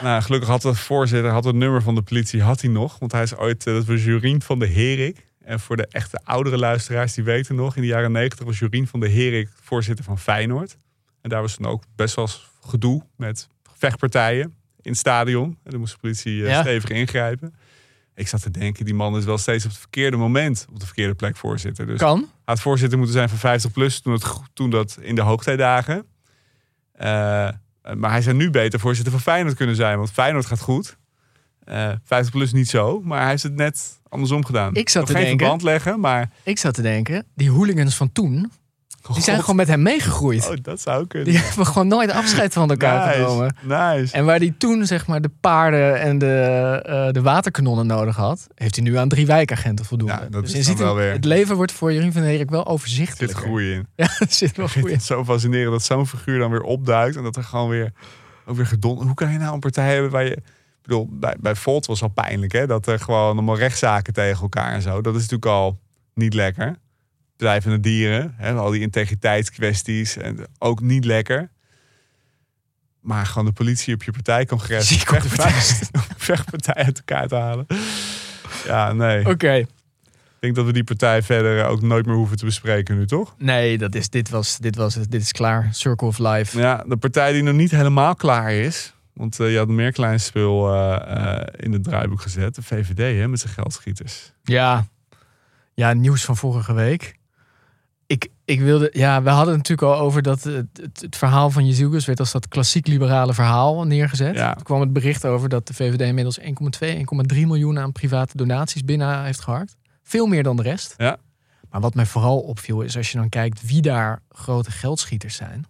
Nou, 0.02 0.22
gelukkig 0.22 0.50
had 0.50 0.62
de 0.62 0.74
voorzitter 0.76 1.32
had 1.32 1.44
het 1.44 1.56
nummer 1.56 1.82
van 1.82 1.96
de 1.96 2.02
politie 2.02 2.42
had 2.42 2.62
hij 2.62 2.70
nog. 2.70 3.00
Want 3.00 3.12
hij 3.12 3.24
is 3.24 3.36
ooit, 3.36 3.68
eh, 3.68 3.74
dat 3.74 3.86
was 3.86 4.04
Jurien 4.04 4.42
van 4.42 4.60
de 4.60 4.68
Herik. 4.68 5.26
En 5.44 5.60
voor 5.60 5.78
de 5.78 5.88
echte 5.88 6.20
oudere 6.24 6.58
luisteraars, 6.58 7.14
die 7.14 7.24
weten 7.24 7.56
nog. 7.56 7.76
In 7.76 7.82
de 7.82 7.88
jaren 7.88 8.12
negentig 8.12 8.46
was 8.46 8.60
Jurien 8.60 8.88
van 8.88 9.00
de 9.00 9.10
Herik 9.10 9.50
voorzitter 9.62 10.06
van 10.06 10.20
Feyenoord. 10.20 10.78
En 11.22 11.30
daar 11.30 11.42
was 11.42 11.58
dan 11.58 11.72
ook 11.72 11.84
best 11.96 12.16
wel 12.16 12.28
gedoe 12.62 13.04
met 13.18 13.48
vechtpartijen 13.78 14.54
in 14.82 14.92
het 14.92 14.98
stadion. 15.00 15.58
En 15.64 15.72
dan 15.72 15.80
moest 15.80 15.94
de 15.94 16.00
politie 16.00 16.44
eh, 16.44 16.50
Ja. 16.50 16.62
stevig 16.62 16.90
ingrijpen. 16.90 17.54
Ik 18.16 18.28
zat 18.28 18.42
te 18.42 18.52
denken, 18.52 18.86
die 18.86 18.94
man 18.94 19.18
is 19.18 19.26
wel 19.26 19.38
steeds 19.38 19.64
op 19.66 19.70
het 19.72 19.80
verkeerde 19.80 20.18
moment 20.18 20.66
op 20.70 20.80
de 20.80 20.86
verkeerde 20.86 21.14
plek 21.16 21.36
voorzitter. 21.36 21.86
Dus 21.86 22.00
Kan. 22.00 22.30
had 22.46 22.60
voorzitter 22.60 22.98
moeten 22.98 23.16
zijn 23.16 23.30
van 23.30 23.38
50 23.38 23.72
plus 23.72 24.00
toen, 24.00 24.14
het, 24.14 24.26
toen 24.54 24.70
dat 24.70 24.98
in 25.02 25.16
de 25.16 25.22
hoogtijdagen. 25.22 26.06
Eh, 26.94 27.50
maar 27.96 28.12
hij 28.12 28.22
zou 28.22 28.36
nu 28.36 28.50
beter 28.50 28.80
voorzitter 28.80 29.12
van 29.12 29.22
Feyenoord 29.22 29.56
kunnen 29.56 29.76
zijn, 29.76 29.98
want 29.98 30.12
Feyenoord 30.12 30.46
gaat 30.46 30.60
goed. 30.62 30.98
Eh 31.64 31.92
50 32.04 32.32
plus 32.34 32.52
niet 32.54 32.70
zo, 32.70 33.02
maar 33.04 33.20
hij 33.22 33.30
heeft 33.30 33.44
het 33.44 33.56
net 33.56 34.00
andersom 34.10 34.46
gedaan. 34.46 34.74
Ik 34.76 34.90
zat 34.90 35.02
Nog 35.02 35.10
te 35.12 35.16
geen 35.18 35.24
denken- 35.26 35.40
verband 35.40 35.62
leggen, 35.64 36.00
maar 36.00 36.30
Ik 36.44 36.58
zat 36.58 36.74
te 36.74 36.82
denken, 36.82 37.26
die 37.36 37.50
hooligans 37.52 37.96
van 37.96 38.12
toen, 38.12 38.52
die 39.14 39.24
zijn 39.24 39.36
God. 39.36 39.45
gewoon 39.45 39.59
met 39.59 39.68
hem 39.68 39.82
meegegroeid. 39.82 40.49
Oh, 40.49 40.55
dat 40.62 40.82
zou 40.82 41.07
kunnen. 41.07 41.30
Die 41.34 41.38
hebben 41.43 41.66
gewoon 41.66 41.88
nooit 41.88 42.12
afscheid 42.12 42.53
van 42.53 42.70
elkaar 42.70 43.14
genomen. 43.14 43.55
nice, 43.62 43.97
nice. 43.99 44.14
En 44.16 44.26
waar 44.26 44.38
hij 44.38 44.53
toen 44.57 44.86
zeg 44.86 45.07
maar 45.07 45.22
de 45.22 45.32
paarden 45.41 45.99
en 46.01 46.18
de, 46.18 46.80
eh, 46.86 47.12
de 47.12 47.22
waterkanonnen 47.22 47.88
nodig 47.88 48.16
had, 48.16 48.47
heeft 48.55 48.76
hij 48.76 48.84
nu 48.84 48.97
aan 48.97 49.09
drie 49.09 49.26
wijkagenten 49.26 49.86
voldoende. 49.86 50.14
Ja, 50.14 50.28
dat 50.30 50.41
dus 50.45 50.53
is 50.53 50.66
ziet 50.66 50.78
wel 50.80 50.95
weer- 50.95 51.12
het 51.12 51.26
leven 51.26 51.55
wordt 51.55 51.72
voor 51.72 51.93
Jurien 51.93 52.12
van 52.12 52.22
der 52.22 52.30
Herik 52.32 52.49
wel 52.49 52.59
Er 52.59 52.66
zit 52.66 52.74
overzichtelijk. 52.74 53.38
groei 53.38 53.74
in. 53.74 53.88
Ja, 53.95 54.05
er 54.20 54.26
zit 54.30 54.57
wel 54.57 54.68
groei 54.68 54.88
in. 54.88 54.93
het 54.93 55.03
zo 55.03 55.24
fascinerend 55.26 55.72
dat 55.72 55.84
zo'n 55.84 56.07
figuur 56.07 56.39
dan 56.39 56.51
weer 56.51 56.62
opduikt 56.62 57.16
en 57.16 57.24
dat 57.24 57.36
er 57.36 57.43
gewoon 57.43 57.70
weer, 57.70 57.91
ook 58.45 58.55
weer 58.55 58.66
gedon. 58.68 59.01
Hoe 59.05 59.14
kan 59.14 59.32
je 59.32 59.38
nou 59.38 59.53
een 59.53 59.59
partij 59.59 59.93
hebben 59.93 60.12
waar 60.12 60.24
je. 60.24 60.36
Ik 60.82 60.88
bedoel, 60.88 61.07
bij, 61.12 61.36
bij 61.39 61.55
Volt 61.55 61.86
was 61.86 62.01
al 62.01 62.07
pijnlijk, 62.07 62.51
hè? 62.51 62.68
Dat 62.68 62.88
er 62.88 62.99
gewoon 62.99 63.32
allemaal 63.32 63.57
rechtszaken 63.57 64.14
tegen 64.14 64.41
elkaar 64.41 64.74
en 64.74 64.82
zo. 64.82 65.01
Dat 65.01 65.14
is 65.16 65.22
natuurlijk 65.22 65.51
al 65.51 65.80
niet 66.14 66.34
lekker. 66.34 66.76
Bedrijvende 67.42 67.80
dieren, 67.80 68.34
hè? 68.38 68.54
al 68.54 68.72
die 68.72 68.82
integriteitskwesties 68.82 70.18
en 70.18 70.48
ook 70.60 70.82
niet 70.82 71.06
lekker. 71.06 71.50
Maar 73.00 73.26
gewoon 73.26 73.46
de 73.46 73.54
politie 73.54 73.94
op 73.94 74.04
je 74.04 74.12
partijcongres. 74.12 74.88
Zie 74.88 74.98
vechtpartij, 76.18 76.84
uit 76.86 76.98
elkaar 76.98 77.28
te 77.28 77.36
halen. 77.36 77.66
Ja, 78.66 78.94
nee. 78.94 79.26
Oké. 79.26 79.54
Ik 79.54 79.68
denk 80.39 80.56
dat 80.56 80.66
we 80.66 80.74
die 80.74 80.84
partij 80.84 81.22
verder 81.24 81.66
ook 81.66 81.82
nooit 81.82 82.06
meer 82.06 82.16
hoeven 82.16 82.38
te 82.38 82.46
bespreken 82.46 82.98
nu, 82.98 83.08
toch? 83.08 83.36
Nee, 83.38 83.78
dat 83.78 83.96
is, 83.96 84.10
dit, 84.10 84.30
was, 84.30 84.58
dit 84.58 84.76
was. 84.76 84.94
Dit 84.94 85.22
is 85.22 85.32
klaar. 85.32 85.70
Circle 85.72 86.08
of 86.08 86.18
Life. 86.18 86.60
Ja, 86.60 86.84
de 86.88 86.98
partij 86.98 87.32
die 87.32 87.44
nog 87.44 87.56
niet 87.56 87.72
helemaal 87.72 88.16
klaar 88.16 88.52
is. 88.52 88.94
Want 89.14 89.39
eh, 89.39 89.52
je 89.52 89.58
had 89.58 89.68
meer 89.68 89.92
klein 89.92 90.20
spul 90.20 90.74
eh, 90.74 91.38
eh, 91.38 91.48
in 91.56 91.74
het 91.74 91.84
draaiboek 91.84 92.22
gezet. 92.22 92.56
De 92.56 92.64
VVD 92.64 93.20
hè, 93.20 93.28
met 93.28 93.39
zijn 93.39 93.54
geldschieters. 93.54 94.32
Ja. 94.44 94.86
Ja, 95.74 95.94
nieuws 95.94 96.26
van 96.26 96.38
vorige 96.38 96.74
week. 96.74 97.20
Ik, 98.52 98.60
wilde, 98.60 98.89
ja, 98.93 99.22
we 99.24 99.30
hadden 99.30 99.54
het 99.54 99.68
natuurlijk 99.68 99.97
al 99.97 100.06
over 100.06 100.22
dat 100.22 100.43
het, 100.43 100.78
het, 100.82 101.02
het 101.02 101.18
verhaal 101.18 101.49
van 101.49 101.66
Jezus 101.66 102.06
werd 102.06 102.20
als 102.20 102.32
dat 102.32 102.47
klassiek 102.47 102.88
liberale 102.88 103.34
verhaal 103.34 103.84
neergezet. 103.84 104.36
Ja. 104.36 104.54
Toen 104.54 104.64
kwam 104.64 104.80
het 104.80 104.93
bericht 104.93 105.26
over 105.26 105.49
dat 105.49 105.68
de 105.68 105.74
VVD 105.74 106.02
inmiddels 106.02 106.39
1,2, 106.39 106.45
1,3 106.47 106.52
miljoen 107.28 107.80
aan 107.80 107.91
private 107.91 108.38
donaties 108.38 108.84
binnen 108.86 109.24
heeft 109.24 109.41
geharkt. 109.41 109.76
Veel 110.04 110.26
meer 110.26 110.43
dan 110.43 110.56
de 110.56 110.62
rest. 110.62 110.93
Ja. 110.97 111.18
Maar 111.70 111.82
wat 111.82 111.95
mij 111.95 112.06
vooral 112.06 112.39
opviel 112.39 112.82
is 112.82 112.97
als 112.97 113.12
je 113.12 113.18
dan 113.18 113.30
kijkt 113.30 113.68
wie 113.68 113.82
daar 113.82 114.22
grote 114.30 114.72
geldschieters 114.72 115.36
zijn. 115.36 115.66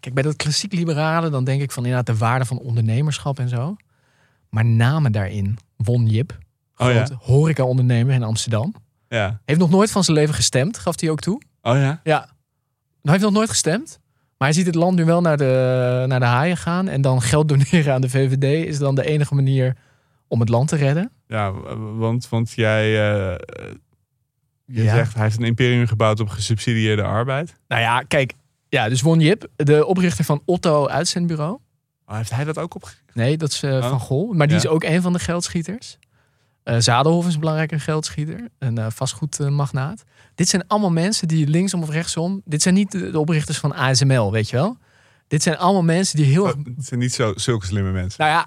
Kijk, 0.00 0.14
bij 0.14 0.22
dat 0.22 0.36
klassiek 0.36 0.72
liberale 0.72 1.30
dan 1.30 1.44
denk 1.44 1.62
ik 1.62 1.72
van 1.72 1.84
inderdaad 1.84 2.06
de 2.06 2.16
waarde 2.24 2.44
van 2.44 2.58
ondernemerschap 2.58 3.38
en 3.38 3.48
zo. 3.48 3.76
Maar 4.48 4.64
namen 4.64 5.12
daarin. 5.12 5.58
Won 5.76 6.06
Jip, 6.06 6.38
Oh 6.76 6.92
ja. 6.92 7.08
horeca-ondernemer 7.18 8.14
in 8.14 8.22
Amsterdam. 8.22 8.74
Ja. 9.08 9.40
Heeft 9.44 9.60
nog 9.60 9.70
nooit 9.70 9.90
van 9.90 10.04
zijn 10.04 10.16
leven 10.16 10.34
gestemd, 10.34 10.78
gaf 10.78 11.00
hij 11.00 11.10
ook 11.10 11.20
toe. 11.20 11.40
Oh 11.62 11.74
ja? 11.76 12.00
Ja. 12.04 12.18
Hij 13.02 13.12
heeft 13.12 13.24
nog 13.24 13.32
nooit 13.32 13.48
gestemd. 13.48 14.00
Maar 14.38 14.48
hij 14.50 14.52
ziet 14.60 14.66
het 14.66 14.74
land 14.74 14.96
nu 14.96 15.04
wel 15.04 15.20
naar 15.20 15.36
de, 15.36 16.04
naar 16.08 16.20
de 16.20 16.26
haaien 16.26 16.56
gaan. 16.56 16.88
En 16.88 17.00
dan 17.00 17.22
geld 17.22 17.48
doneren 17.48 17.94
aan 17.94 18.00
de 18.00 18.08
VVD 18.10 18.66
is 18.66 18.78
dan 18.78 18.94
de 18.94 19.04
enige 19.06 19.34
manier 19.34 19.76
om 20.28 20.40
het 20.40 20.48
land 20.48 20.68
te 20.68 20.76
redden. 20.76 21.10
Ja, 21.26 21.52
want, 21.96 22.28
want 22.28 22.52
jij 22.52 22.82
eh, 22.84 23.38
je 24.64 24.82
Ja. 24.82 24.94
zegt 24.94 25.14
hij 25.14 25.22
heeft 25.22 25.38
een 25.38 25.44
imperium 25.44 25.86
gebouwd 25.86 26.20
op 26.20 26.28
gesubsidieerde 26.28 27.02
arbeid. 27.02 27.56
Nou 27.68 27.82
ja, 27.82 28.00
kijk. 28.02 28.32
Ja, 28.68 28.88
dus 28.88 29.00
Won 29.00 29.20
Jip, 29.20 29.48
de 29.56 29.86
oprichter 29.86 30.24
van 30.24 30.42
Otto 30.44 30.86
Uitzendbureau. 30.88 31.58
Oh, 32.06 32.16
heeft 32.16 32.30
hij 32.34 32.44
dat 32.44 32.58
ook 32.58 32.74
op? 32.74 32.90
Nee, 33.12 33.36
dat 33.36 33.50
is 33.50 33.62
eh, 33.62 33.70
Oh. 33.76 33.88
Van 33.88 34.00
Gol. 34.00 34.32
Maar 34.32 34.46
die 34.46 34.56
Ja. 34.56 34.62
is 34.62 34.68
ook 34.68 34.84
een 34.84 35.02
van 35.02 35.12
de 35.12 35.18
geldschieters. 35.18 35.98
Eh 36.62 36.76
Zadelhof 36.78 37.26
is 37.26 37.34
een 37.34 37.40
belangrijke 37.40 37.78
geldschieter. 37.78 38.48
Een 38.58 38.78
eh, 38.78 38.86
vastgoedmagnaat. 38.88 40.02
Dit 40.34 40.48
zijn 40.48 40.66
allemaal 40.66 40.90
mensen 40.90 41.28
die 41.28 41.46
linksom 41.46 41.82
of 41.82 41.90
rechtsom... 41.90 42.42
Dit 42.44 42.62
zijn 42.62 42.74
niet 42.74 42.92
de, 42.92 43.10
de 43.10 43.18
oprichters 43.18 43.58
van 43.58 43.74
ASML, 43.74 44.32
weet 44.32 44.50
je 44.50 44.56
wel? 44.56 44.76
Dit 45.26 45.42
zijn 45.42 45.58
allemaal 45.58 45.82
mensen 45.82 46.16
die 46.16 46.26
heel 46.26 46.46
erg... 46.46 46.56
Het 46.76 46.86
zijn 46.86 47.00
niet 47.00 47.14
zo, 47.14 47.32
zulke 47.36 47.66
slimme 47.66 47.90
mensen. 47.90 48.20
Nou 48.24 48.32
ja, 48.32 48.46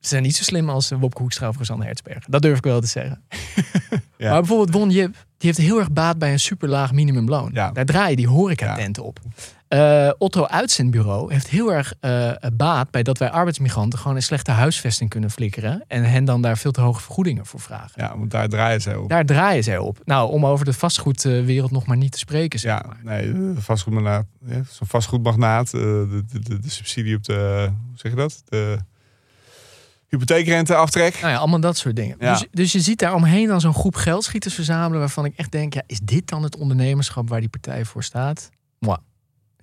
ze 0.00 0.08
zijn 0.08 0.22
niet 0.22 0.36
zo 0.36 0.42
slim 0.42 0.70
als 0.70 0.90
eh, 0.90 0.98
Wopke 1.00 1.20
Hoekstra 1.20 1.48
of 1.48 1.56
Rosanne 1.56 1.84
Hertzberger. 1.84 2.24
Dat 2.28 2.42
durf 2.42 2.58
ik 2.58 2.64
wel 2.64 2.80
te 2.80 2.86
zeggen. 2.86 3.22
Ja. 4.18 4.30
Maar 4.30 4.40
bijvoorbeeld 4.40 4.72
Won 4.72 4.90
Jip, 4.90 5.12
die 5.12 5.50
heeft 5.50 5.58
heel 5.58 5.78
erg 5.78 5.92
baat 5.92 6.18
bij 6.18 6.32
een 6.32 6.40
superlaag 6.40 6.92
minimumloon. 6.92 7.50
Ja. 7.52 7.70
Daar 7.70 7.84
draaien 7.84 8.16
die 8.16 8.28
horecatenten 8.28 9.04
op. 9.04 9.20
Eh, 9.68 10.10
Otto 10.18 10.44
Uitzendbureau 10.44 11.32
heeft 11.32 11.48
heel 11.48 11.72
erg 11.72 11.94
eh, 12.00 12.30
baat 12.52 12.90
bij 12.90 13.02
dat 13.02 13.18
wij 13.18 13.30
arbeidsmigranten 13.30 13.98
gewoon 13.98 14.16
een 14.16 14.22
slechte 14.22 14.50
huisvesting 14.50 15.10
kunnen 15.10 15.30
flikkeren. 15.30 15.84
En 15.88 16.04
hen 16.04 16.24
dan 16.24 16.42
daar 16.42 16.58
veel 16.58 16.70
te 16.70 16.80
hoge 16.80 17.00
vergoedingen 17.00 17.46
voor 17.46 17.60
vragen. 17.60 18.02
Ja, 18.02 18.18
want 18.18 18.30
daar 18.30 18.48
draaien 18.48 18.80
ze 18.80 19.00
op. 19.00 19.08
Daar 19.08 19.24
draaien 19.24 19.64
zij 19.64 19.78
op. 19.78 19.98
Nou, 20.04 20.30
om 20.30 20.46
over 20.46 20.64
de 20.64 20.72
vastgoedwereld 20.72 21.70
nog 21.70 21.86
maar 21.86 21.96
niet 21.96 22.12
te 22.12 22.18
spreken. 22.18 22.58
Zeg 22.58 22.72
Ja, 22.72 22.84
maar. 22.86 22.98
nee, 23.02 23.54
vastgoedmagnaat, 23.58 24.26
ja, 24.44 24.62
zo'n 24.70 24.86
vastgoedmagnaat, 24.86 25.66
eh, 25.66 25.80
de, 25.80 26.22
de, 26.32 26.58
de, 26.60 26.70
subsidie 26.70 27.16
op 27.16 27.24
de, 27.24 27.68
hoe 27.70 27.98
zeg 27.98 28.12
je 28.12 28.18
dat? 28.18 28.42
De 28.44 28.78
hypotheekrenteaftrek. 30.08 31.20
Nou 31.20 31.32
ja, 31.32 31.38
allemaal 31.38 31.60
dat 31.60 31.76
soort 31.76 31.96
dingen. 31.96 32.16
Ja. 32.18 32.32
Dus, 32.32 32.46
dus 32.50 32.72
je 32.72 32.80
ziet 32.80 32.98
daar 32.98 33.14
omheen 33.14 33.46
dan 33.46 33.60
zo'n 33.60 33.74
groep 33.74 33.94
geldschieters 33.94 34.54
verzamelen... 34.54 34.98
waarvan 34.98 35.24
ik 35.24 35.32
echt 35.36 35.52
denk, 35.52 35.74
ja, 35.74 35.82
is 35.86 36.00
dit 36.02 36.28
dan 36.28 36.42
het 36.42 36.56
ondernemerschap 36.56 37.28
waar 37.28 37.40
die 37.40 37.48
partij 37.48 37.84
voor 37.84 38.04
staat? 38.04 38.50
Moi, 38.78 38.98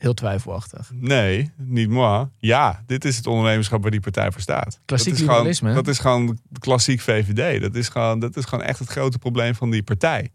heel 0.04 0.14
twijfelachtig. 0.14 0.92
Nee, 0.94 1.52
niet 1.58 1.90
moi. 1.90 2.28
Ja, 2.38 2.84
dit 2.86 3.06
is 3.06 3.18
het 3.18 3.28
ondernemerschap 3.28 3.82
waar 3.82 3.92
die 3.92 4.00
partij 4.00 4.32
voor 4.32 4.42
staat. 4.42 4.80
Klassiek 4.86 5.10
dat 5.10 5.20
is 5.20 5.20
gewoon, 5.20 5.36
liberalisme. 5.36 5.74
Dat 5.74 5.88
is 5.88 6.00
gewoon 6.00 6.38
klassiek 6.60 7.00
VVD. 7.02 7.62
Dat 7.62 7.76
is 7.76 7.90
gewoon, 7.90 8.20
dat 8.20 8.38
is 8.38 8.46
gewoon 8.46 8.64
echt 8.64 8.80
het 8.80 8.90
grote 8.90 9.20
probleem 9.20 9.56
van 9.56 9.70
die 9.70 9.84
partij. 9.84 10.32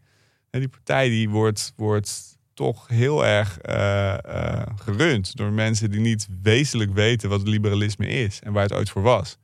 En 0.51 0.61
die 0.61 0.69
partij 0.69 1.09
die 1.09 1.29
wordt, 1.29 1.73
wordt 1.77 2.39
toch 2.55 2.89
heel 2.89 3.27
erg 3.27 3.59
eh, 3.59 4.15
eh, 4.15 4.67
gerund 4.77 5.37
door 5.37 5.53
mensen 5.53 5.91
die 5.91 6.01
niet 6.01 6.29
wezenlijk 6.43 6.95
weten 6.95 7.29
wat 7.29 7.49
liberalisme 7.49 8.07
is 8.07 8.41
en 8.41 8.53
waar 8.53 8.63
het 8.63 8.73
ooit 8.73 8.91
voor 8.91 9.03
was. 9.03 9.39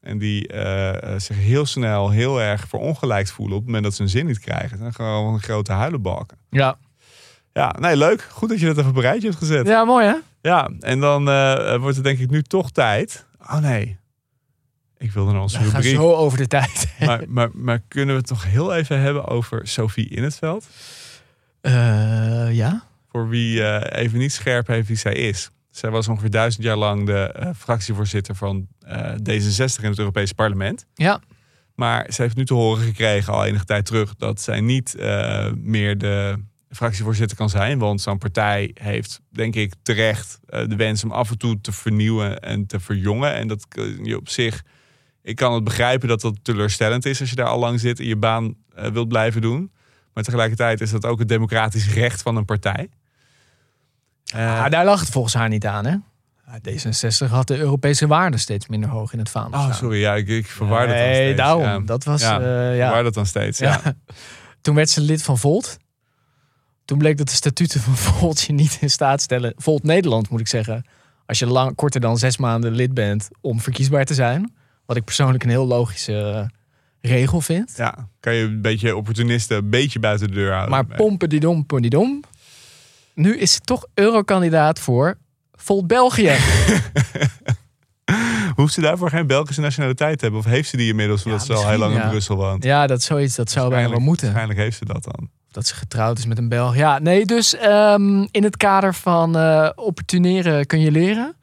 En 0.00 0.18
die 0.18 0.48
eh, 0.48 1.18
zich 1.18 1.36
heel 1.36 1.66
snel 1.66 2.10
heel 2.10 2.40
erg 2.40 2.68
verongelijkt 2.68 3.30
voelen 3.30 3.56
op 3.56 3.62
het 3.62 3.66
moment 3.66 3.84
dat 3.84 3.94
ze 3.94 4.02
hun 4.02 4.10
zin 4.10 4.26
niet 4.26 4.38
krijgen. 4.38 4.70
Het 4.70 4.78
zijn 4.78 4.94
gewoon 4.94 5.40
grote 5.40 5.72
huilenbalken. 5.72 6.38
Ja, 6.50 6.78
Ja, 7.54 7.74
nee, 7.78 7.96
leuk. 7.96 8.28
Goed 8.30 8.48
dat 8.48 8.60
je 8.60 8.66
dat 8.66 8.78
even 8.78 8.90
op 8.90 8.96
een 8.96 9.02
rijtje 9.02 9.26
hebt 9.28 9.38
gezet. 9.38 9.66
ja 9.66 9.84
mooi 9.84 10.06
hè? 10.06 10.14
Ja, 10.40 10.70
en 10.80 11.00
dan 11.00 11.28
eh, 11.28 11.76
wordt 11.76 11.96
het 11.96 12.04
denk 12.04 12.18
ik 12.18 12.30
nu 12.30 12.42
toch 12.42 12.70
tijd. 12.70 13.26
Oh 13.40 13.58
nee, 13.58 13.98
ik 14.98 15.12
wilde 15.12 15.32
naar 15.32 15.40
onze 15.40 15.62
We 15.62 15.70
gaan 15.70 15.82
zo 15.82 16.12
over 16.12 16.38
de 16.38 16.46
tijd. 16.46 16.88
Maar, 17.00 17.22
maar, 17.28 17.48
maar 17.52 17.80
kunnen 17.88 18.14
we 18.14 18.20
het 18.20 18.30
nog 18.30 18.44
heel 18.44 18.74
even 18.74 19.00
hebben 19.00 19.26
over 19.26 19.68
Sophie 19.68 20.08
in 20.08 20.22
het 20.22 20.36
veld? 20.36 20.66
Eh, 21.60 22.52
ja? 22.52 22.84
Voor 23.10 23.28
wie 23.28 23.64
eh, 23.64 24.02
even 24.02 24.18
niet 24.18 24.32
scherp 24.32 24.66
heeft 24.66 24.88
wie 24.88 24.96
zij 24.96 25.14
is. 25.14 25.50
Zij 25.70 25.90
was 25.90 26.08
ongeveer 26.08 26.30
duizend 26.30 26.64
jaar 26.64 26.76
lang 26.76 27.06
de 27.06 27.32
eh, 27.32 27.50
fractievoorzitter 27.56 28.34
van 28.34 28.66
eh, 28.80 29.10
D66 29.10 29.82
in 29.82 29.88
het 29.88 29.98
Europese 29.98 30.34
parlement. 30.34 30.86
Ja. 30.94 31.20
Maar 31.74 32.06
ze 32.12 32.22
heeft 32.22 32.36
nu 32.36 32.44
te 32.44 32.54
horen 32.54 32.84
gekregen 32.84 33.32
al 33.32 33.44
enige 33.44 33.64
tijd 33.64 33.86
terug 33.86 34.14
dat 34.16 34.40
zij 34.40 34.60
niet 34.60 34.94
eh, 34.94 35.52
meer 35.52 35.98
de 35.98 36.38
fractievoorzitter 36.74 37.36
kan 37.36 37.50
zijn. 37.50 37.78
Want 37.78 38.00
zo'n 38.00 38.18
partij 38.18 38.70
heeft, 38.74 39.20
denk 39.30 39.54
ik, 39.54 39.72
terecht 39.82 40.38
eh, 40.46 40.68
de 40.68 40.76
wens 40.76 41.04
om 41.04 41.10
af 41.12 41.30
en 41.30 41.38
toe 41.38 41.60
te 41.60 41.72
vernieuwen 41.72 42.40
en 42.40 42.66
te 42.66 42.80
verjongen. 42.80 43.34
En 43.34 43.48
dat 43.48 43.68
kun 43.68 44.04
je 44.04 44.16
op 44.16 44.28
zich. 44.28 44.62
Ik 45.22 45.36
kan 45.36 45.54
het 45.54 45.64
begrijpen 45.64 46.08
dat 46.08 46.20
dat 46.20 46.38
teleurstellend 46.42 47.06
is 47.06 47.20
als 47.20 47.30
je 47.30 47.36
daar 47.36 47.46
al 47.46 47.58
lang 47.58 47.80
zit 47.80 47.98
en 47.98 48.06
je 48.06 48.16
baan 48.16 48.54
eh, 48.74 48.90
wilt 48.90 49.08
blijven 49.08 49.40
doen. 49.40 49.72
Maar 50.12 50.24
tegelijkertijd 50.24 50.80
is 50.80 50.90
dat 50.90 51.06
ook 51.06 51.18
het 51.18 51.28
democratisch 51.28 51.92
recht 51.92 52.22
van 52.22 52.36
een 52.36 52.44
partij. 52.44 52.88
Eh, 54.34 54.64
Ah, 54.64 54.70
daar 54.70 54.84
lag 54.84 55.00
het 55.00 55.08
volgens 55.10 55.34
haar 55.34 55.48
niet 55.48 55.66
aan 55.66 55.84
hè? 55.86 55.96
Ja, 56.46 56.58
D66 56.70 57.30
had 57.30 57.46
de 57.46 57.58
Europese 57.58 58.06
waarden 58.06 58.40
steeds 58.40 58.68
minder 58.68 58.90
hoog 58.90 59.12
in 59.12 59.18
het 59.18 59.28
vaandel 59.28 59.60
oh, 59.60 59.74
sorry, 59.74 60.00
ja, 60.00 60.14
ik, 60.14 60.28
ik 60.28 60.46
verwaar 60.46 60.86
dat 60.86 60.96
dan 60.96 61.06
Nee, 61.06 61.34
daarom. 61.34 61.62
Ja. 61.62 61.78
Dat 61.78 62.04
was, 62.04 62.20
Ja, 62.20 62.38
ja. 62.72 62.84
verwaar 62.84 63.02
dat 63.02 63.14
dan 63.14 63.26
steeds. 63.26 63.58
Ja. 63.58 63.80
Toen 64.60 64.74
werd 64.74 64.90
ze 64.90 65.00
lid 65.00 65.22
van 65.22 65.38
Volt. 65.38 65.76
Toen 66.84 66.98
bleek 66.98 67.18
dat 67.18 67.28
de 67.28 67.34
statuten 67.34 67.80
van 67.80 67.94
Volt 68.18 68.40
je 68.40 68.52
niet 68.52 68.78
in 68.80 68.90
staat 68.90 69.22
stellen. 69.22 69.52
Volt 69.56 69.82
Nederland 69.82 70.28
moet 70.28 70.40
ik 70.40 70.48
zeggen. 70.48 70.84
Als 71.26 71.38
je 71.38 71.46
lang, 71.46 71.74
korter 71.74 72.00
dan 72.00 72.18
zes 72.18 72.36
maanden 72.36 72.72
lid 72.72 72.94
bent 72.94 73.28
om 73.40 73.60
verkiesbaar 73.60 74.04
te 74.04 74.14
zijn. 74.14 74.54
Wat 74.86 74.96
ik 74.96 75.04
persoonlijk 75.04 75.44
een 75.44 75.50
heel 75.50 75.66
logische 75.66 76.48
eh, 77.00 77.10
regel 77.10 77.40
vind. 77.40 77.72
Ja, 77.76 78.08
kan 78.20 78.34
je 78.34 78.44
een 78.44 78.60
beetje 78.60 78.96
opportunisten 78.96 79.56
een 79.56 79.70
beetje 79.70 79.98
buiten 79.98 80.28
de 80.28 80.34
deur 80.34 80.50
houden. 80.52 80.70
Maar 80.70 80.84
pompedidom, 80.96 81.64
dom. 81.66 82.22
Nu 83.14 83.38
is 83.38 83.52
ze 83.52 83.60
toch 83.60 83.86
eurokandidaat 83.94 84.78
voor 84.78 85.18
Volt 85.52 85.86
België. 85.86 86.32
Hoeft 88.54 88.74
ze 88.74 88.80
daarvoor 88.80 89.10
geen 89.10 89.26
Belgische 89.26 89.60
nationaliteit 89.60 90.18
te 90.18 90.24
hebben? 90.24 90.40
Of 90.40 90.46
heeft 90.46 90.68
ze 90.68 90.76
die 90.76 90.88
inmiddels 90.88 91.24
omdat 91.24 91.46
Ja, 91.46 91.56
ze 91.56 91.62
al 91.62 91.68
heel 91.68 91.78
lang 91.78 92.02
in. 92.02 92.08
Brussel 92.08 92.36
woont? 92.36 92.64
ja, 92.64 92.86
dat 92.86 92.98
is 92.98 93.04
zoiets. 93.04 93.34
Dat 93.34 93.50
zou 93.50 93.70
bijna 93.70 93.88
wel 93.88 93.98
moeten. 93.98 94.24
Waarschijnlijk 94.26 94.60
heeft 94.60 94.76
ze 94.78 94.84
dat 94.84 95.04
dan. 95.04 95.30
Dat 95.54 95.66
ze 95.66 95.74
getrouwd 95.74 96.18
is 96.18 96.26
met 96.26 96.38
een 96.38 96.48
Belg. 96.48 96.76
Ja, 96.76 96.98
nee, 96.98 97.26
dus 97.26 97.56
ehm, 97.56 98.26
in 98.30 98.42
het 98.42 98.56
kader 98.56 98.94
van 98.94 99.36
eh 99.36 99.70
opportuneren 99.74 100.66
kun 100.66 100.80
je 100.80 100.90
leren. 100.90 101.36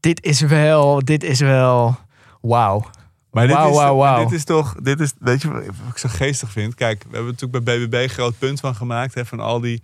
Dit 0.00 0.24
is 0.24 0.40
wel, 0.40 1.04
dit 1.04 1.22
is 1.22 1.40
wel, 1.40 1.96
wauw. 2.40 2.90
Maar 3.30 3.46
dit, 3.46 3.56
is, 3.56 4.30
dit 4.30 4.38
is 4.38 4.44
toch, 4.44 4.74
dit 4.74 5.00
is, 5.00 5.12
weet 5.18 5.42
je 5.42 5.48
wat 5.48 5.90
ik 5.90 5.98
zo 5.98 6.08
geestig 6.08 6.50
vind? 6.52 6.74
Kijk, 6.74 7.02
we 7.02 7.14
hebben 7.14 7.32
natuurlijk 7.32 7.64
bij 7.64 7.78
BBB 7.78 7.94
een 7.94 8.08
groot 8.08 8.38
punt 8.38 8.60
van 8.60 8.74
gemaakt. 8.74 9.14
Hè, 9.14 9.26
van 9.26 9.40
al 9.40 9.60
die, 9.60 9.82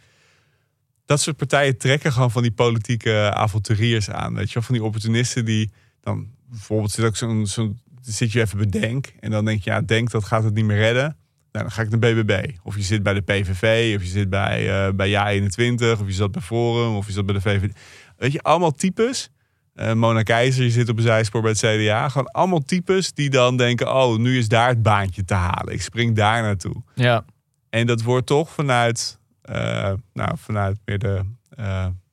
dat 1.07 1.21
soort 1.21 1.37
partijen 1.37 1.79
trekken 1.79 2.13
gewoon 2.13 2.31
van 2.31 2.43
die 2.43 2.53
politieke 2.53 3.33
avonturiers 3.35 4.11
aan. 4.11 4.35
Weet 4.35 4.49
je 4.49 4.55
wel? 4.55 4.63
Van 4.63 4.75
die 4.75 4.85
opportunisten 4.85 5.45
die 5.45 5.73
dan, 6.01 6.29
bijvoorbeeld 6.51 6.91
zit 6.91 7.05
ook 7.05 7.17
zo'n, 7.17 7.47
zo'n 7.47 7.81
zit 8.03 8.33
je 8.33 8.41
even 8.41 8.59
bedenk. 8.59 9.13
En 9.21 9.31
dan 9.31 9.45
denk 9.45 9.63
je, 9.63 9.71
ja, 9.71 9.81
denk 9.81 10.11
dat 10.11 10.25
gaat 10.25 10.45
het 10.45 10.55
niet 10.55 10.65
meer 10.65 10.77
redden. 10.77 11.17
Nou, 11.55 11.67
dan 11.67 11.75
ga 11.75 11.83
ik 11.83 11.91
naar 11.91 11.99
BBB. 11.99 12.51
Of 12.63 12.77
je 12.77 12.83
zit 12.83 13.03
bij 13.03 13.15
de 13.15 13.21
PVV, 13.21 13.97
of 13.97 14.03
je 14.03 14.09
zit 14.09 14.31
bij, 14.31 14.87
eh 14.87 14.93
bij 14.93 15.11
JA21, 15.11 16.01
of 16.01 16.07
je 16.07 16.13
zat 16.13 16.33
bij 16.33 16.43
Forum, 16.43 16.97
of 16.97 17.07
je 17.07 17.13
zat 17.13 17.27
bij 17.27 17.35
de 17.35 17.41
VVD. 17.41 17.73
Weet 18.17 18.33
je, 18.33 18.43
allemaal 18.43 18.71
types. 18.71 19.31
Eh, 19.75 19.93
Mona 19.93 20.23
Keizer, 20.23 20.65
je 20.65 20.71
zit 20.71 20.89
op 20.89 20.97
een 20.97 21.03
zijspoor 21.03 21.43
bij 21.43 21.51
het 21.51 21.59
CDA. 21.61 22.09
Gewoon 22.09 22.27
allemaal 22.31 22.63
types 22.63 23.13
die 23.13 23.31
dan 23.31 23.57
denken, 23.57 23.95
oh, 23.95 24.17
nu 24.19 24.39
is 24.39 24.49
daar 24.49 24.69
het 24.69 24.83
baantje 24.83 25.25
te 25.25 25.35
halen. 25.35 25.73
Ik 25.75 25.83
spring 25.83 26.17
daar 26.17 26.43
naartoe. 26.43 26.83
Ja, 26.95 27.25
En 27.71 27.87
dat 27.87 28.03
wordt 28.03 28.27
toch 28.27 28.51
vanuit, 28.51 29.19
eh, 29.43 29.93
nou, 30.13 30.31
vanuit 30.37 30.79
meer 30.85 30.99
de, 30.99 31.21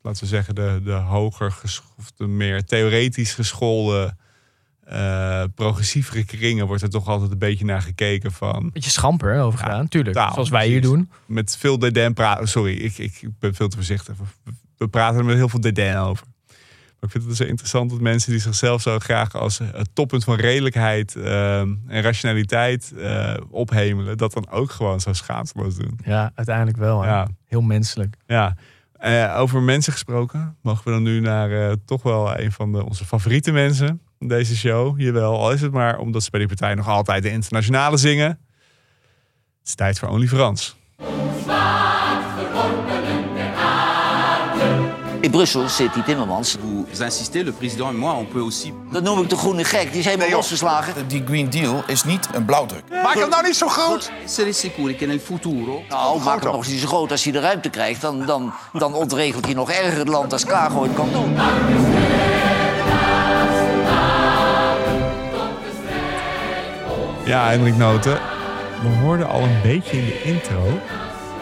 laten 0.02 0.24
we 0.24 0.26
zeggen, 0.30 0.56
de, 0.56 0.82
de 0.84 0.92
hoger 0.92 1.52
ges- 1.52 1.84
of 1.98 2.12
de 2.12 2.28
meer 2.28 2.64
theoretisch 2.66 3.34
geschoolde, 3.34 4.16
eh, 4.84 5.44
progressievere 5.56 6.26
kringen 6.26 6.68
wordt 6.68 6.82
er 6.82 6.90
toch 6.90 7.08
altijd 7.08 7.32
een 7.32 7.38
beetje 7.38 7.66
naar 7.66 7.82
gekeken 7.82 8.32
van 8.32 8.70
beetje 8.74 8.90
schamper 8.90 9.40
over 9.40 9.60
gedaan, 9.60 9.88
tuurlijk. 9.88 10.18
zoals 10.34 10.50
wij 10.50 10.68
hier 10.68 10.82
doen. 10.82 11.12
met 11.26 11.58
veel 11.58 11.80
dédain 11.80 12.14
praten. 12.14 12.48
Sorry, 12.48 12.78
ik, 12.78 12.98
ik, 12.98 13.28
ben 13.40 13.54
veel 13.54 13.68
te 13.68 13.76
voorzichtig. 13.76 14.16
We, 14.78 14.88
praten 14.88 15.20
er 15.20 15.26
met 15.26 15.36
heel 15.36 15.50
veel 15.50 15.62
dédain 15.62 15.98
over. 15.98 16.26
Maar 16.48 17.10
ik 17.10 17.12
vind 17.12 17.26
het 17.26 17.36
zo 17.36 17.44
interessant 17.44 17.90
dat 17.90 18.00
mensen 18.00 18.32
die 18.32 18.42
zichzelf 18.42 18.82
zo 18.82 19.00
graag 19.00 19.36
als 19.36 19.58
het 19.58 19.90
toppunt 19.94 20.24
van 20.24 20.36
redelijkheid 20.36 21.16
eh, 21.16 21.60
en 21.60 22.02
rationaliteit 22.02 22.94
eh, 22.98 23.34
ophemelen, 23.50 24.18
dat 24.18 24.34
dan 24.34 24.50
ook 24.50 24.72
gewoon 24.72 25.00
zo 25.00 25.14
schaamteloos 25.14 25.76
doen. 25.76 26.00
Ja, 26.06 26.32
uiteindelijk 26.36 26.78
wel. 26.78 27.04
Ja, 27.04 27.28
Heel 27.48 27.62
menselijk. 27.62 28.16
ja. 28.28 28.56
Eh, 29.02 29.36
over 29.38 29.62
mensen 29.62 29.94
gesproken, 29.94 30.58
mogen 30.62 30.84
we 30.84 30.92
dan 30.92 31.04
nu 31.04 31.20
naar 31.20 31.52
eh, 31.52 31.76
toch 31.86 32.04
wel 32.04 32.40
een 32.40 32.52
van 32.52 32.72
de, 32.72 32.86
onze 32.86 33.06
favoriete 33.06 33.52
mensen 33.52 34.02
deze 34.28 34.55
show. 34.55 34.99
Jawel, 34.99 35.39
al 35.39 35.51
is 35.51 35.61
het 35.61 35.72
maar 35.72 35.97
omdat 35.97 36.24
ze 36.24 36.30
bij 36.30 36.39
die 36.39 36.49
partij 36.49 36.76
nog 36.76 36.88
altijd 36.88 37.24
de 37.24 37.32
internationale 37.32 37.97
zingen. 37.97 38.28
Het 38.28 39.67
is 39.67 39.76
tijd 39.76 39.99
voor 39.99 40.09
Only 40.09 40.28
Frans. 40.28 40.76
In 45.22 45.32
Brussel 45.32 45.69
zit 45.69 45.93
die 45.93 46.03
Timmermans. 46.03 46.57
Vous 46.89 46.99
insistez, 46.99 47.43
le 47.43 47.51
président 47.51 47.89
et 47.89 47.97
moi, 47.97 48.15
on 48.15 48.28
peut 48.28 48.41
aussi... 48.41 48.74
Dat 48.91 49.03
noem 49.03 49.22
ik 49.22 49.30
de 49.30 49.36
groene 49.36 49.63
gek. 49.63 49.89
Die 49.91 49.99
is 49.99 50.05
helemaal 50.05 50.30
losgeslagen. 50.30 51.07
Die 51.07 51.24
Green 51.26 51.49
Deal 51.49 51.84
is 51.88 52.03
niet 52.03 52.28
een 52.34 52.45
blauwdruk. 52.45 52.84
Maak 52.89 53.13
hem 53.13 53.30
nou 53.30 53.43
niet 53.43 53.55
zo 53.55 53.67
groot! 53.67 54.11
Essere 54.24 54.51
sicuri 54.51 54.95
che 54.97 55.05
nel 55.05 55.19
futuro... 55.19 55.84
Nou, 55.89 56.22
maak 56.22 56.43
hem 56.43 56.51
nog 56.51 56.67
eens 56.67 56.82
zo 56.82 56.88
groot 56.88 57.11
als 57.11 57.24
hij 57.24 57.32
de 57.32 57.39
ruimte 57.39 57.69
krijgt. 57.69 58.01
Dan, 58.01 58.26
dan, 58.26 58.53
dan 58.74 58.93
ontregelt 58.93 59.45
hij 59.45 59.53
nog 59.53 59.72
erger 59.72 59.97
het 59.97 60.07
land 60.07 60.34
als 60.34 60.45
Klaar 60.45 60.78
ooit 60.78 60.93
kan 60.93 61.09
doen. 61.11 61.36
Ja, 67.26 67.49
Hendrik 67.49 67.76
Noten. 67.76 68.13
We 68.82 68.88
hoorden 68.88 69.28
al 69.28 69.43
een 69.43 69.61
beetje 69.61 69.97
in 69.97 70.05
de 70.05 70.22
intro. 70.24 70.65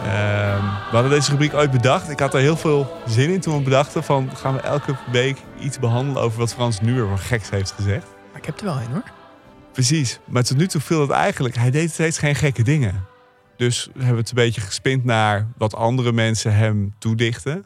Ehm, 0.04 0.64
we 0.64 0.90
hadden 0.90 1.10
deze 1.10 1.30
rubriek 1.30 1.54
ooit 1.54 1.70
bedacht. 1.70 2.10
Ik 2.10 2.18
had 2.18 2.34
er 2.34 2.40
heel 2.40 2.56
veel 2.56 2.96
zin 3.06 3.30
in 3.30 3.40
toen 3.40 3.56
we 3.56 3.62
bedachten 3.62 4.04
van... 4.04 4.36
gaan 4.36 4.54
we 4.54 4.60
elke 4.60 4.96
week 5.12 5.38
iets 5.60 5.78
behandelen 5.78 6.22
over 6.22 6.38
wat 6.38 6.54
Frans 6.54 6.80
nu 6.80 6.94
weer 6.94 7.06
voor 7.06 7.18
geks 7.18 7.50
heeft 7.50 7.70
gezegd. 7.70 8.06
Maar 8.30 8.40
ik 8.40 8.46
heb 8.46 8.58
er 8.58 8.64
wel 8.64 8.76
een 8.76 8.90
hoor. 8.90 9.10
Precies. 9.72 10.18
Maar 10.26 10.42
tot 10.42 10.56
nu 10.56 10.66
toe 10.66 10.80
viel 10.80 11.00
het 11.00 11.10
eigenlijk... 11.10 11.56
Hij 11.56 11.70
deed 11.70 11.90
steeds 11.90 12.18
geen 12.18 12.34
gekke 12.34 12.62
dingen. 12.62 13.06
Dus 13.56 13.88
we 13.94 14.00
hebben 14.00 14.20
het 14.20 14.28
een 14.28 14.34
beetje 14.34 14.60
gespind 14.60 15.04
naar 15.04 15.46
wat 15.56 15.74
andere 15.74 16.12
mensen 16.12 16.54
hem 16.54 16.94
toedichten. 16.98 17.64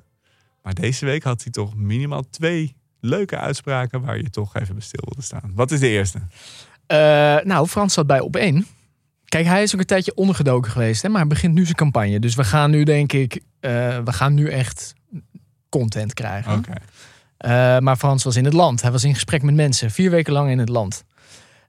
Maar 0.63 0.75
deze 0.75 1.05
week 1.05 1.23
had 1.23 1.43
hij 1.43 1.53
toch 1.53 1.77
minimaal 1.77 2.25
twee 2.31 2.77
leuke 3.01 3.39
uitspraken... 3.39 4.01
waar 4.01 4.17
je 4.17 4.31
toch 4.31 4.57
even 4.57 4.75
bij 4.75 4.85
stil 4.85 5.03
wilde 5.05 5.23
staan. 5.23 5.53
Wat 5.55 5.71
is 5.71 5.81
de 5.81 5.89
eerste? 5.89 6.21
Eh, 6.87 7.37
nou, 7.45 7.67
Frans 7.67 7.95
zat 7.95 8.07
bij 8.07 8.21
op 8.21 8.37
één. 8.37 8.67
Kijk, 9.25 9.47
hij 9.47 9.63
is 9.63 9.75
ook 9.75 9.81
een 9.81 9.87
tijdje 9.87 10.15
ondergedoken 10.15 10.71
geweest, 10.71 11.03
hè, 11.03 11.09
maar 11.09 11.21
hij 11.21 11.29
begint 11.29 11.55
nu 11.55 11.63
zijn 11.65 11.77
campagne. 11.77 12.21
Dus 12.21 12.35
we 12.35 12.45
gaan 12.45 12.71
nu, 12.71 12.85
denk 12.85 13.13
ik, 13.13 13.41
eh, 13.61 13.71
we 14.05 14.13
gaan 14.13 14.35
nu 14.35 14.49
echt 14.49 14.95
content 15.69 16.15
krijgen. 16.15 16.65
Eh, 17.37 17.79
maar 17.79 17.97
Frans 17.97 18.25
was 18.25 18.37
in 18.37 18.45
het 18.45 18.53
land. 18.53 18.83
Hij 18.83 18.91
was 18.91 19.05
in 19.05 19.15
gesprek 19.15 19.43
met 19.43 19.55
mensen. 19.55 19.91
Vier 19.91 20.11
weken 20.11 20.33
lang 20.33 20.51
in 20.51 20.59
het 20.59 20.69
land. 20.69 21.05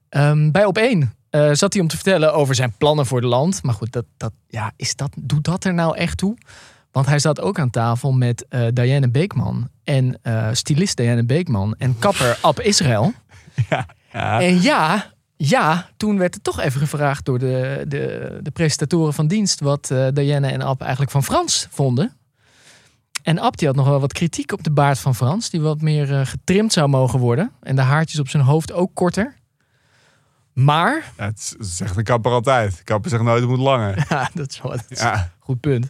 Ehm, 0.08 0.50
bij 0.50 0.64
op 0.64 0.78
één 0.78 1.14
zat 1.52 1.72
hij 1.72 1.82
om 1.82 1.88
te 1.88 1.96
vertellen 1.96 2.34
over 2.34 2.54
zijn 2.54 2.72
plannen 2.78 3.06
voor 3.06 3.18
het 3.18 3.28
land. 3.28 3.62
Maar 3.62 3.74
goed, 3.74 3.92
dat, 3.92 4.04
dat, 4.16 4.32
ja, 4.48 4.72
is 4.76 4.96
dat, 4.96 5.10
doet 5.18 5.44
dat 5.44 5.64
er 5.64 5.74
nou 5.74 5.96
echt 5.96 6.18
toe? 6.18 6.36
Want 6.90 7.06
hij 7.06 7.18
zat 7.18 7.40
ook 7.40 7.58
aan 7.58 7.70
tafel 7.70 8.12
met 8.12 8.46
Diane 8.72 9.10
Beekman. 9.10 9.68
En 9.84 10.20
stylist 10.52 10.96
Diane 10.96 11.24
Beekman. 11.24 11.74
En 11.78 11.98
kapper 11.98 12.38
Ab 12.40 12.60
Israël. 12.60 13.14
Ja. 13.70 13.86
ja. 14.12 14.40
En 14.40 14.62
ja, 14.62 15.12
ja, 15.36 15.88
toen 15.96 16.18
werd 16.18 16.34
er 16.34 16.42
toch 16.42 16.60
even 16.60 16.80
gevraagd 16.80 17.24
door 17.24 17.38
de, 17.38 17.84
de, 17.88 18.38
de 18.42 18.50
presentatoren 18.50 19.14
van 19.14 19.26
dienst... 19.26 19.60
wat 19.60 19.94
Diane 20.12 20.48
en 20.50 20.62
Ab 20.62 20.80
eigenlijk 20.80 21.10
van 21.10 21.24
Frans 21.24 21.66
vonden. 21.70 22.16
En 23.22 23.38
Ab 23.38 23.56
die 23.56 23.66
had 23.66 23.76
nog 23.76 23.86
wel 23.88 24.00
wat 24.00 24.12
kritiek 24.12 24.52
op 24.52 24.62
de 24.62 24.70
baard 24.70 24.98
van 24.98 25.14
Frans... 25.14 25.50
die 25.50 25.60
wat 25.60 25.80
meer 25.80 26.18
eh, 26.20 26.26
getrimd 26.26 26.72
zou 26.72 26.88
mogen 26.88 27.18
worden. 27.18 27.50
En 27.62 27.76
de 27.76 27.82
haartjes 27.82 28.20
op 28.20 28.28
zijn 28.28 28.42
hoofd 28.42 28.72
ook 28.72 28.90
korter. 28.94 29.34
Maar, 30.52 31.12
Ja, 31.16 31.24
het 31.24 31.56
zegt 31.58 31.94
de 31.94 32.02
kapper 32.02 32.32
altijd. 32.32 32.76
De 32.76 32.84
kapper 32.84 33.10
zegt 33.10 33.22
nooit 33.22 33.40
het 33.40 33.48
moet 33.50 33.58
langer. 33.58 34.04
ja, 34.08 34.30
dat 34.34 34.50
is 34.50 34.60
wel 34.62 34.72
dat 34.72 34.84
is 34.88 35.00
Ja. 35.00 35.14
een 35.14 35.30
goed 35.38 35.60
punt. 35.60 35.86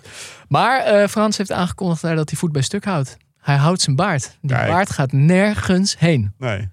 Maar 0.49 0.81
eh, 0.81 1.09
Frans 1.09 1.37
heeft 1.37 1.53
aangekondigd 1.53 2.03
dat 2.03 2.31
hij 2.31 2.39
voet 2.39 2.53
bij 2.53 2.62
stuk 2.62 2.85
houdt. 2.85 3.17
Hij 3.41 3.57
houdt 3.57 3.81
zijn 3.81 3.97
baard. 3.97 4.37
Die 4.41 4.51
Kijk. 4.57 4.69
baard 4.69 4.91
gaat 4.91 5.12
nergens 5.12 5.99
heen. 5.99 6.33
Nee. 6.39 6.69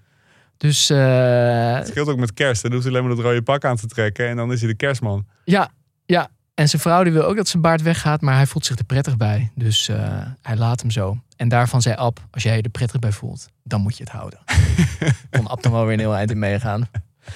Dus 0.64 0.90
eh, 0.90 1.74
Het 1.74 1.86
scheelt 1.86 2.08
ook 2.08 2.18
met 2.18 2.34
kerst. 2.34 2.62
Dan 2.62 2.72
hoeft 2.72 2.84
hij 2.84 2.92
alleen 2.92 3.06
maar 3.06 3.16
dat 3.16 3.24
rode 3.24 3.42
pak 3.42 3.64
aan 3.64 3.76
te 3.76 3.86
trekken. 3.86 4.28
En 4.28 4.36
dan 4.36 4.52
is 4.52 4.60
hij 4.60 4.68
de 4.68 4.76
kerstman. 4.76 5.26
Ja, 5.44 5.70
ja. 6.06 6.28
En 6.54 6.68
zijn 6.68 6.82
vrouw 6.82 7.02
die 7.02 7.12
wil 7.12 7.22
ook 7.22 7.36
dat 7.36 7.48
zijn 7.48 7.62
baard 7.62 7.82
weggaat, 7.82 8.20
maar 8.20 8.34
hij 8.34 8.46
voelt 8.46 8.66
zich 8.66 8.78
er 8.78 8.84
prettig 8.84 9.16
bij. 9.16 9.50
Dus 9.54 9.88
eh, 9.88 10.18
hij 10.42 10.56
laat 10.56 10.80
hem 10.80 10.90
zo. 10.90 11.18
En 11.36 11.48
daarvan 11.48 11.82
zei 11.82 11.94
Ab, 11.94 12.26
als 12.30 12.42
jij 12.42 12.56
je 12.56 12.62
er 12.62 12.70
prettig 12.70 12.98
bij 12.98 13.12
voelt, 13.12 13.48
dan 13.62 13.80
moet 13.80 13.96
je 13.96 14.04
het 14.04 14.12
houden. 14.12 14.38
Kon 15.30 15.46
Ab 15.46 15.62
dan 15.62 15.72
wel 15.72 15.84
weer 15.84 15.92
een 15.92 15.98
heel 15.98 16.16
eind 16.16 16.30
in 16.30 16.38
meegaan. 16.38 16.88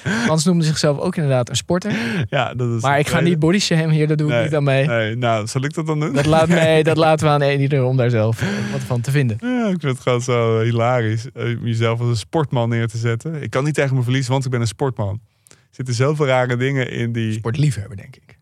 Frans 0.05 0.45
noemde 0.45 0.65
zichzelf 0.65 0.99
ook 0.99 1.17
inderdaad 1.17 1.49
een 1.49 1.57
sporter. 1.57 1.93
Ja, 2.29 2.55
dat 2.55 2.75
is 2.77 2.83
Maar 2.83 2.99
ik 2.99 3.09
ga 3.09 3.21
niet 3.21 3.39
body 3.39 3.59
shamen 3.59 3.91
hier, 3.91 4.07
daar 4.07 4.17
doe 4.17 4.29
ik 4.29 4.35
Nee, 4.35 4.43
niet 4.45 4.55
aan 4.55 4.65
mee. 4.65 4.87
Nee, 4.87 5.17
nou, 5.17 5.47
zal 5.47 5.65
ik 5.65 5.75
dat 5.75 5.87
dan 5.87 6.01
doen? 6.01 6.13
Dat, 6.13 6.27
laat 6.27 6.49
mee, 6.63 6.85
dat 6.85 6.97
laten 6.97 7.27
we 7.27 7.33
aan 7.33 7.43
een 7.43 7.61
ieder 7.61 7.85
om 7.85 7.97
daar 7.97 8.11
zelf 8.11 8.43
eh, 8.43 8.49
wat 8.73 8.81
van 8.81 9.01
te 9.01 9.11
vinden. 9.11 9.37
Ja, 9.41 9.65
ik 9.69 9.81
vind 9.81 9.93
het 9.93 10.01
gewoon 10.01 10.21
zo 10.21 10.61
hilarisch. 10.61 11.31
eh, 11.33 11.59
om 11.59 11.67
jezelf 11.67 12.01
als 12.01 12.09
een 12.09 12.17
sportman 12.17 12.69
neer 12.69 12.89
te 12.89 12.99
zetten. 12.99 13.43
Ik 13.43 13.51
kan 13.51 13.65
niet 13.65 13.75
tegen 13.75 13.97
me 13.97 14.03
verliezen, 14.03 14.33
want 14.33 14.45
ik 14.45 14.51
ben 14.51 14.61
een 14.61 14.67
sportman. 14.67 15.21
Er 15.49 15.57
zitten 15.71 15.95
zoveel 15.95 16.27
rare 16.27 16.57
dingen 16.57 16.91
in 16.91 17.13
die... 17.13 17.33
Sportliefhebber, 17.33 17.97
denk 17.97 18.17
ik. 18.17 18.39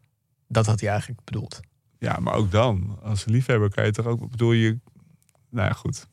Dat 0.48 0.66
had 0.66 0.80
hij 0.80 0.88
eigenlijk 0.90 1.20
bedoeld. 1.24 1.60
Ja, 1.98 2.18
maar 2.20 2.34
ook 2.34 2.50
dan. 2.50 2.98
Als 3.02 3.24
liefhebber 3.24 3.70
kan 3.70 3.84
je 3.84 3.90
toch 3.90 4.06
ook... 4.06 4.30
Bedoel 4.30 4.52
je... 4.52 4.78
Nou 5.50 5.66
ja, 5.68 5.72
goed. 5.72 6.06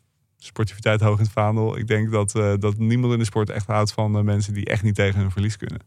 Sportiviteit 0.45 1.01
hoog 1.01 1.17
in 1.17 1.23
het 1.23 1.33
vaandel. 1.33 1.77
Ik 1.77 1.87
denk 1.87 2.11
dat, 2.11 2.35
eh, 2.35 2.53
dat 2.59 2.77
niemand 2.77 3.13
in 3.13 3.19
de 3.19 3.25
sport 3.25 3.49
echt 3.49 3.67
houdt 3.67 3.91
van 3.93 4.17
eh, 4.17 4.23
mensen 4.23 4.53
die 4.53 4.65
echt 4.65 4.83
niet 4.83 4.95
tegen 4.95 5.19
hun 5.19 5.31
verlies 5.31 5.57
kunnen. 5.57 5.79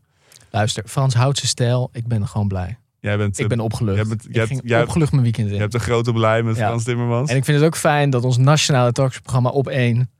Luister, 0.50 0.82
Frans 0.86 1.14
houdt 1.14 1.36
zijn 1.38 1.48
stijl. 1.50 1.88
Ik 1.92 2.06
ben 2.06 2.28
gewoon 2.28 2.48
blij. 2.48 2.78
Jij 3.00 3.16
bent, 3.16 3.36
Ik 3.38 3.42
eh, 3.42 3.48
ben 3.48 3.60
opgelucht. 3.60 3.96
jij 3.96 4.06
bent- 4.06 4.28
ik 4.28 4.34
hebt- 4.34 4.60
jij 4.64 4.82
opgelucht 4.82 5.10
mijn 5.10 5.22
weekend 5.22 5.46
in. 5.48 5.54
je 5.54 5.60
hebt 5.60 5.74
een 5.74 5.80
grote 5.80 6.12
blij 6.12 6.42
met 6.42 6.56
Ja. 6.56 6.66
Frans 6.66 6.84
Timmermans. 6.84 7.30
En 7.30 7.36
ik 7.36 7.44
vind 7.44 7.56
het 7.58 7.66
ook 7.66 7.76
fijn 7.76 8.10
dat 8.10 8.24
ons 8.24 8.36
nationale 8.36 8.92
talksprogramma 8.92 9.48
op 9.50 9.68
één 9.68 10.10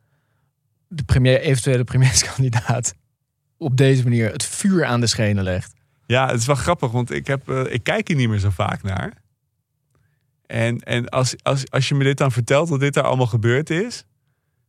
de 0.89 1.03
premier, 1.05 1.41
eventuele 1.41 1.84
premierskandidaat 1.84 2.95
op 3.57 3.76
deze 3.76 4.03
manier 4.03 4.32
het 4.32 4.45
vuur 4.45 4.84
aan 4.84 5.01
de 5.01 5.07
schenen 5.07 5.45
legt. 5.45 5.72
Ja, 6.07 6.26
het 6.30 6.41
is 6.41 6.47
wel 6.47 6.57
grappig, 6.57 6.91
want 6.91 7.11
ik, 7.11 7.26
heb, 7.26 7.51
ik 7.51 7.82
kijk 7.82 8.09
hier 8.09 8.16
niet 8.16 8.28
meer 8.28 8.39
zo 8.39 8.51
vaak 8.51 8.82
naar. 8.82 9.12
En, 10.47 10.78
en 10.80 11.09
als, 11.09 11.34
als, 11.43 11.70
als 11.70 11.89
je 11.89 11.95
me 11.95 12.05
dit 12.05 12.18
dan 12.18 12.32
vertelt, 12.32 12.68
dat 12.68 12.80
dit 12.80 12.95
daar 12.95 13.05
allemaal 13.05 13.26
gebeurd 13.26 13.70
is... 13.70 14.05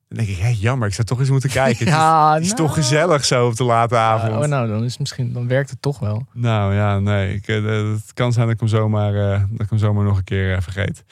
dan 0.10 0.18
denk 0.18 0.30
ik, 0.30 0.38
hé, 0.38 0.54
jammer, 0.60 0.88
ik 0.88 0.94
zou 0.94 1.08
toch 1.08 1.20
eens 1.20 1.30
moeten 1.30 1.50
kijken. 1.50 1.80
Het 1.80 1.88
is- 1.88 1.94
Ja, 2.00 2.34
het 2.34 2.42
is, 2.44 2.48
nou. 2.54 2.62
toch 2.62 2.74
gezellig 2.74 3.26
zo 3.26 3.48
op 3.48 3.56
de 3.56 3.64
late 3.64 3.96
avond. 3.98 4.34
oh, 4.44 4.50
nou, 4.50 4.68
dan, 4.68 4.84
is 4.84 4.90
het 4.92 5.00
misschien, 5.00 5.34
dan 5.34 5.48
werkt 5.48 5.70
het 5.70 5.82
toch 5.82 6.00
wel. 6.00 6.26
Nou 6.34 6.74
ja, 6.74 7.00
nee. 7.00 7.34
Ik, 7.34 7.48
eh, 7.48 7.64
het 7.66 8.14
kan 8.14 8.32
zijn 8.34 8.46
dat 8.46 8.54
ik 8.54 8.60
hem 8.60 8.70
zomaar, 8.70 9.16
eh, 9.16 9.42
dat 9.50 9.62
ik 9.62 9.70
hem 9.70 9.80
zomaar 9.80 10.04
nog 10.04 10.18
een 10.18 10.24
keer 10.24 10.56
eh, 10.56 10.62
vergeet. 10.62 11.04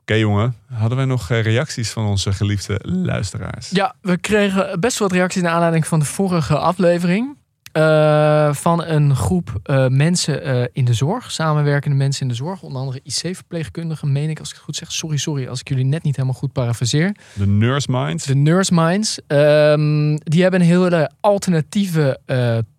Oké 0.00 0.14
jongen, 0.14 0.54
hadden 0.72 0.96
wij 0.96 1.06
nog 1.06 1.28
reacties 1.28 1.90
van 1.90 2.04
onze 2.06 2.32
geliefde 2.32 2.80
luisteraars? 2.82 3.70
Ja, 3.70 3.94
we 4.00 4.16
kregen 4.16 4.80
best 4.80 4.98
wel 4.98 5.08
wat 5.08 5.16
reacties 5.16 5.42
naar 5.42 5.52
aanleiding 5.52 5.86
van 5.86 5.98
de 5.98 6.04
vorige 6.04 6.58
aflevering. 6.58 7.36
Eh, 7.74 8.54
van 8.54 8.84
een 8.84 9.16
groep 9.16 9.60
eh, 9.62 9.86
mensen 9.86 10.42
eh, 10.42 10.62
in 10.72 10.84
de 10.84 10.94
zorg, 10.94 11.30
samenwerkende 11.30 11.96
mensen 11.96 12.22
in 12.22 12.28
de 12.28 12.34
zorg. 12.34 12.62
Onder 12.62 12.80
andere 12.80 13.00
IC-verpleegkundigen, 13.02 14.12
meen 14.12 14.30
ik 14.30 14.38
als 14.38 14.48
ik 14.48 14.54
het 14.54 14.64
goed 14.64 14.76
zeg. 14.76 14.92
Sorry, 14.92 15.16
sorry 15.16 15.46
als 15.46 15.60
ik 15.60 15.68
jullie 15.68 15.84
net 15.84 16.02
niet 16.02 16.16
helemaal 16.16 16.38
goed 16.38 16.52
parafraseer. 16.52 17.16
De 17.32 17.46
Nurse 17.46 17.90
Minds. 17.90 18.24
De 18.24 18.34
Nurse 18.34 18.74
Minds. 18.74 19.20
ehm, 19.26 20.16
die 20.16 20.42
hebben 20.42 20.60
een 20.60 20.66
hele 20.66 21.10
alternatieve 21.20 22.20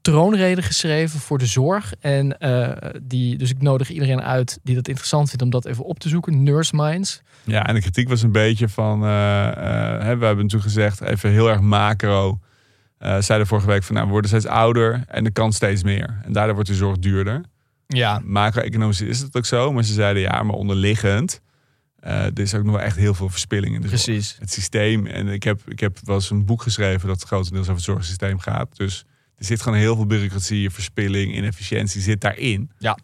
troonrede 0.01 0.61
geschreven 0.61 1.19
voor 1.19 1.37
de 1.37 1.45
zorg. 1.45 1.93
En 1.99 2.37
die, 3.03 3.37
dus 3.37 3.49
ik 3.49 3.61
nodig 3.61 3.89
iedereen 3.89 4.21
uit 4.21 4.59
die 4.63 4.75
dat 4.75 4.87
interessant 4.87 5.27
vindt 5.27 5.43
om 5.43 5.49
dat 5.49 5.65
even 5.65 5.85
op 5.85 5.99
te 5.99 6.09
zoeken. 6.09 6.43
Nurse 6.43 6.75
Minds. 6.75 7.21
Ja, 7.43 7.67
en 7.67 7.73
de 7.73 7.81
kritiek 7.81 8.09
was 8.09 8.21
een 8.21 8.31
beetje 8.31 8.69
van... 8.69 8.99
we 8.99 9.07
hebben 9.07 10.35
natuurlijk 10.35 10.63
gezegd, 10.63 11.01
even 11.01 11.31
heel 11.31 11.49
erg 11.49 11.61
macro... 11.61 12.39
eh 13.05 13.21
zeiden 13.21 13.47
vorige 13.47 13.67
week 13.67 13.83
van, 13.83 13.95
nou, 13.95 14.05
we 14.05 14.11
worden 14.11 14.29
steeds 14.29 14.45
ouder 14.45 15.03
en 15.07 15.25
er 15.25 15.31
kan 15.31 15.53
steeds 15.53 15.83
meer. 15.83 16.19
En 16.23 16.33
daardoor 16.33 16.53
wordt 16.53 16.69
de 16.69 16.75
zorg 16.75 16.97
duurder. 16.97 17.41
Ja. 17.87 18.21
Macro-economisch 18.23 19.01
is 19.01 19.19
het 19.19 19.37
ook 19.37 19.45
zo, 19.45 19.71
maar 19.71 19.83
ze 19.83 19.93
zeiden 19.93 20.21
ja, 20.21 20.43
maar 20.43 20.55
onderliggend... 20.55 21.41
eh, 21.99 22.25
er 22.25 22.39
is 22.39 22.53
ook 22.53 22.63
nog 22.63 22.75
wel 22.75 22.83
echt 22.83 22.97
heel 22.97 23.13
veel 23.13 23.29
verspilling 23.29 23.75
in 23.75 23.81
de 23.81 23.87
zorg. 23.87 24.03
Precies. 24.03 24.35
Het 24.39 24.51
systeem, 24.51 25.05
en 25.05 25.27
ik 25.27 25.43
heb, 25.43 25.61
ik 25.67 25.79
heb 25.79 25.97
wel 26.03 26.15
eens 26.15 26.29
een 26.29 26.45
boek 26.45 26.61
geschreven 26.61 27.07
dat 27.07 27.23
grotendeels 27.23 27.65
over 27.65 27.75
het 27.75 27.83
zorgsysteem 27.83 28.39
gaat. 28.39 28.77
Dus 28.77 29.05
er 29.37 29.45
zit 29.45 29.61
gewoon 29.61 29.77
heel 29.77 29.95
veel 29.95 30.05
bureaucratie, 30.05 30.69
verspilling, 30.69 31.35
inefficiëntie 31.35 32.01
zit 32.01 32.21
daarin. 32.21 32.71
Ja. 32.77 32.97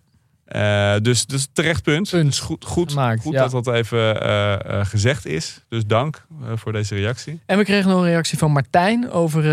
Eh, 0.52 0.95
dus, 1.02 1.26
dus 1.26 1.47
terecht 1.54 1.84
punt. 1.84 2.10
Punt. 2.10 2.38
Goed, 2.38 2.66
goed, 2.66 2.89
Gemaakt, 2.89 3.22
goed 3.22 3.34
ja. 3.34 3.47
dat 3.47 3.64
dat 3.64 3.76
even 3.76 4.22
eh, 4.22 4.54
eh, 4.54 4.86
gezegd 4.86 5.26
is. 5.26 5.66
Dus 5.70 5.86
dank 5.86 6.26
voor 6.56 6.72
deze 6.72 6.95
reactie. 6.95 7.41
En 7.45 7.58
we 7.58 7.64
kregen 7.64 7.89
nog 7.89 7.99
een 7.99 8.08
reactie 8.08 8.38
van 8.38 8.52
Martijn 8.52 9.12
over 9.12 9.43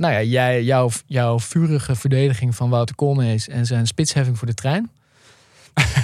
nou 0.00 0.12
ja, 0.12 0.22
jij, 0.22 0.62
jouw, 0.62 0.90
jouw 1.06 1.38
vurige 1.38 1.94
verdediging 1.94 2.54
van 2.54 2.70
Wouter 2.70 2.94
Koolmees 2.94 3.48
en 3.48 3.66
zijn 3.66 3.86
spitsheffing 3.86 4.38
voor 4.38 4.46
de 4.46 4.54
trein. 4.54 4.90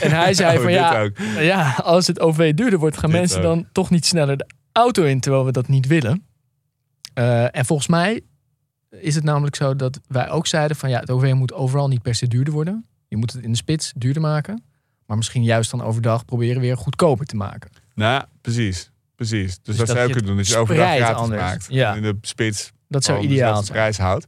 En 0.00 0.10
hij 0.10 0.34
zei 0.44 0.56
Oh, 0.56 0.62
van 0.62 0.72
ja, 0.72 1.02
ook. 1.02 1.18
ja, 1.38 1.74
als 1.82 2.06
het 2.06 2.20
OV 2.20 2.54
duurder 2.54 2.78
wordt, 2.78 2.98
gaan 2.98 3.10
Dit 3.10 3.18
mensen 3.18 3.38
ook. 3.38 3.44
dan 3.44 3.66
toch 3.72 3.90
niet 3.90 4.06
sneller 4.06 4.36
de 4.36 4.46
auto 4.72 5.02
in, 5.02 5.20
terwijl 5.20 5.44
we 5.44 5.52
dat 5.52 5.68
niet 5.68 5.86
willen. 5.86 6.26
En 7.50 7.64
volgens 7.64 7.88
mij 7.88 8.20
is 8.90 9.14
het 9.14 9.24
namelijk 9.24 9.56
zo 9.56 9.76
dat 9.76 10.00
wij 10.08 10.30
ook 10.30 10.46
zeiden 10.46 10.76
van 10.76 10.90
ja, 10.90 11.00
het 11.00 11.10
OV 11.10 11.32
moet 11.32 11.52
overal 11.52 11.88
niet 11.88 12.02
per 12.02 12.14
se 12.14 12.28
duurder 12.28 12.52
worden. 12.52 12.86
Je 13.14 13.20
moet 13.20 13.32
het 13.32 13.42
in 13.44 13.50
de 13.50 13.56
spits 13.56 13.92
duurder 13.96 14.22
maken. 14.22 14.62
Maar 15.06 15.16
misschien 15.16 15.42
juist 15.44 15.70
dan 15.70 15.82
overdag 15.82 16.24
proberen 16.24 16.60
weer 16.60 16.76
goedkoper 16.76 17.26
te 17.26 17.36
maken. 17.36 17.70
Nou, 17.94 18.24
precies. 18.40 18.90
Precies. 19.16 19.46
Dus, 19.46 19.58
Dus 19.62 19.76
dat 19.76 19.86
dat 19.86 19.96
zou 19.96 20.00
je 20.00 20.06
je 20.06 20.12
kunnen 20.14 20.26
doen. 20.34 20.36
Dat 20.36 20.48
je 20.52 20.56
overdag 20.56 20.94
gratis 20.96 21.16
anders. 21.22 21.40
maakt. 21.42 21.66
Ja. 21.68 21.94
In 21.94 22.02
de 22.02 22.16
spits. 22.20 22.72
Dat 22.88 23.04
zou 23.04 23.16
gewoon 23.18 23.32
ideaal 23.32 23.56
zijn. 23.62 23.72
prijs 23.72 23.98
houdt. 23.98 24.26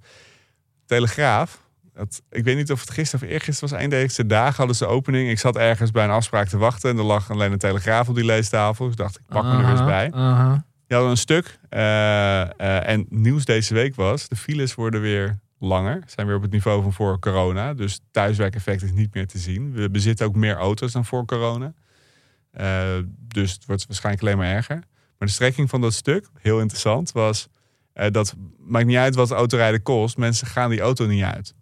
Telegraaf. 0.86 1.64
Dat, 1.94 2.22
ik 2.30 2.44
weet 2.44 2.56
niet 2.56 2.72
of 2.72 2.80
het 2.80 2.90
gisteren 2.90 3.26
of 3.26 3.32
eergisteren 3.32 3.70
was. 3.74 3.82
Een 3.82 3.90
deze 3.90 4.26
dagen 4.26 4.56
hadden 4.56 4.76
ze 4.76 4.86
opening. 4.86 5.28
Ik 5.30 5.38
zat 5.38 5.56
ergens 5.56 5.90
bij 5.90 6.04
een 6.04 6.10
afspraak 6.10 6.48
te 6.48 6.56
wachten. 6.58 6.90
En 6.90 6.96
er 6.98 7.04
lag 7.04 7.30
alleen 7.30 7.52
een 7.52 7.58
telegraaf 7.58 8.08
op 8.08 8.14
die 8.14 8.24
leestafel. 8.24 8.86
Dus 8.86 8.96
dacht 8.96 9.16
ik, 9.16 9.22
pak 9.26 9.44
me 9.44 9.62
er 9.62 9.70
eens 9.70 9.84
bij. 9.84 10.12
aha. 10.12 10.64
Die 10.86 10.96
hadden 10.96 11.10
een 11.10 11.16
stuk. 11.16 11.58
eh, 11.68 12.42
eh, 12.42 12.88
en 12.88 13.06
nieuws 13.08 13.44
deze 13.44 13.74
week 13.74 13.94
was, 13.94 14.28
de 14.28 14.36
files 14.36 14.74
worden 14.74 15.00
weer 15.00 15.38
langer. 15.58 16.02
Zijn 16.06 16.26
weer 16.26 16.36
op 16.36 16.42
het 16.42 16.50
niveau 16.50 16.82
van 16.82 16.92
voor 16.92 17.18
corona. 17.18 17.74
Dus 17.74 18.00
thuiswerkeffect 18.10 18.82
is 18.82 18.92
niet 18.92 19.14
meer 19.14 19.26
te 19.26 19.38
zien. 19.38 19.72
We 19.72 19.90
bezitten 19.90 20.26
ook 20.26 20.34
meer 20.34 20.56
auto's 20.56 20.92
dan 20.92 21.04
voor 21.04 21.24
corona. 21.24 21.74
Eh, 22.50 22.96
dus 23.08 23.52
het 23.52 23.66
wordt 23.66 23.86
waarschijnlijk 23.86 24.24
alleen 24.24 24.38
maar 24.38 24.54
erger. 24.54 24.76
Maar 25.18 25.28
de 25.28 25.34
strekking 25.34 25.70
van 25.70 25.80
dat 25.80 25.94
stuk, 25.94 26.28
heel 26.38 26.60
interessant, 26.60 27.12
was 27.12 27.48
eh, 27.92 28.10
dat 28.10 28.34
maakt 28.58 28.86
niet 28.86 28.96
uit 28.96 29.14
wat 29.14 29.30
autorijden 29.30 29.82
kost. 29.82 30.16
Mensen 30.16 30.46
gaan 30.46 30.70
die 30.70 30.80
auto 30.80 31.06
niet 31.06 31.22
uit. 31.22 31.54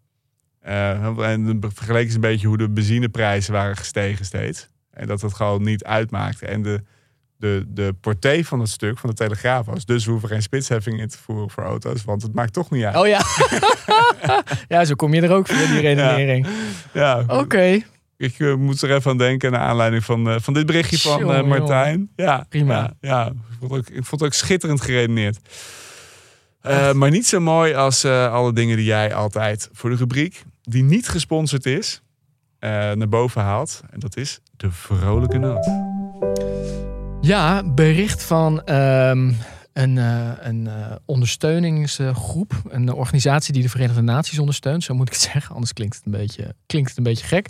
Eh, 0.61 1.31
en 1.31 1.61
dan 1.61 1.73
vergeleken 1.73 2.09
ze 2.09 2.15
een 2.15 2.21
beetje 2.21 2.47
hoe 2.47 2.59
de 2.59 2.69
benzineprijzen 2.69 3.53
waren 3.53 3.77
gestegen 3.77 4.25
steeds. 4.25 4.69
En 4.91 5.07
dat 5.07 5.21
dat 5.21 5.35
gewoon 5.35 5.63
niet 5.63 5.85
uitmaakte. 5.85 6.47
En 6.47 6.63
de, 6.63 6.83
de, 7.37 7.65
de 7.69 7.95
portée 8.01 8.47
van 8.47 8.61
het 8.61 8.69
stuk 8.69 8.99
van 8.99 9.11
de 9.11 9.17
Telegraaf 9.17 9.67
was. 9.67 9.85
Dus 9.85 10.05
we 10.05 10.11
hoeven 10.11 10.29
geen 10.29 10.43
spitsheffing 10.43 11.01
in 11.01 11.09
te 11.09 11.19
voeren 11.19 11.51
voor 11.51 11.63
auto's. 11.63 12.05
Want 12.05 12.23
het 12.23 12.35
maakt 12.35 12.53
toch 12.53 12.71
niet 12.71 12.85
uit. 12.85 12.97
Oh 12.97 13.07
ja. 13.07 13.21
ja, 14.77 14.85
zo 14.85 14.95
kom 14.95 15.15
je 15.15 15.21
er 15.21 15.33
ook 15.33 15.47
via 15.47 15.67
die 15.67 15.81
redenering. 15.81 16.47
Ja, 16.93 17.25
Oké, 17.27 17.83
ik 18.17 18.39
eh, 18.39 18.55
moet 18.55 18.83
er 18.83 18.95
even 18.95 19.11
aan 19.11 19.19
denken 19.19 19.53
naar 19.53 19.61
aanleiding 19.61 20.05
van, 20.05 20.29
eh, 20.29 20.37
van 20.41 20.55
dit 20.55 20.67
berichtje 20.67 20.99
van 20.99 21.33
eh, 21.33 21.43
Martijn. 21.43 22.11
Ja, 22.17 22.47
Prima. 22.49 22.75
Ja, 22.75 22.95
ja. 23.01 23.27
Ik, 23.27 23.57
vond 23.61 23.73
ook, 23.73 23.89
ik 23.89 24.05
vond 24.05 24.21
het 24.21 24.23
ook 24.23 24.33
schitterend 24.33 24.81
geredeneerd. 24.81 25.39
Maar 26.95 27.11
niet 27.11 27.27
zo 27.27 27.41
mooi 27.41 27.75
als 27.75 28.05
alle 28.05 28.53
dingen 28.53 28.77
die 28.77 28.87
jij 28.87 29.15
altijd 29.15 29.69
voor 29.73 29.91
de 29.91 29.97
rubriek, 29.97 30.43
die 30.63 30.83
niet 30.83 31.09
gesponsord 31.09 31.67
is, 31.67 32.03
naar 32.61 33.09
boven 33.09 33.43
haalt. 33.43 33.83
En 33.91 34.01
dat 34.01 34.17
is 34.17 34.41
de 34.57 34.71
vrolijke 34.71 35.39
noot. 35.39 35.65
Ja, 37.25 37.63
bericht 37.65 38.23
van 38.23 38.65
ehm, 38.65 39.33
een, 39.73 39.99
eh, 39.99 40.31
een 40.41 40.67
eh, 40.67 40.93
ondersteuningsgroep. 41.05 42.63
Een 42.69 42.93
organisatie 42.93 43.53
die 43.53 43.63
de 43.63 43.69
Verenigde 43.69 44.01
Naties 44.01 44.39
ondersteunt. 44.39 44.85
Zo 44.85 44.95
moet 44.95 45.07
ik 45.07 45.13
het 45.13 45.23
zeggen, 45.33 45.55
anders 45.55 45.73
klinkt 45.73 45.97
het 45.97 46.05
een 46.05 46.13
beetje, 46.13 46.55
klinkt 46.67 46.89
het 46.89 46.99
een 46.99 47.05
beetje 47.05 47.27
gek. 47.27 47.49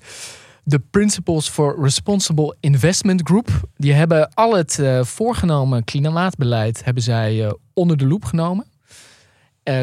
De 0.64 0.78
Principles 0.78 1.48
for 1.48 1.82
Responsible 1.82 2.56
Investment 2.60 3.20
Group. 3.24 3.48
Die 3.76 3.92
hebben 3.92 4.34
al 4.34 4.56
het 4.56 4.78
eh, 4.78 5.04
voorgenomen 5.04 5.84
klimaatbeleid 5.84 6.84
hebben 6.84 7.02
zij 7.02 7.56
onder 7.72 7.96
de 7.96 8.06
loep 8.06 8.24
genomen. 8.24 8.66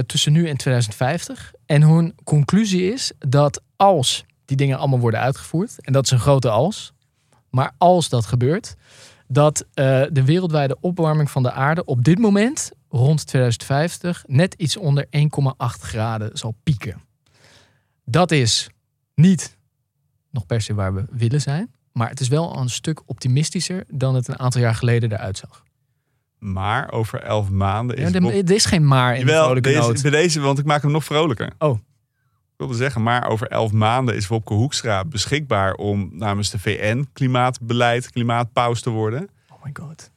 Tussen 0.05 0.31
nu 0.31 0.47
en 0.47 0.57
2050. 0.57 1.53
En 1.65 1.81
hun 1.81 2.15
conclusie 2.23 2.93
is 2.93 3.11
dat 3.19 3.61
als 3.75 4.25
die 4.45 4.57
dingen 4.57 4.77
allemaal 4.77 4.99
worden 4.99 5.19
uitgevoerd. 5.19 5.75
En 5.81 5.93
dat 5.93 6.03
is 6.03 6.11
een 6.11 6.19
grote 6.19 6.49
als. 6.49 6.93
Maar 7.49 7.71
als 7.77 8.09
dat 8.09 8.25
gebeurt, 8.25 8.75
dat 9.31 9.65
eh, 9.73 10.01
de 10.11 10.25
wereldwijde 10.25 10.77
opwarming 10.79 11.31
van 11.31 11.43
de 11.43 11.51
aarde 11.51 11.85
op 11.85 12.03
dit 12.03 12.19
moment, 12.19 12.71
rond 12.89 13.27
2050, 13.27 14.23
net 14.27 14.53
iets 14.53 14.77
onder 14.77 15.05
1,8 15.05 15.11
graden 15.57 16.37
zal 16.37 16.55
pieken. 16.63 17.01
Dat 18.05 18.31
is 18.31 18.69
niet 19.15 19.57
nog 20.29 20.45
per 20.45 20.61
se 20.61 20.73
waar 20.73 20.93
we 20.93 21.05
willen 21.09 21.41
zijn, 21.41 21.71
maar 21.91 22.09
het 22.09 22.19
is 22.19 22.27
wel 22.27 22.57
een 22.57 22.69
stuk 22.69 23.01
optimistischer 23.05 23.83
dan 23.87 24.15
het 24.15 24.27
een 24.27 24.39
aantal 24.39 24.61
jaar 24.61 24.75
geleden 24.75 25.11
eruit 25.11 25.37
zag. 25.37 25.63
Maar 26.37 26.91
over 26.91 27.21
elf 27.21 27.49
maanden 27.49 27.97
is 27.97 28.11
Ja, 28.11 28.19
er 28.19 28.35
er 28.35 28.51
is 28.51 28.65
geen 28.65 28.87
maar 28.87 29.13
in 29.15 29.25
de 29.25 29.31
Jawel, 29.31 29.43
vrolijke 29.43 29.69
deze, 29.69 30.01
bij 30.01 30.11
deze, 30.11 30.39
want 30.39 30.59
ik 30.59 30.65
maak 30.65 30.81
hem 30.81 30.91
nog 30.91 31.03
vrolijker. 31.03 31.53
Oh. 31.57 31.79
Wilde 32.61 32.75
zeggen, 32.75 33.03
maar 33.03 33.27
over 33.29 33.47
elf 33.47 33.71
maanden 33.71 34.15
is 34.15 34.27
Wopke 34.27 34.53
Hoekstra 34.53 35.05
beschikbaar 35.05 35.73
om 35.73 36.09
namens 36.13 36.49
de 36.49 36.59
VN 36.59 37.07
klimaatbeleid, 37.13 38.11
klimaatpaus 38.11 38.81
te 38.81 38.89
worden. 38.89 39.29
Oh 39.53 39.63
my 39.63 39.69
god. 39.73 40.11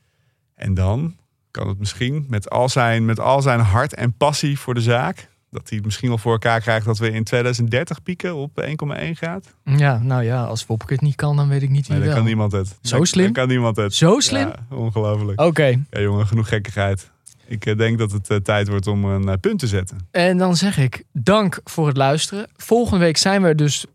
En 0.55 0.74
dan 0.74 1.16
kan 1.51 1.68
het 1.68 1.78
misschien 1.78 2.26
met 2.28 2.51
al 2.51 2.68
zijn, 2.68 3.05
met 3.05 3.20
al 3.20 3.42
zijn 3.42 3.61
hart 3.61 3.95
en 3.95 4.12
passie 4.16 4.59
voor 4.59 4.74
de 4.74 4.80
zaak, 4.80 5.28
dat 5.51 5.68
hij 5.68 5.76
het 5.76 5.84
misschien 5.86 6.09
wel 6.09 6.18
voor 6.18 6.32
elkaar 6.32 6.61
krijgt 6.61 6.86
dat 6.86 6.99
we 6.99 7.11
in 7.11 7.24
2030 7.24 8.03
pieken 8.03 8.34
op 8.34 8.61
1,1 8.66 8.66
graad. 9.14 9.55
Ja, 9.64 9.99
nou 9.99 10.22
ja, 10.22 10.45
als 10.45 10.66
Wopke 10.66 10.92
het 10.92 11.03
niet 11.03 11.14
kan, 11.16 11.36
dan 11.36 11.49
weet 11.49 11.62
ik 11.62 11.70
niet 11.70 11.86
wie 11.86 11.97
Nee, 11.97 11.99
dan 11.99 12.07
wel. 12.09 12.16
kan 12.16 12.26
niemand 12.26 12.53
het. 12.53 12.78
Zo 12.82 13.05
slim? 13.05 13.24
Dan 13.24 13.32
kan 13.32 13.49
niemand 13.49 13.76
het. 13.76 13.95
Zo 13.95 14.20
slim? 14.20 14.47
Ja, 14.49 14.66
ongelooflijk. 14.76 15.40
Oké, 15.40 15.80
Ja, 15.90 16.01
jongen, 16.01 16.26
genoeg 16.26 16.49
gekkigheid. 16.49 17.11
Ik 17.47 17.66
eh, 17.66 17.76
denk 17.76 17.99
dat 17.99 18.12
het 18.12 18.30
eh, 18.30 18.36
tijd 18.36 18.68
wordt 18.68 18.86
om 18.86 19.05
een 19.05 19.28
eh, 19.28 19.34
punt 19.40 19.59
te 19.59 19.66
zetten. 19.66 19.99
En 20.11 20.38
dan 20.38 20.57
zeg 20.57 20.78
ik 20.78 21.05
dank 21.12 21.61
voor 21.64 21.86
het 21.86 21.97
luisteren. 21.97 22.47
Volgende 22.57 23.05
week 23.05 23.16
zijn 23.16 23.42
we 23.42 23.55
dus 23.55 23.86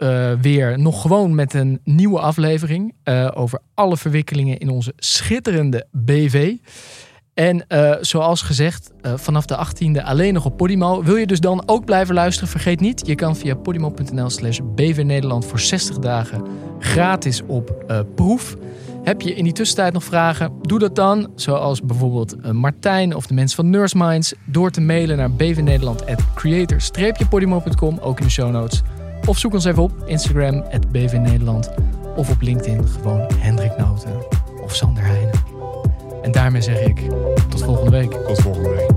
weer 0.41 0.79
nog 0.79 1.01
gewoon 1.01 1.35
met 1.35 1.53
een 1.53 1.79
nieuwe 1.83 2.19
aflevering 2.19 2.93
over 3.33 3.59
alle 3.73 3.97
verwikkelingen 3.97 4.57
in 4.57 4.69
onze 4.69 4.93
schitterende 4.95 5.87
BV. 5.91 6.55
En 7.33 7.65
zoals 8.01 8.41
gezegd, 8.41 8.91
vanaf 9.01 9.45
de 9.45 9.67
18e 9.67 10.03
alleen 10.03 10.33
nog 10.33 10.45
op 10.45 10.57
Podimo. 10.57 11.03
Wil 11.03 11.15
je 11.15 11.27
dus 11.27 11.39
dan 11.39 11.63
ook 11.65 11.85
blijven 11.85 12.15
luisteren? 12.15 12.49
Vergeet 12.49 12.79
niet, 12.79 13.07
je 13.07 13.15
kan 13.15 13.35
via 13.35 13.55
podimo.nl 13.55 14.29
slash 14.29 14.59
BV 14.75 15.01
Nederland 15.05 15.45
voor 15.45 15.59
60 15.59 15.97
dagen 15.97 16.43
gratis 16.79 17.41
op 17.47 17.85
proef. 18.15 18.57
Heb 19.09 19.21
je 19.21 19.33
in 19.33 19.43
die 19.43 19.53
tussentijd 19.53 19.93
nog 19.93 20.03
vragen? 20.03 20.51
Doe 20.61 20.79
dat 20.79 20.95
dan, 20.95 21.31
zoals 21.35 21.81
bijvoorbeeld 21.81 22.35
eh, 22.35 22.51
Martijn 22.51 23.15
of 23.15 23.27
de 23.27 23.33
mensen 23.33 23.55
van 23.55 23.69
Nurse 23.69 23.97
Minds, 23.97 24.33
door 24.45 24.71
te 24.71 24.81
mailen 24.81 25.17
naar 25.17 25.31
bvnederland.creator-podimo.com, 25.31 27.99
ook 28.01 28.19
in 28.19 28.25
de 28.25 28.31
show 28.31 28.51
notes. 28.51 28.81
Of 29.25 29.37
zoek 29.37 29.53
ons 29.53 29.65
even 29.65 29.83
op 29.83 30.03
Instagram, 30.05 30.65
bvnederland. 30.91 31.71
Of 32.15 32.29
op 32.29 32.41
LinkedIn 32.41 32.87
gewoon 32.87 33.27
Hendrik 33.37 33.77
Noten 33.77 34.25
of 34.63 34.75
Sander 34.75 35.03
Heijnen. 35.03 35.35
En 36.21 36.31
daarmee 36.31 36.61
zeg 36.61 36.79
ik 36.79 37.01
tot 37.49 37.63
volgende 37.63 37.91
week. 37.91 38.11
Tot 38.11 38.41
volgende 38.41 38.69
week. 38.69 38.91